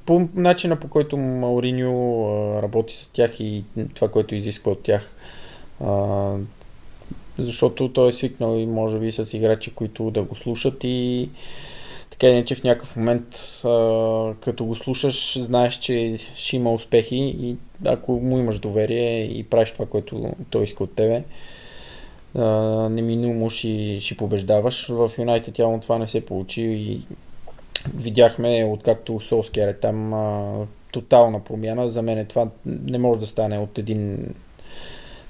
[0.06, 5.16] по начина по който Мауриньо работи с тях и това, което изисква от тях.
[5.84, 6.32] А,
[7.38, 11.28] защото той е свикнал и може би с играчи, които да го слушат и
[12.18, 13.68] така не, че в някакъв момент а,
[14.40, 19.70] като го слушаш, знаеш, че ще има успехи и ако му имаш доверие и правиш
[19.70, 21.22] това, което той иска от тебе,
[22.34, 22.44] а,
[22.88, 24.88] неминуемо ще, ще побеждаваш.
[24.88, 27.00] В Юнайтед явно това не се получи и
[27.94, 30.54] видяхме, откакто Солскияр е там, а,
[30.92, 31.88] тотална промяна.
[31.88, 34.34] За мен това не може да стане от един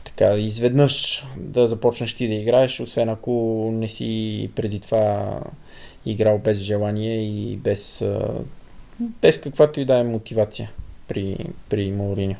[0.05, 5.41] така, изведнъж да започнеш ти да играеш, освен ако не си преди това
[6.07, 8.05] играл без желание и без,
[9.01, 10.71] без каквато и да е мотивация
[11.09, 11.37] при,
[11.69, 12.37] при Мауриньо.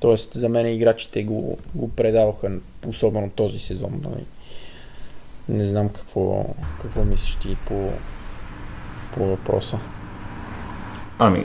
[0.00, 2.50] Тоест, за мен играчите го, го предаваха,
[2.86, 4.00] особено този сезон.
[4.04, 4.24] Нали.
[5.48, 6.46] Не знам какво,
[6.82, 7.90] какво мислиш ти по,
[9.14, 9.78] по въпроса?
[11.18, 11.44] Ами,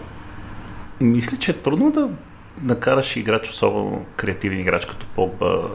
[1.02, 2.10] мисля, че е трудно да
[2.64, 5.70] накараш играч, особено креативен играч като Погба,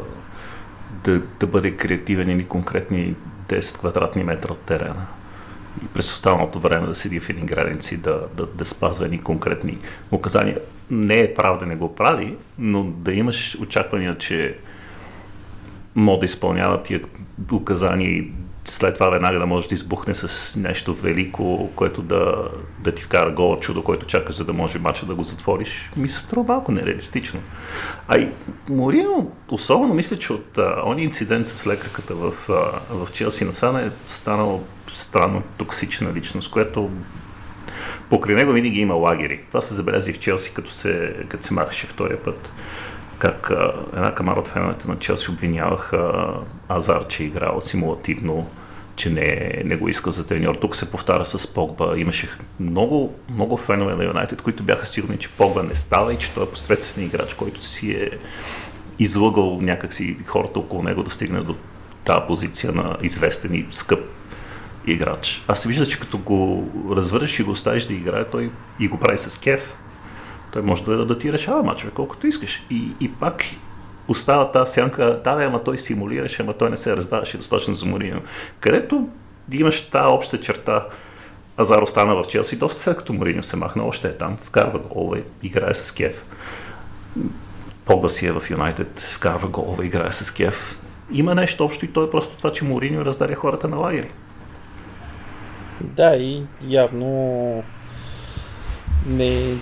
[1.05, 3.15] да, да бъде креативен или конкретни
[3.49, 5.07] 10 квадратни метра от терена.
[5.83, 9.23] И през останалото време да седи в един градинец и да, да, да спазва едни
[9.23, 9.79] конкретни
[10.11, 10.59] указания.
[10.91, 14.59] Не е прав да не го прави, но да имаш очаквания, че
[15.95, 17.01] мога да изпълнява тия
[17.53, 18.31] указания и
[18.65, 22.49] след това веднага да може да избухне с нещо велико, което да,
[22.81, 26.09] да ти вкара гола чудо, който чакаш, за да може мача да го затвориш, ми
[26.09, 27.41] се струва малко нереалистично.
[28.09, 28.29] А и
[28.69, 33.83] Морино, особено мисля, че от а, он инцидент с лекарката в, а, в Челси насана
[33.83, 36.91] е станал странно токсична личност, което
[38.11, 39.41] покрай него винаги има лагери.
[39.49, 42.51] Това се забеляза и в Челси, като се, като се махаше втория път
[43.25, 43.51] как
[43.97, 46.31] една камара от феновете на Челси обвиняваха
[46.69, 48.51] Азар, че е играл симулативно,
[48.97, 50.55] че не, не го иска за треньор.
[50.55, 51.95] Тук се повтаря с Погба.
[51.97, 52.29] Имаше
[52.61, 56.45] много, много фенове на Юнайтед, които бяха сигурни, че Погба не става и че той
[56.45, 58.11] е посредствен играч, който си е
[58.99, 61.57] излъгал някакси хората около него да стигне до
[62.05, 64.01] тази позиция на известен и скъп
[64.87, 65.45] играч.
[65.49, 68.99] Аз се вижда, че като го развършиш и го оставиш да играе, той и го
[68.99, 69.75] прави с кеф,
[70.55, 72.63] той може да, да ти решава мачове колкото искаш.
[72.71, 73.45] И, и пак
[74.09, 77.87] остава тази сянка, да, да, ама той симулираше, ама той не се раздаваше достатъчно за
[77.87, 78.21] Морино.
[78.61, 79.09] Където
[79.53, 80.87] имаш тази обща черта,
[81.61, 85.23] Азар остана в Челси, доста след като Морино се махна, още е там, вкарва голове,
[85.43, 86.25] играе с Кев.
[87.85, 90.79] Погба си е в Юнайтед, вкарва голове, играе с Кев.
[91.13, 94.11] Има нещо общо и то е просто това, че Морино раздаря хората на лагери.
[95.81, 97.63] Да, и явно
[99.07, 99.55] не,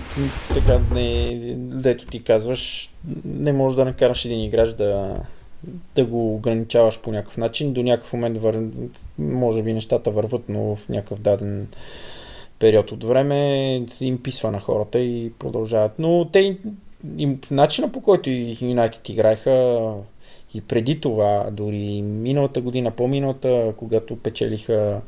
[0.53, 2.89] така, не, дето ти казваш,
[3.25, 5.19] не можеш да накараш един играч да,
[5.95, 7.73] да го ограничаваш по някакъв начин.
[7.73, 8.63] До някакъв момент вър...
[9.19, 11.67] може би нещата върват, но в някакъв даден
[12.59, 15.91] период от време им писва на хората и продължават.
[15.99, 16.57] Но те
[17.17, 18.29] им, начина по който
[18.61, 19.79] Юнайтед играеха
[20.53, 25.01] и преди това, дори миналата година, по-миналата, когато печелиха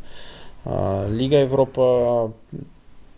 [0.65, 2.27] а, Лига Европа,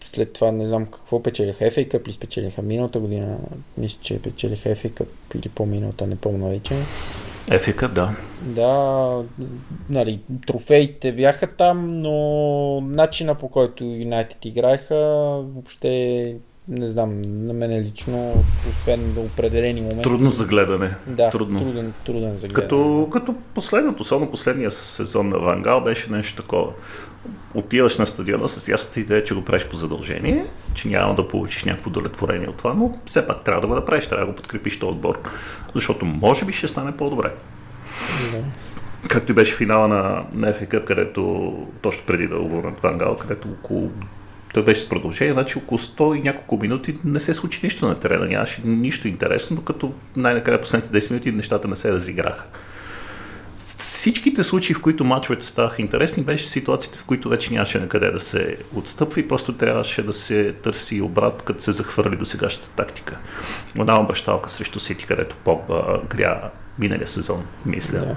[0.08, 1.66] след това не знам какво печелиха.
[1.66, 3.38] FA Cup ли спечелиха миналата година?
[3.78, 6.74] Мисля, че печелиха FA Cup или по-миналата, не помня вече.
[7.48, 8.16] FA Cup, да.
[8.42, 9.24] Да,
[9.90, 14.96] нали, трофеите бяха там, но начина по който Юнайтед играеха,
[15.56, 16.36] въобще
[16.68, 20.04] не знам, на мен лично, освен до определени моменти.
[20.04, 20.90] Трудно за гледане.
[21.08, 21.60] Да, Трудно.
[21.60, 22.54] труден, труден за гледане.
[22.54, 26.74] Като, като последното, особено последния сезон на Вангал беше нещо такова
[27.54, 31.64] отиваш на стадиона с ясната идея, че го правиш по задължение, че няма да получиш
[31.64, 34.80] някакво удовлетворение от това, но все пак трябва да го направиш, трябва да го подкрепиш
[34.80, 35.20] този отбор,
[35.76, 37.32] защото може би ще стане по-добре.
[38.32, 38.44] Да.
[39.08, 43.48] Както и беше финала на, на FA Cup, където точно преди да уволнят Вангал, където
[43.48, 43.92] около
[44.54, 48.00] той беше с продължение, значи около 100 и няколко минути не се случи нищо на
[48.00, 52.44] терена, нямаше нищо интересно, докато най-накрая последните 10 минути нещата не се разиграха
[53.78, 58.12] всичките случаи, в които мачовете ставаха интересни, беше ситуациите, в които вече нямаше на къде
[58.12, 62.70] да се отстъпва и просто трябваше да се търси обрат, като се захвърли до сегашната
[62.70, 63.18] тактика.
[63.80, 66.50] Една бащалка срещу Сити, където Погба гря
[66.80, 68.00] миналия сезон, мисля.
[68.00, 68.16] Yeah.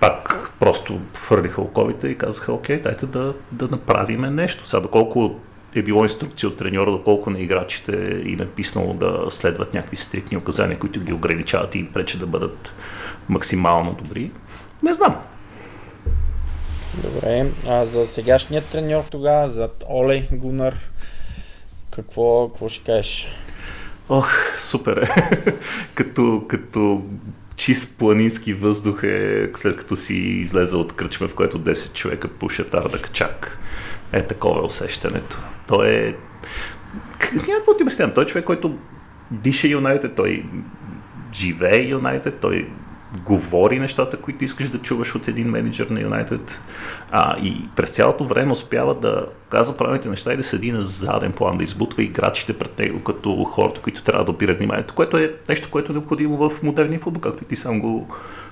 [0.00, 4.68] Пак просто фърлиха оковите и казаха, окей, дайте да, да направиме нещо.
[4.68, 5.40] Сега, доколко
[5.74, 10.36] е било инструкция от треньора, доколко на играчите им е писнало да следват някакви стрикни
[10.36, 12.72] указания, които ги ограничават и им прече да бъдат
[13.28, 14.30] максимално добри.
[14.82, 15.16] Не знам.
[16.94, 20.74] Добре, а за сегашният треньор тогава, за Оле Гунар,
[21.90, 23.28] какво, какво ще кажеш?
[24.08, 25.08] Ох, супер е.
[25.94, 27.02] като, като
[27.56, 32.74] чист планински въздух е, след като си излезе от кръчме, в което 10 човека пушат
[32.74, 33.58] Ардак чак.
[34.12, 35.38] Е такова е усещането.
[35.68, 36.14] Той е...
[37.34, 38.14] Някакво ти обяснявам.
[38.14, 38.78] Той е човек, който
[39.30, 40.44] диша Юнайтед, той
[41.32, 42.68] живее Юнайтед, той
[43.26, 46.58] говори нещата, които искаш да чуваш от един менеджер на Юнайтед.
[47.10, 51.32] А, и през цялото време успява да казва правилните неща и да седи на заден
[51.32, 55.34] план, да избутва играчите пред него като хората, които трябва да опират вниманието, което е
[55.48, 58.08] нещо, което е необходимо в модерния футбол, както и ти сам го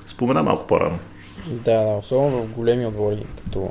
[0.07, 0.99] спомена малко по-рано.
[1.47, 3.71] Да, да, особено в големи отбори, като,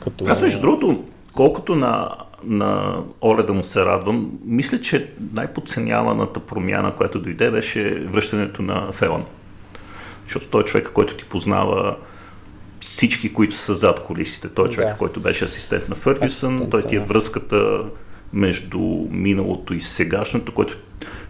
[0.00, 0.24] като...
[0.28, 1.04] Аз между другото,
[1.34, 7.94] колкото на, на Оле да му се радвам, мисля, че най-подценяваната промяна, която дойде, беше
[7.94, 9.24] връщането на Фелан
[10.28, 11.96] защото той е човек, който ти познава
[12.80, 14.48] всички, които са зад колисите.
[14.48, 14.96] Той е човек, да.
[14.96, 17.84] който беше асистент на Фъргюсън, той ти е връзката
[18.32, 18.78] между
[19.10, 20.76] миналото и сегашното, който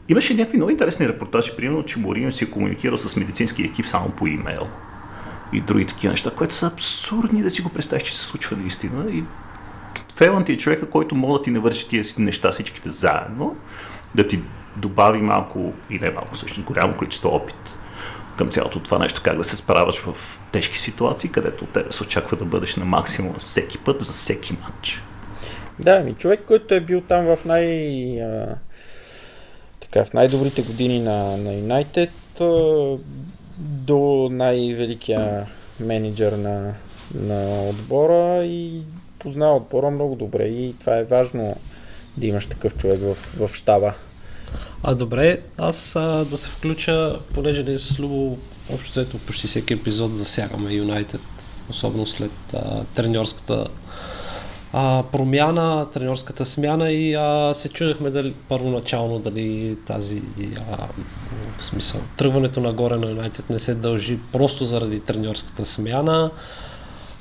[0.09, 4.11] Имаше някакви много интересни репортажи, примерно, че Морино си е комуникирал с медицински екип само
[4.11, 4.69] по имейл
[5.53, 9.11] и други такива неща, които са абсурдни да си го представиш, че се случва наистина.
[9.11, 9.25] И
[10.15, 13.57] Фелан ти е човека, който може да ти навърши тия неща всичките заедно,
[14.15, 14.41] да ти
[14.77, 17.78] добави малко, и не малко всъщност, голямо количество опит
[18.39, 22.03] към цялото това нещо, как да се справяш в тежки ситуации, където от тебе се
[22.03, 25.03] очаква да бъдеш на максимум всеки път, за всеки матч.
[25.79, 28.23] Да, ми човек, който е бил там в най...
[28.23, 28.57] А,
[29.81, 32.11] така, в най-добрите години на, на United,
[32.41, 32.99] а,
[33.59, 35.47] до най-великия
[35.81, 36.75] менеджер на,
[37.15, 38.83] на отбора и
[39.19, 41.57] познава отбора много добре и това е важно
[42.17, 43.95] да имаш такъв човек в, в щаба.
[44.83, 48.39] А добре, аз а, да се включа, понеже ние с Любо
[48.75, 51.21] общо взето почти всеки епизод засягаме Юнайтед,
[51.71, 53.67] особено след а, треньорската
[54.73, 60.23] а, промяна, треньорската смяна и а, се чудехме дали първоначално дали тази
[60.71, 60.87] а,
[61.59, 66.31] в смисъл, тръгването нагоре на Юнайтед не се дължи просто заради треньорската смяна.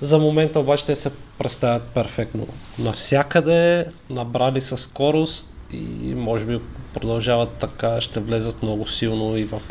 [0.02, 2.48] За момента обаче те се представят перфектно
[2.80, 6.60] навсякъде, набрали със скорост и може би
[7.00, 9.62] продължават така, ще влезат много силно и в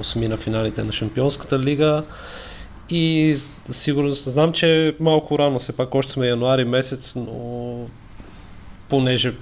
[0.00, 2.02] осми на финалите на Шампионската лига.
[2.90, 3.36] И
[3.70, 7.78] сигурно знам, че е малко рано, все пак още сме януари месец, но
[8.88, 9.34] понеже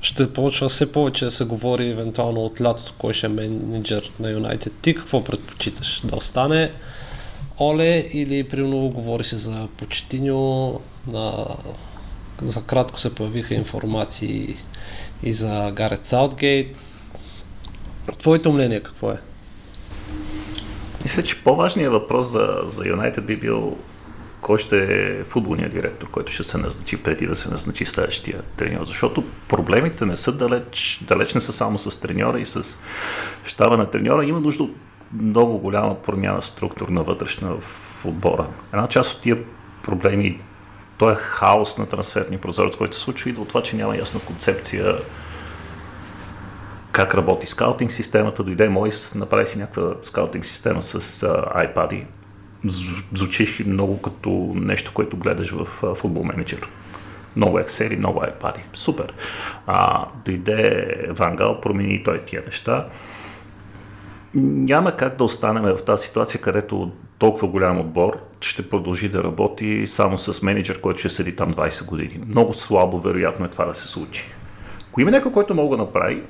[0.00, 4.30] ще почва все повече да се говори евентуално от лятото, кой ще е менеджер на
[4.30, 4.72] Юнайтед.
[4.82, 6.00] Ти какво предпочиташ?
[6.04, 6.72] Да остане
[7.60, 11.46] Оле или примерно говори се за Почетиньо, на...
[12.42, 14.56] за кратко се появиха информации
[15.22, 16.98] и за Гарет Саутгейт.
[18.18, 19.20] Твоето мнение какво е?
[21.02, 23.76] Мисля, че по-важният въпрос за, за Юнайтед би бил
[24.40, 28.86] кой ще е футболният директор, който ще се назначи преди да се назначи следващия треньор.
[28.86, 32.78] Защото проблемите не са далеч, далеч не са само с треньора и с
[33.44, 34.24] щаба на треньора.
[34.24, 34.76] Има нужда от
[35.12, 38.46] много голяма промяна структурна вътрешна в отбора.
[38.72, 39.38] Една част от тия
[39.82, 40.40] проблеми,
[40.98, 44.20] то е хаос на трансферния прозорец, който се случва, идва от това, че няма ясна
[44.20, 44.96] концепция
[46.96, 48.42] как работи скаутинг системата.
[48.42, 52.04] Дойде Мойс, направи си някаква скаутинг система с uh, iPad.
[53.14, 56.68] Звучиш много като нещо, което гледаш в футбол менеджер.
[57.36, 58.54] Много Excel, много iPad.
[58.74, 59.12] Супер.
[59.66, 62.86] А, дойде Вангал, промени той тия неща.
[64.34, 69.86] Няма как да останем в тази ситуация, където толкова голям отбор ще продължи да работи
[69.86, 72.20] само с менеджер, който ще седи там 20 години.
[72.28, 74.28] Много слабо вероятно е това да се случи.
[74.88, 76.22] Ако има някой, който мога да направи,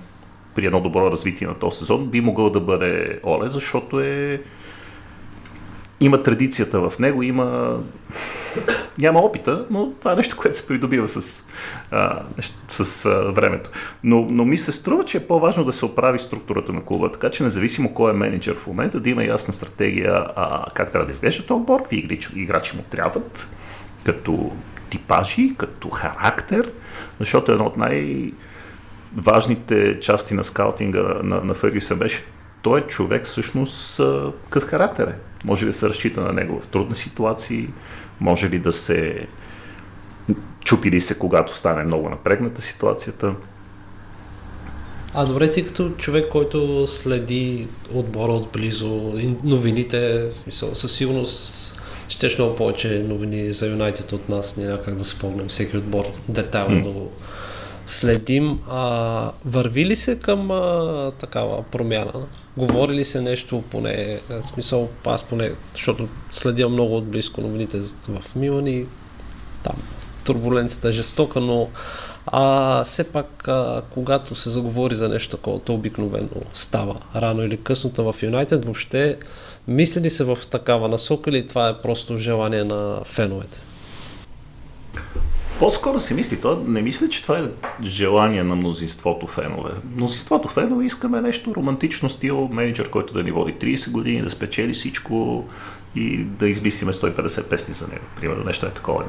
[0.54, 4.42] при едно добро развитие на този сезон, би могъл да бъде Оле, защото е
[6.00, 7.78] има традицията в него, има
[9.00, 11.44] няма опита, но това е нещо, което се придобива с,
[11.90, 12.20] а,
[12.68, 13.70] с а, времето.
[14.04, 17.30] Но, но ми се струва, че е по-важно да се оправи структурата на клуба, така
[17.30, 21.12] че независимо кой е менеджер в момента, да има ясна стратегия а, как трябва да
[21.12, 23.48] изглежда този отбор, какви играчи, му трябват,
[24.04, 24.52] като
[24.90, 26.72] типажи, като характер,
[27.20, 28.32] защото едно от най-
[29.16, 32.24] важните части на скаутинга на, на Фергюсън беше
[32.62, 34.00] той е човек всъщност
[34.44, 35.25] какъв характер е.
[35.44, 37.68] Може ли да се разчита на него в трудни ситуации,
[38.20, 39.26] може ли да се
[40.64, 43.34] чупи ли се, когато стане много напрегната ситуацията.
[45.14, 49.14] А добре, ти като човек, който следи отбора отблизо,
[49.44, 51.72] новините, смисъл, със сигурност
[52.08, 56.76] щеш много повече новини за Юнайтед от нас, няма как да спомням всеки отбор детайлно
[56.76, 56.84] mm.
[56.84, 57.12] да го
[57.86, 58.58] следим.
[58.70, 62.12] А, върви ли се към а, такава промяна?
[62.56, 64.20] Говори ли се нещо поне,
[64.52, 68.86] смисъл аз поне, защото следя много отблизко новините в Милан и
[69.62, 69.76] там
[70.24, 71.68] турбуленцията е жестока, но
[72.26, 77.56] а, все пак, а, когато се заговори за нещо такова, то обикновено става рано или
[77.56, 78.64] късно в Юнайтед.
[78.64, 79.16] Въобще,
[79.68, 83.60] мисли ли се в такава насока или това е просто желание на феновете?
[85.58, 87.44] По-скоро си мисли, то не мисля, че това е
[87.82, 89.70] желание на мнозинството фенове.
[89.96, 94.72] Мнозинството фенове искаме нещо романтично стил, менеджер, който да ни води 30 години, да спечели
[94.72, 95.44] всичко
[95.94, 98.04] и да измислиме 150 песни за него.
[98.20, 99.04] Примерно нещо е такова.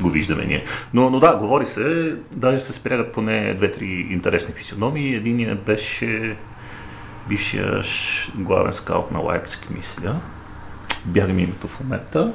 [0.00, 0.64] Го виждаме ние.
[0.94, 5.14] Но, но да, говори се, даже се спрягат поне две-три интересни физиономии.
[5.14, 6.36] Единият беше
[7.28, 7.82] бившия
[8.34, 10.16] главен скаут на Лайпциг, мисля.
[11.04, 12.32] Бяга ми името в момента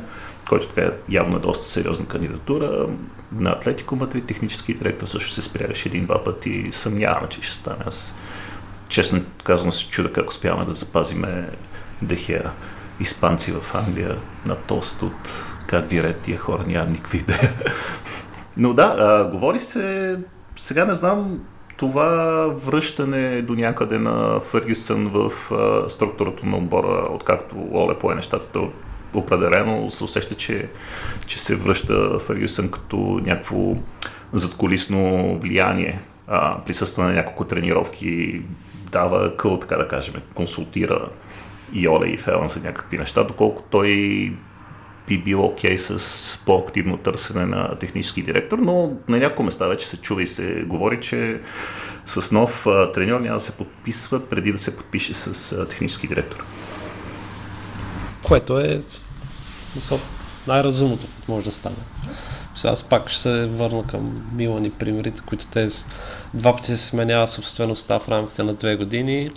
[0.52, 2.88] който така явно е доста сериозна кандидатура.
[3.32, 7.84] На Атлетико Мадрид технически директор също се спрягаше един-два пъти и съмнявам, че ще стане.
[7.86, 8.14] Аз
[8.90, 11.50] честно казвам се чуда как успяваме да запазиме
[12.02, 12.52] Дехея
[13.00, 17.54] испанци в Англия на тост от как вирят тия хора, нямам никаква идея.
[18.58, 20.20] Но да, а, говори се,
[20.56, 21.40] сега не знам,
[21.78, 28.60] това връщане до някъде на Фъргюсън в а, структурата на отбора, откакто Оле пое нещата,
[29.14, 30.70] определено се усеща, че,
[31.26, 33.76] че се връща Фергюсън като някакво
[34.34, 36.00] задколисно влияние.
[36.28, 38.42] А, присъства на няколко тренировки,
[38.92, 41.10] дава къл, така да кажем, консултира
[41.74, 43.90] и Оле и Фелан за някакви неща, доколко той
[45.08, 49.88] би бил окей okay с по-активно търсене на технически директор, но на някои места вече
[49.88, 51.40] се чува и се говори, че
[52.06, 56.46] с нов треньор няма да се подписва преди да се подпише с технически директор.
[58.24, 58.82] Което е
[60.48, 61.76] най-разумното, може да стане.
[62.56, 65.68] Сега аз пак ще се върна към Милан и примерите, които те
[66.34, 69.32] два пъти се сменява собствеността в рамките на две години.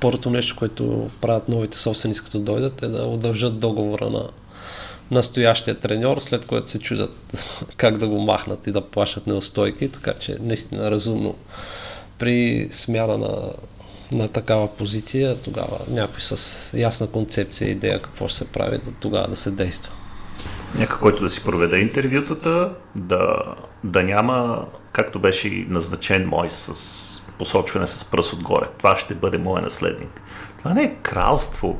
[0.00, 4.28] Първото нещо, което правят новите собственици като дойдат е да удължат договора на
[5.10, 7.10] настоящия треньор, след което се чудят
[7.76, 11.34] как да го махнат и да плащат неустойки, така че наистина разумно
[12.18, 13.50] при смяна на,
[14.12, 19.28] на такава позиция, тогава някой с ясна концепция, идея какво ще се прави, да тогава
[19.28, 19.92] да се действа.
[20.74, 23.36] Някой, който да си проведе интервютата, да,
[23.84, 28.66] да няма, както беше назначен мой с посочване с пръст отгоре.
[28.78, 30.20] Това ще бъде моя наследник.
[30.58, 31.78] Това не е кралство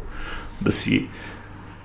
[0.61, 1.09] да си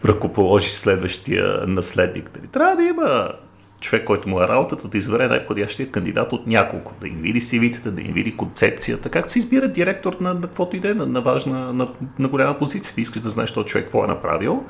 [0.06, 2.32] ръкоположи следващия наследник.
[2.36, 2.48] Нали?
[2.48, 3.32] Трябва да има
[3.80, 7.92] човек, който му е работата, да избере най-подящия кандидат от няколко, да им види CV-тата,
[7.92, 11.74] да им види концепцията, как се избира директор на, на каквото иде, на, на важна,
[11.74, 11.88] на,
[12.20, 12.96] на голяма позиция.
[12.96, 14.64] Ти искаш да знаеш този човек какво е направил,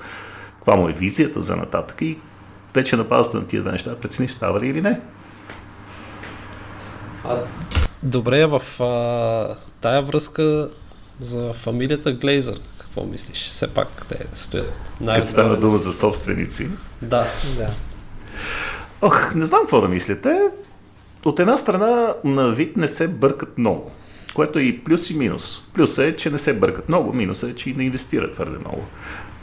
[0.56, 2.18] каква му е визията за нататък и
[2.74, 5.00] вече на базата на тия неща прецениш става ли или не.
[7.24, 7.38] А,
[8.04, 10.70] добре, в а, тая връзка
[11.20, 13.50] за фамилията Глейзър, какво мислиш?
[13.52, 16.70] Все пак те стоят най Като стана дума за собственици.
[17.02, 17.28] Да.
[17.58, 17.70] да.
[19.02, 20.42] Ох, не знам какво да мислите.
[21.26, 23.92] От една страна на вид не се бъркат много,
[24.34, 25.62] което е и плюс и минус.
[25.74, 28.86] Плюс е, че не се бъркат много, минус е, че и не инвестират твърде много.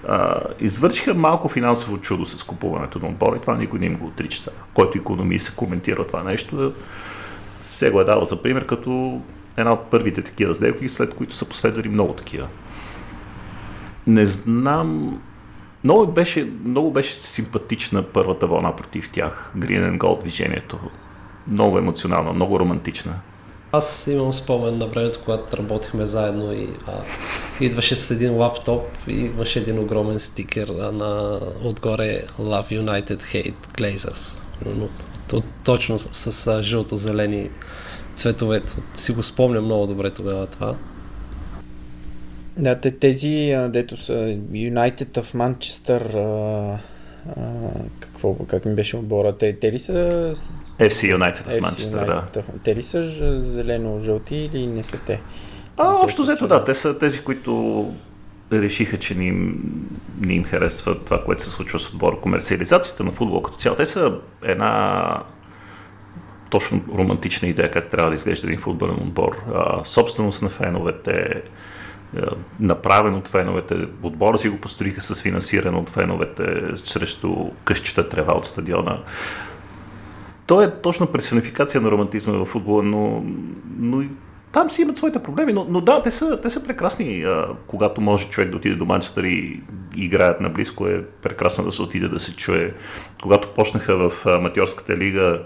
[0.08, 4.06] А, извършиха малко финансово чудо с купуването на отбора и това никой не им го
[4.06, 4.50] отрича.
[4.74, 6.72] Който економии се коментира това нещо,
[7.62, 9.20] се го е дал за пример като
[9.56, 12.48] една от първите такива сделки, след които са последвали много такива.
[14.06, 15.20] Не знам.
[15.86, 19.52] Много беше, много беше симпатична първата вълна против тях.
[19.58, 20.78] Green and Gold движението.
[21.48, 23.14] Много емоционална, много романтична.
[23.72, 26.92] Аз имам спомен на времето, когато работихме заедно и а,
[27.60, 33.54] идваше с един лаптоп и имаше един огромен стикер а, на отгоре Love United Hate
[33.78, 34.42] Glazers.
[35.64, 37.50] точно с а, жълто-зелени
[38.14, 38.76] цветовете.
[38.94, 40.74] Си го спомням много добре тогава това.
[42.56, 44.12] Да, те, тези, дето са
[44.52, 46.02] United в Манчестър,
[48.00, 49.92] какво, как ми беше отбора, те, те ли са...
[50.78, 52.24] FC United в Манчестър, да.
[52.64, 53.02] Те ли са
[53.40, 55.20] зелено-жълти или не са те?
[55.76, 57.92] А, общо взето да, те са тези, които
[58.52, 59.60] решиха, че не им,
[60.20, 62.20] не им харесва това, което се случва с отбора.
[62.20, 63.76] Комерциализацията на футбол като цяло.
[63.76, 64.12] Те са
[64.42, 65.22] една
[66.50, 69.44] точно романтична идея как трябва да изглежда един футболен отбор.
[69.54, 71.42] А, собственост на феновете,
[72.60, 73.88] направен от феновете.
[74.02, 78.98] Отбора си го построиха с финансиране от феновете срещу къщата трева от стадиона.
[80.46, 83.24] То е точно персонификация на романтизма в футбола, но,
[83.78, 84.04] но
[84.52, 87.22] там си имат своите проблеми, но, но да, те са, те са прекрасни.
[87.22, 89.60] А, когато може човек да отиде до Манчестър и
[89.96, 92.74] играят наблизко, е прекрасно да се отиде да се чуе.
[93.22, 95.42] Когато почнаха в аматьорската лига,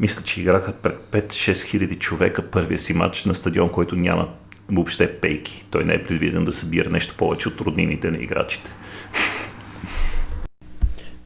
[0.00, 4.28] мисля, че играха пред 5-6 хиляди човека първия си матч на стадион, който няма
[4.68, 5.64] въобще пейки.
[5.70, 8.70] Той не е предвиден да събира нещо повече от роднините на играчите.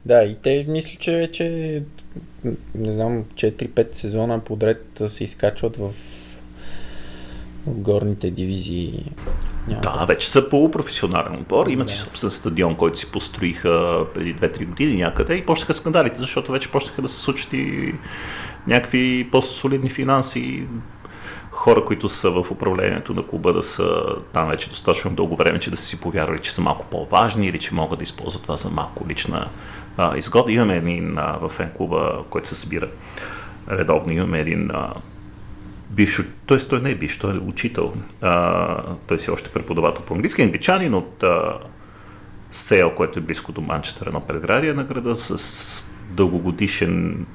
[0.04, 1.82] Да, и те мисля, че вече
[2.74, 5.88] не знам, 4-5 сезона подред се изкачват в,
[7.66, 9.12] в горните дивизии.
[9.68, 11.66] Няма да, вече са полупрофесионален отбор.
[11.66, 11.92] Имат да.
[11.92, 16.70] си собствен стадион, който си построиха преди 2-3 години някъде и почнаха скандалите, защото вече
[16.70, 17.94] почнаха да се случат и
[18.66, 20.66] някакви по-солидни финанси
[21.66, 25.70] хора, които са в управлението на клуба да са там вече достатъчно дълго време, че
[25.70, 28.70] да са си повярвали, че са малко по-важни или че могат да използват това за
[28.70, 29.48] малко лична
[29.96, 30.52] а, изгода.
[30.52, 32.88] Имаме един а, в фен клуба, който се събира
[33.70, 34.12] редовно.
[34.12, 34.92] Имаме един а,
[35.90, 36.58] бивш, т.е.
[36.58, 37.92] той не е бивш, той е учител.
[38.20, 41.58] А, той си е още преподавател по английски, англичанин от а,
[42.50, 47.26] Сейл, което е близко до Манчестър, едно предградие на града, с дългогодишен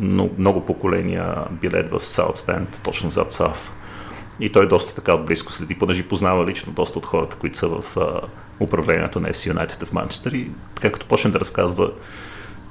[0.00, 3.72] много, много поколения билет в Саутстенд, точно зад САВ.
[4.40, 7.96] И той доста така отблизко следи, понеже познава лично доста от хората, които са в
[7.96, 8.20] а,
[8.60, 10.32] управлението на FC United в Манчестър.
[10.32, 11.92] И така като почне да разказва,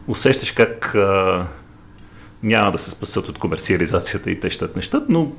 [0.08, 1.48] усещаш как а,
[2.44, 5.32] няма да се спасат от комерциализацията и те щат нещат, но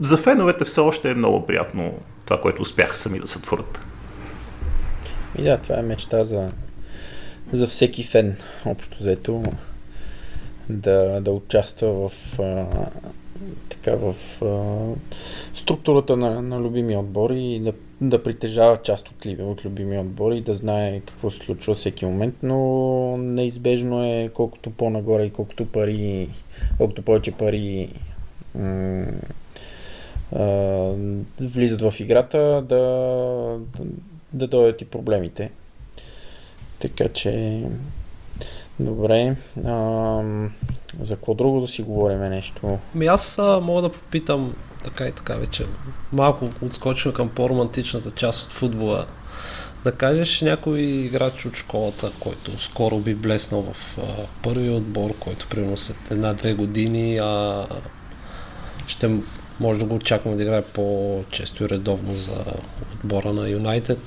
[0.00, 3.80] за феновете все още е много приятно това, което успяха сами да сътворят.
[5.38, 6.48] И да, това е мечта за,
[7.52, 9.44] за всеки фен, общо взето
[10.68, 12.66] да, да участва в, а,
[13.68, 14.94] така, в а,
[15.54, 20.32] структурата на, на любимия отбор и да, да притежава част от, ли- от любимия отбор
[20.32, 25.66] и да знае какво се случва всеки момент, но неизбежно е колкото по-нагоре и колкото
[25.66, 26.28] пари,
[26.78, 27.88] колкото повече пари
[28.54, 29.06] м-
[30.32, 30.92] а,
[31.40, 32.78] влизат в играта, да,
[33.78, 33.84] да,
[34.32, 35.50] да дойдат и проблемите.
[36.78, 37.62] Така че,
[38.82, 39.36] добре.
[39.66, 40.22] А,
[41.02, 42.78] за какво друго да си говорим нещо?
[42.94, 44.54] Ми аз а, мога да попитам
[44.84, 45.66] така и така вече.
[46.12, 49.06] Малко отскочим към по-романтичната част от футбола.
[49.84, 54.02] Да кажеш някой играч от школата, който скоро би блеснал в а,
[54.42, 57.66] първи отбор, който примерно след една-две години а,
[58.86, 59.10] ще
[59.60, 62.44] може да го очакваме да играе по-често и редовно за
[62.94, 63.98] отбора на Юнайтед.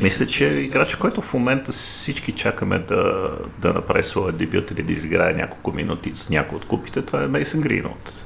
[0.00, 4.92] Мисля, че играч, който в момента всички чакаме да, да направи своя дебют или да
[4.92, 8.22] изиграе няколко минути с някои от купите, това е Мейсън Гринот.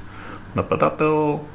[0.55, 1.45] Нападател,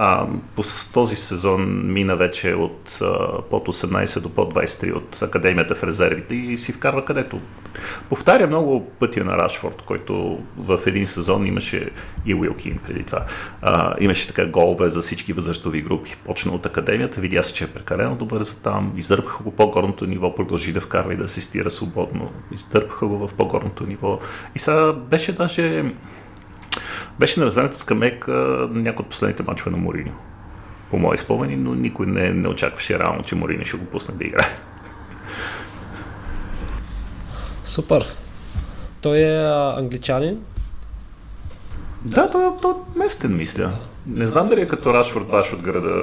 [0.00, 0.26] а,
[0.56, 0.62] по
[0.92, 6.34] този сезон мина вече от а, под 18 до под 23 от академията в резервите
[6.34, 7.40] и си вкарва където.
[8.08, 11.90] Повтаря много пътя на Рашфорд, който в един сезон имаше
[12.26, 13.24] и Уилкин преди това.
[13.62, 16.16] А, имаше така голове за всички възрастови групи.
[16.24, 20.34] Почна от академията, видя се, че е прекалено добър за там, издърпаха го по-горното ниво,
[20.34, 24.18] продължи да вкарва и да асистира свободно, издърпаха го в по-горното ниво.
[24.54, 25.84] И сега беше даже
[27.18, 28.32] беше на раздадената скамейка
[28.70, 30.12] на някои от последните мачове на Мориньо.
[30.90, 34.24] По мои спомени, но никой не, не очакваше реално, че Мориньо ще го пусне да
[34.24, 34.48] играе.
[37.64, 38.06] Супер.
[39.00, 39.36] Той е
[39.78, 40.38] англичанин.
[42.04, 43.72] Да, той, той е местен, мисля.
[44.06, 46.02] Не знам дали е като Рашфорд баш от града.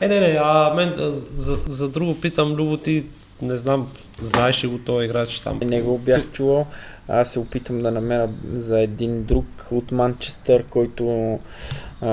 [0.00, 0.94] Е, не, не, а мен
[1.34, 3.04] за, за друго питам, Любо, ти
[3.44, 5.60] не знам, знаеш ли го този играч там?
[5.64, 6.66] Не го бях чувал.
[7.08, 11.38] Аз се опитвам да намеря за един друг от Манчестър, който
[12.00, 12.10] а,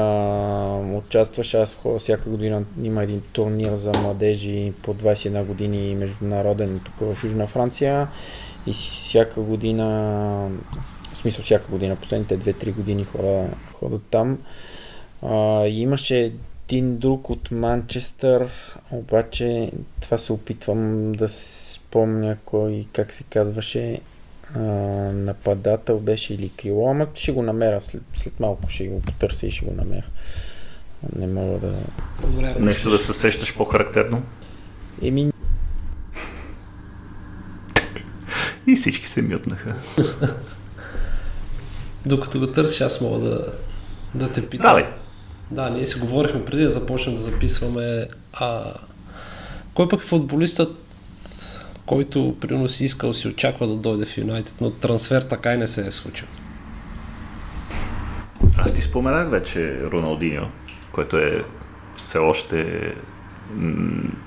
[0.98, 1.58] участваше.
[1.58, 2.64] Аз всяка година.
[2.84, 8.08] Има един турнир за младежи по 21 години международен тук в Южна Франция.
[8.68, 9.86] И всяка година,
[11.14, 14.38] в смисъл всяка година, последните 2-3 години хода, ходят там.
[15.22, 16.32] А, имаше
[16.72, 18.50] един друг от Манчестър,
[18.92, 19.72] обаче
[20.02, 24.00] това се опитвам да си спомня кой, как се казваше,
[24.56, 24.60] а,
[25.12, 29.52] нападател беше или крило, ама ще го намеря след, след малко, ще го потърся и
[29.52, 30.06] ще го намеря.
[31.16, 31.74] Не мога да...
[32.22, 34.24] Добре, Нещо да се сещаш по-характерно.
[35.02, 35.32] Еми,
[38.68, 39.76] И всички се мютнаха.
[42.06, 43.54] Докато го търсиш, аз мога да,
[44.16, 44.64] да те питам.
[44.64, 45.01] Давай.
[45.52, 48.08] Да, ние си говорихме преди да започнем да записваме.
[48.34, 48.74] А,
[49.74, 50.78] кой пък е футболистът,
[51.86, 55.68] който примерно си искал, си очаква да дойде в Юнайтед, но трансфер така и не
[55.68, 56.28] се е случил?
[58.58, 60.48] Аз ти споменах вече Роналдиньо,
[60.92, 61.44] който е
[61.96, 62.92] все още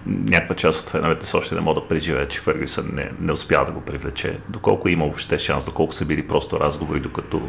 [0.06, 3.64] някаква част от феновете все още не могат да преживеят, че Фергюсън не, не успя
[3.64, 4.38] да го привлече.
[4.48, 7.42] Доколко има въобще шанс, доколко са били просто разговори, докато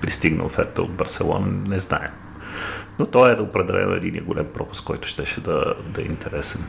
[0.00, 2.10] пристигна оферта от Барселона, не знаем.
[2.98, 6.64] Но той е да определено един голям пропуск, който щеше да, да е интересен.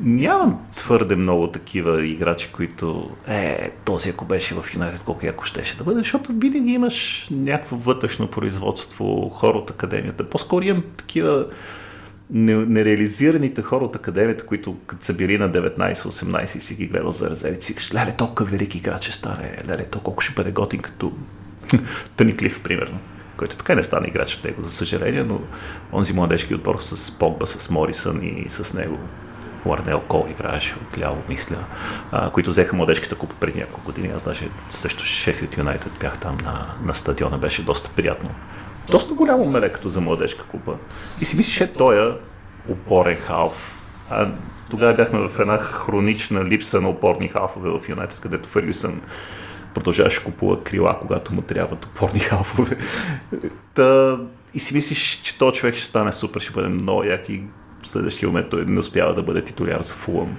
[0.00, 5.76] Нямам твърде много такива играчи, които е, този ако беше в Юнайтед, колко яко щеше
[5.76, 10.30] да бъде, защото винаги имаш някакво вътрешно производство, хора от академията.
[10.30, 11.46] По-скоро имам такива
[12.30, 17.10] не- нереализираните хора от академията, които като са били на 19-18 и си ги гледал
[17.10, 20.50] за резерви, си кажеш, леле, толкова велик играч ще стане, леле, то колко ще бъде
[20.50, 21.12] готин като
[22.16, 22.98] Тъни Клиф, примерно,
[23.38, 25.40] който така и не стана играч в него, за съжаление, но
[25.92, 28.98] онзи младежки отбор с Погба, с Морисън и с него
[29.64, 31.56] Уарнел Кол играеше отляво, мисля,
[32.12, 34.12] а, които взеха младежката купа преди няколко години.
[34.16, 38.30] Аз даже също Шефилд Юнайтед бях там на, на стадиона, беше доста приятно.
[38.90, 40.74] Доста голямо меле като за младежка купа.
[41.20, 42.18] И си мислиш, е той
[42.68, 43.82] опорен халф.
[44.10, 44.28] А
[44.70, 49.00] тогава бяхме в една хронична липса на опорни халфове в Юнайтед, където Фергюсън
[49.78, 52.76] продължаваше купува крила, когато му трябват опорни халфове.
[53.74, 54.18] Та,
[54.54, 57.42] и си мислиш, че този човек ще стане супер, ще бъде много як и
[57.82, 60.36] в следващия момент той не успява да бъде титуляр за Фулъм.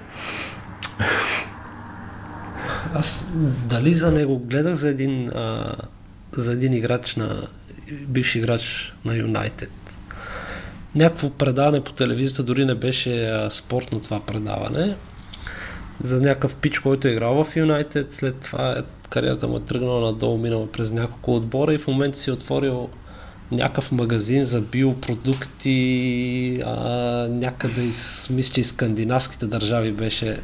[2.94, 3.32] Аз
[3.64, 5.76] дали за него гледах за един, а,
[6.32, 7.48] за един играч на
[7.92, 9.70] бивш играч на Юнайтед.
[10.94, 14.96] Някакво предаване по телевизията, дори не беше а, спортно това предаване,
[16.04, 20.00] за някакъв пич, който е играл в Юнайтед, след това е, кариерата му е тръгнала
[20.00, 22.88] надолу, минала през няколко отбора и в момента си е отворил
[23.52, 26.78] някакъв магазин за биопродукти, а,
[27.30, 30.40] някъде из, мисля, че из скандинавските държави беше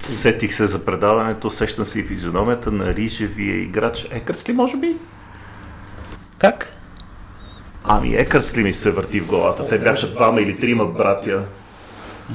[0.00, 4.96] Сетих се за предаването, сещам си и физиономията на рижевия играч Екърс ли, може би?
[6.38, 6.76] Как?
[7.84, 9.68] Ами Екърс ли ми се върти в главата?
[9.68, 11.44] Те бяха двама или трима братя.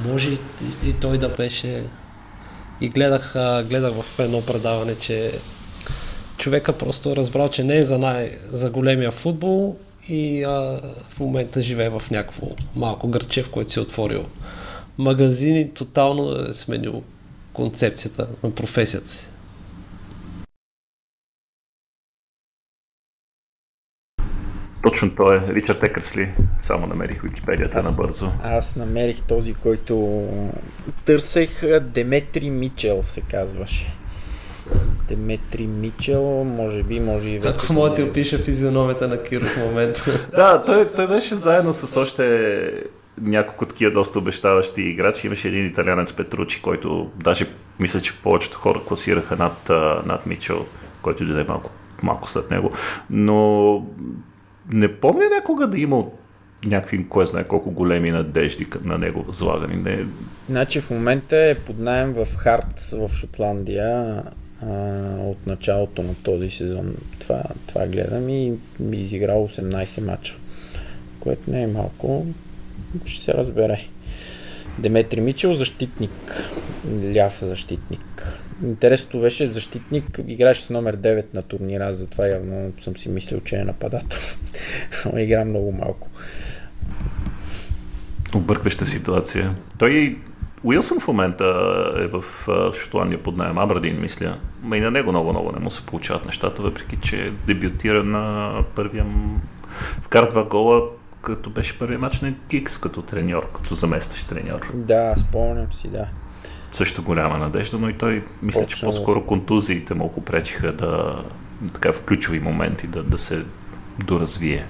[0.06, 0.40] Може и,
[0.84, 1.84] и, и той да беше...
[2.82, 3.34] И гледах,
[3.70, 5.32] гледах в едно предаване, че
[6.38, 9.76] човека просто разбрал, че не е за, най- за големия футбол
[10.08, 14.26] и а, в момента живее в някакво малко гърче, в което си е отворил
[14.98, 17.04] магазин и тотално е сменил
[17.54, 19.28] концепцията на професията си.
[24.86, 25.40] Точно той е.
[25.54, 26.30] Ричард Екърсли.
[26.62, 28.32] Само намерих Википедията Аз- набързо.
[28.44, 30.24] Аз намерих този, който
[31.06, 31.80] търсех.
[31.82, 33.94] Деметри Мичел се казваше.
[35.08, 37.56] Деметри Мичел, може би, може и вече.
[37.64, 40.28] Ако мога да ти опиша физиономията на Киро в момента.
[40.36, 42.84] Да, той, той беше заедно с още
[43.22, 45.28] няколко такива доста обещаващи играчи.
[45.28, 47.46] Имаше един италянец Петручи, който даже
[47.80, 49.70] мисля, че повечето хора класираха над,
[50.06, 50.66] над Мичел,
[51.02, 51.70] който дойде малко,
[52.04, 52.72] малко след него.
[53.10, 53.76] Но
[54.74, 56.12] не помня някога да имал
[56.66, 59.76] някакви, кой знае колко големи надежди на него възлагани.
[59.76, 60.06] Не,
[60.50, 64.24] Значи в момента е под найем в Харт в Шотландия
[64.62, 64.68] а,
[65.20, 66.96] от началото на този сезон.
[67.20, 70.36] Това, това гледам и ми изиграл 18 мача,
[71.20, 72.26] което не е малко.
[73.06, 73.88] Ще се разбере.
[74.80, 76.12] Деметри Мичел, защитник.
[77.16, 78.40] Ляв защитник.
[78.64, 83.56] Интересното беше защитник, играеше с номер 9 на турнира, затова явно съм си мислил, че
[83.56, 84.20] е нападател.
[85.06, 86.10] Ама игра много малко.
[88.36, 89.56] объркваща ситуация.
[89.80, 90.18] Той
[90.64, 91.46] Уилсън в момента
[91.98, 92.24] е в
[92.74, 94.38] Шотландия под найем, Абрадин, мисля.
[94.64, 99.06] Ма и на него много-много не му се получават нещата, въпреки че дебютира на първия...
[100.02, 100.82] Вкара два гола,
[101.26, 104.60] като беше първият матч на Кикс като треньор, като заместващ треньор.
[104.74, 106.06] Да, спомням си, да.
[106.72, 111.24] Също голяма надежда, но и той мисля, че Почнал по-скоро контузиите му го пречиха да
[111.74, 113.44] така в ключови моменти да, да се
[114.06, 114.66] доразвие.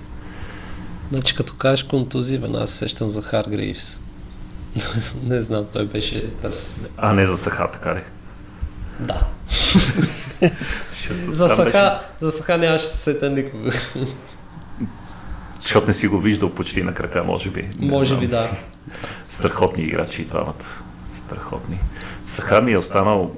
[1.10, 4.00] Значи като кажеш контузия, веднага се сещам за Харгривс.
[5.24, 6.30] не знам, той беше...
[6.44, 6.88] Аз...
[6.98, 8.02] А не за Саха, така ли?
[9.00, 9.28] Да.
[11.28, 13.72] За Саха, за Саха нямаше се сета никога.
[15.60, 17.70] Защото не си го виждал почти на крака, може би.
[17.80, 18.20] Не Може знам.
[18.20, 18.50] би да.
[19.26, 20.54] Страхотни играчи и двамата.
[21.14, 21.80] Страхотни.
[22.24, 23.36] Саха ми е останал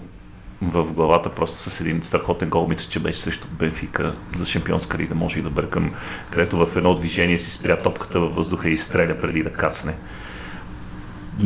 [0.62, 5.16] в главата просто с един страхотен гол, мисля, че беше също Бенфика за Шампионска лига,
[5.16, 5.94] може и да бъркам,
[6.30, 9.94] където в едно движение си спря топката във въздуха и изстреля преди да кацне.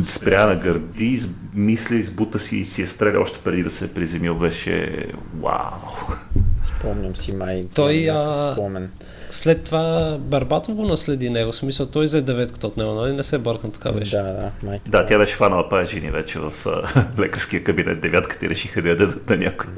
[0.04, 3.86] Спря на гърди, из- мисля, избута си и си е стреля още преди да се
[3.86, 4.36] е приземил.
[4.36, 6.16] Беше вау!
[6.64, 7.66] Спомням си май.
[7.74, 8.92] Той, а, спомен.
[9.30, 11.52] След това Барбатов го наследи него.
[11.52, 13.16] В смисъл, той взе деветката от него, нали?
[13.16, 14.18] Не се бъркам, така беше.
[14.18, 14.78] Да, да, май.
[14.88, 18.02] Да, тя беше фанала пая жени вече в а, лекарския кабинет.
[18.02, 19.70] Девятката и решиха да я дадат на някой.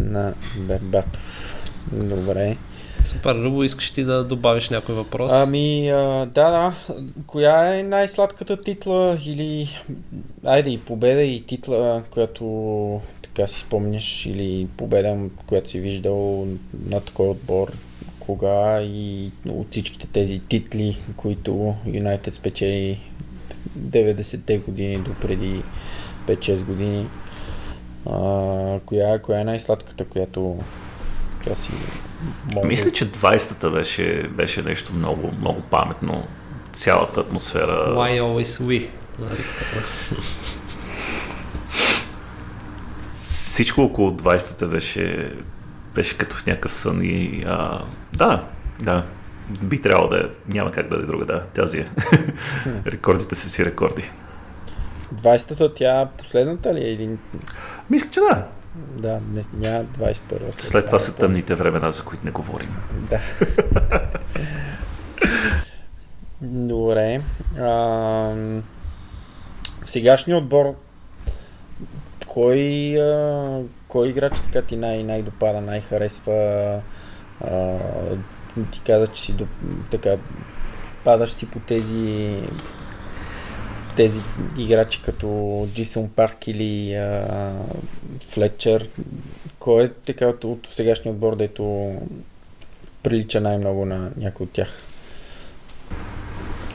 [0.00, 1.56] На Бербатов.
[1.92, 2.56] Добре.
[3.04, 5.32] Супер, Любо, искаш ти да добавиш някой въпрос?
[5.34, 6.72] Ами, а, да, да.
[7.26, 9.68] Коя е най-сладката титла или...
[10.44, 12.44] Айде и победа и титла, която
[13.34, 16.46] така си спомняш или победа, която си виждал
[16.86, 17.72] на такой отбор,
[18.20, 23.00] кога и от всичките тези титли, които Юнайтед спечели
[23.78, 25.62] 90-те години до преди
[26.26, 27.06] 5-6 години.
[28.06, 30.58] А, коя, коя е най-сладката, която
[31.38, 31.72] така си
[32.54, 36.26] мога Мисля, че 20-та беше, беше нещо много, много паметно.
[36.72, 37.94] Цялата атмосфера.
[37.96, 38.88] Why always we?
[39.18, 39.80] Нали, така.
[43.52, 45.32] Всичко около 20-та беше,
[45.94, 48.44] беше като в някакъв сън и а, да,
[48.80, 49.04] да,
[49.62, 51.88] би трябвало да е, няма как да е друга, да, тази е.
[52.86, 54.10] Рекордите са си рекорди.
[55.14, 57.18] 20-та тя последната ли е или...
[57.90, 58.46] Мисля, че да.
[58.74, 62.76] Да, не, няма 21 след, След това са тъмните времена, за които не говорим.
[62.92, 63.20] Да.
[66.42, 67.20] Добре.
[67.58, 67.64] А,
[69.84, 70.74] в сегашния отбор
[72.32, 76.80] кой, а, кой играч така ти най- най-допада, най-харесва?
[77.44, 77.76] А,
[78.72, 79.46] ти каза, че си до,
[79.90, 80.16] така
[81.04, 82.36] падаш си по тези
[83.96, 84.20] тези
[84.58, 87.54] играчи като Джисон Парк или а,
[88.28, 88.88] Флетчер.
[89.58, 91.94] Кой е така от, от сегашния отбор, дето
[93.02, 94.68] прилича най-много на някой от тях?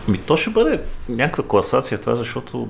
[0.08, 2.68] Ми то ще бъде някаква класация това, защото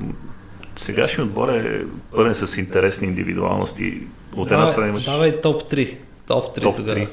[0.79, 1.81] сегашният отбор е
[2.15, 4.01] пълен с интересни индивидуалности.
[4.35, 5.95] От една страна имаш Давай топ 3.
[6.27, 6.99] Топ 3 топ тогава.
[6.99, 7.07] 3.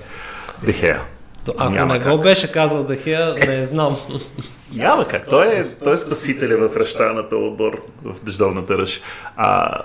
[0.66, 1.00] Дехея.
[1.48, 2.16] Ако Няма не как.
[2.16, 3.96] го беше казал Дахия, не знам.
[4.74, 5.28] Няма как.
[5.28, 9.00] Той е, той е спасителя в ръща на този отбор в дъждовната ръж.
[9.36, 9.80] А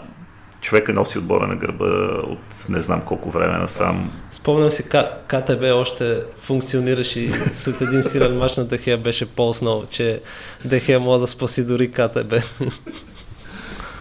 [0.61, 1.85] човека носи отбора на гърба
[2.23, 4.11] от не знам колко време насам.
[4.31, 4.89] Спомням си,
[5.27, 10.21] КТБ още функционираше и след един силен мач на Дехея беше полснал, че
[10.65, 12.33] Дехея може да спаси дори КТБ.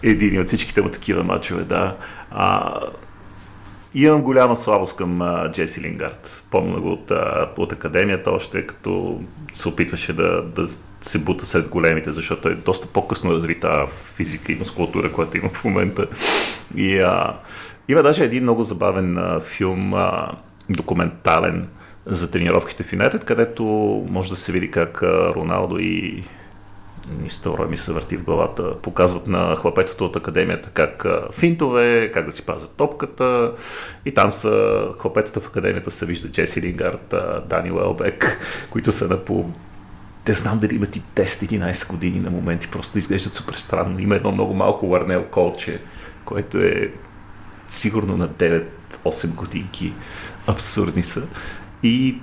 [0.03, 1.97] Един от всичките му такива мачове, да.
[2.31, 2.81] А,
[3.95, 6.45] имам голяма слабост към а, Джеси Лингард.
[6.51, 9.20] Помня го от, а, от академията още, като
[9.53, 10.66] се опитваше да, да
[11.01, 15.65] се бута сред големите, защото е доста по-късно развита физика и мускулатура, която има в
[15.65, 16.07] момента.
[16.77, 17.37] И а,
[17.89, 20.33] има даже един много забавен а, филм, а,
[20.70, 21.69] документален
[22.07, 23.65] за тренировките в Юнайтед, където
[24.11, 26.25] може да се види как Роналдо и
[27.23, 28.81] Нистора ми се върти в главата.
[28.83, 33.53] Показват на хлапетата от академията как финтове, как да си пазят топката.
[34.05, 37.15] И там са хлапетата в академията се вижда Джеси Лингард,
[37.49, 38.39] Дани Уелбек,
[38.71, 39.51] които са на по
[40.29, 43.99] не знам дали имат и 10-11 години на моменти, просто изглеждат супер странно.
[43.99, 45.81] Има едно много малко Ларнел Колче,
[46.25, 46.93] което е
[47.69, 49.93] сигурно на 9-8 годинки.
[50.47, 51.23] Абсурдни са.
[51.83, 52.19] И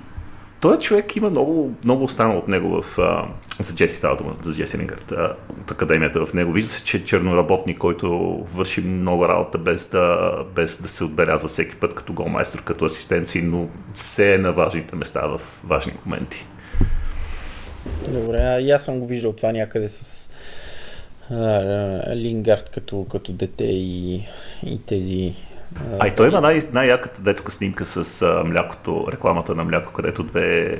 [0.66, 3.28] той човек има много, много останало от него в, а,
[3.60, 6.52] за Джеси става дума, за Джеси Лингард, а, от академията в него.
[6.52, 8.08] Вижда се, че е черноработник, който
[8.54, 13.42] върши много работа без да, без да се отбелязва всеки път като голмайстор, като асистенции,
[13.42, 16.46] но все е на важните места в важни моменти.
[18.08, 20.30] Добре, и аз съм го виждал това някъде с
[21.30, 24.14] а, Лингард като, като дете и,
[24.66, 25.34] и тези...
[26.00, 30.22] А и той има най- най-яката детска снимка с а, млякото, рекламата на мляко, където
[30.22, 30.76] две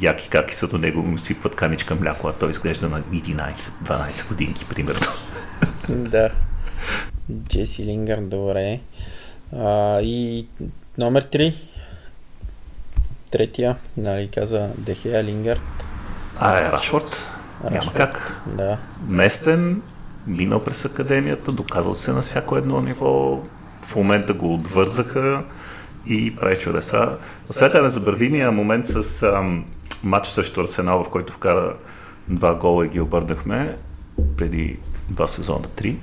[0.00, 4.64] яки каки са до него му сипват каничка мляко, а той изглежда на 11-12 годинки,
[4.64, 5.06] примерно.
[5.88, 6.30] да.
[7.48, 8.80] Джеси Лингард, добре.
[9.56, 10.46] А, и
[10.98, 11.54] номер 3.
[13.30, 15.60] Третия, нали, каза Дехея Лингард.
[16.38, 17.16] А, е Рашфорд.
[17.70, 18.42] Няма как.
[18.46, 18.78] Да.
[19.08, 19.82] Местен,
[20.26, 23.40] минал през академията, доказал се на всяко едно ниво.
[23.88, 25.42] В момента го отвързаха
[26.06, 27.16] и прави чудеса.
[27.46, 29.64] След е незабравимия момент с ам,
[30.04, 31.74] матч срещу Арсенал, в който вкара
[32.28, 33.76] два гола и ги обърнахме
[34.36, 34.78] преди
[35.10, 35.96] два сезона, три.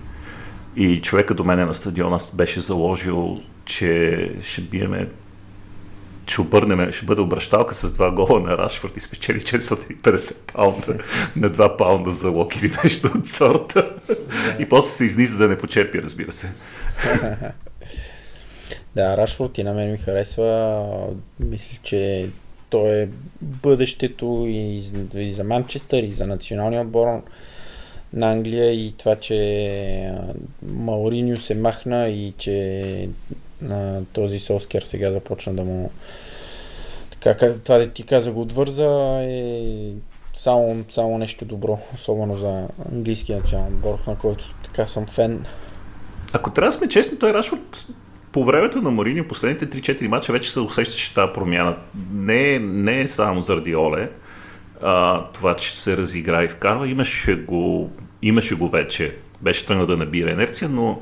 [0.76, 5.08] И човека до мене на стадиона беше заложил, че ще биеме
[6.28, 10.98] ще обърнем, ще бъде обращалка с два гола на Рашфорд и спечели 450 паунда
[11.36, 13.96] на 2 паунда за лок или нещо от сорта.
[14.60, 16.52] И после се изни, за да не почерпи, разбира се.
[18.96, 20.86] Да, Рашфорд и на мен ми харесва.
[21.40, 22.30] Мисля, че
[22.70, 23.08] той е
[23.42, 24.82] бъдещето и,
[25.32, 27.22] за Манчестър, и за националния отбор
[28.14, 30.12] на Англия и това, че
[30.64, 33.10] Мауриньо се махна и че
[33.62, 35.92] на този Солскер сега започна да му
[37.12, 39.92] така, това да ти каза го отвърза е
[40.34, 45.46] само, само нещо добро, особено за английския национален отбор, на който така съм фен.
[46.34, 47.88] Ако трябва да сме честни, той Рашфорд
[48.36, 51.76] по времето на Марини последните 3-4 мача вече се усещаше тази промяна.
[52.14, 54.10] Не, не е само заради Оле,
[54.82, 57.92] а, това, че се разигра и вкарва, имаше го,
[58.22, 59.16] имаше го вече.
[59.42, 61.02] Беше тръгнал да набира инерция, но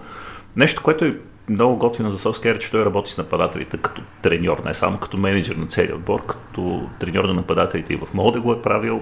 [0.58, 1.18] нещо, което е
[1.50, 5.56] много готино за Солскер, че той работи с нападателите като треньор, не само като менеджер
[5.56, 9.02] на целия отбор, като треньор на нападателите и в Молде го е правил.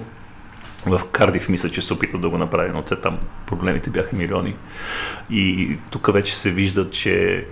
[0.85, 3.17] В Кардив мисля, че се опита да го направи, но те там
[3.47, 4.55] проблемите бяха милиони.
[5.31, 7.45] И тук вече се вижда, че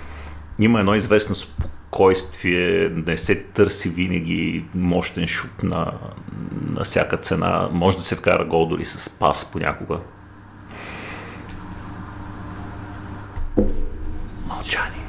[0.60, 5.94] има едно известно спокойствие, не се търси винаги мощен шут на,
[6.70, 7.70] на всяка цена.
[7.72, 10.00] Може да се вкара гол дори с пас понякога.
[14.48, 15.06] Мълчание.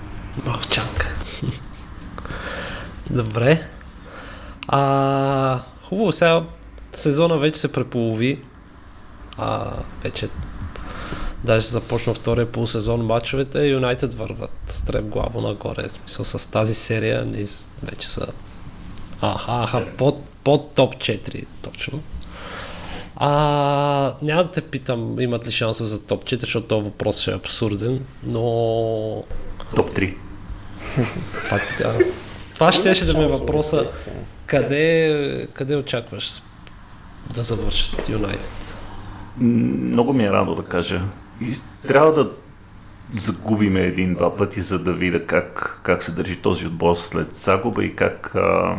[0.47, 1.14] Мълчанка.
[3.10, 3.68] Добре.
[4.68, 6.43] А, хубаво, сега
[6.93, 8.43] сезона вече се преполови.
[9.39, 9.72] А,
[10.02, 10.28] вече
[11.44, 13.66] даже започна втория полусезон матчовете.
[13.66, 15.88] Юнайтед върват стреп главо нагоре.
[15.88, 17.44] В смисъл с тази серия не,
[17.82, 18.26] вече са
[19.20, 22.00] аха, аха под, под топ 4 точно.
[23.16, 27.30] А, няма да те питам имат ли шансове за топ 4, защото този въпрос ще
[27.30, 28.42] е абсурден, но...
[29.76, 30.14] Топ 3.
[31.44, 31.94] Това, така.
[32.54, 33.86] Това ще, ще да ми е въпроса.
[34.46, 36.42] Къде, къде очакваш
[37.34, 38.76] да завършат Юнайтед?
[39.38, 41.00] Много ми е радо да кажа.
[41.40, 41.54] И
[41.88, 42.30] трябва да
[43.12, 47.96] загубиме един-два пъти, за да видя как, как се държи този отбор след загуба и
[47.96, 48.76] как а,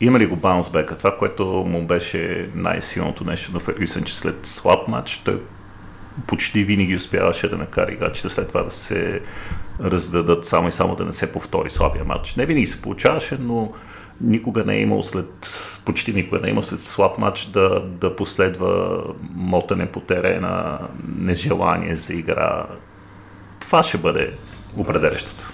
[0.00, 0.98] има ли го баунсбека.
[0.98, 5.40] Това, което му беше най-силното нещо на Фергюсън, че след слаб матч той
[6.26, 9.20] почти винаги успяваше да накара играчите след това да се
[9.80, 12.34] раздадат само и само да не се повтори слабия матч.
[12.34, 13.72] Не винаги се получаваше, но
[14.20, 15.48] никога не е имал след,
[15.84, 19.02] почти никога не е имал след слаб матч да, да последва
[19.34, 20.78] мотане по терена,
[21.18, 22.66] нежелание за игра.
[23.60, 24.32] това ще бъде
[24.76, 25.53] определящото.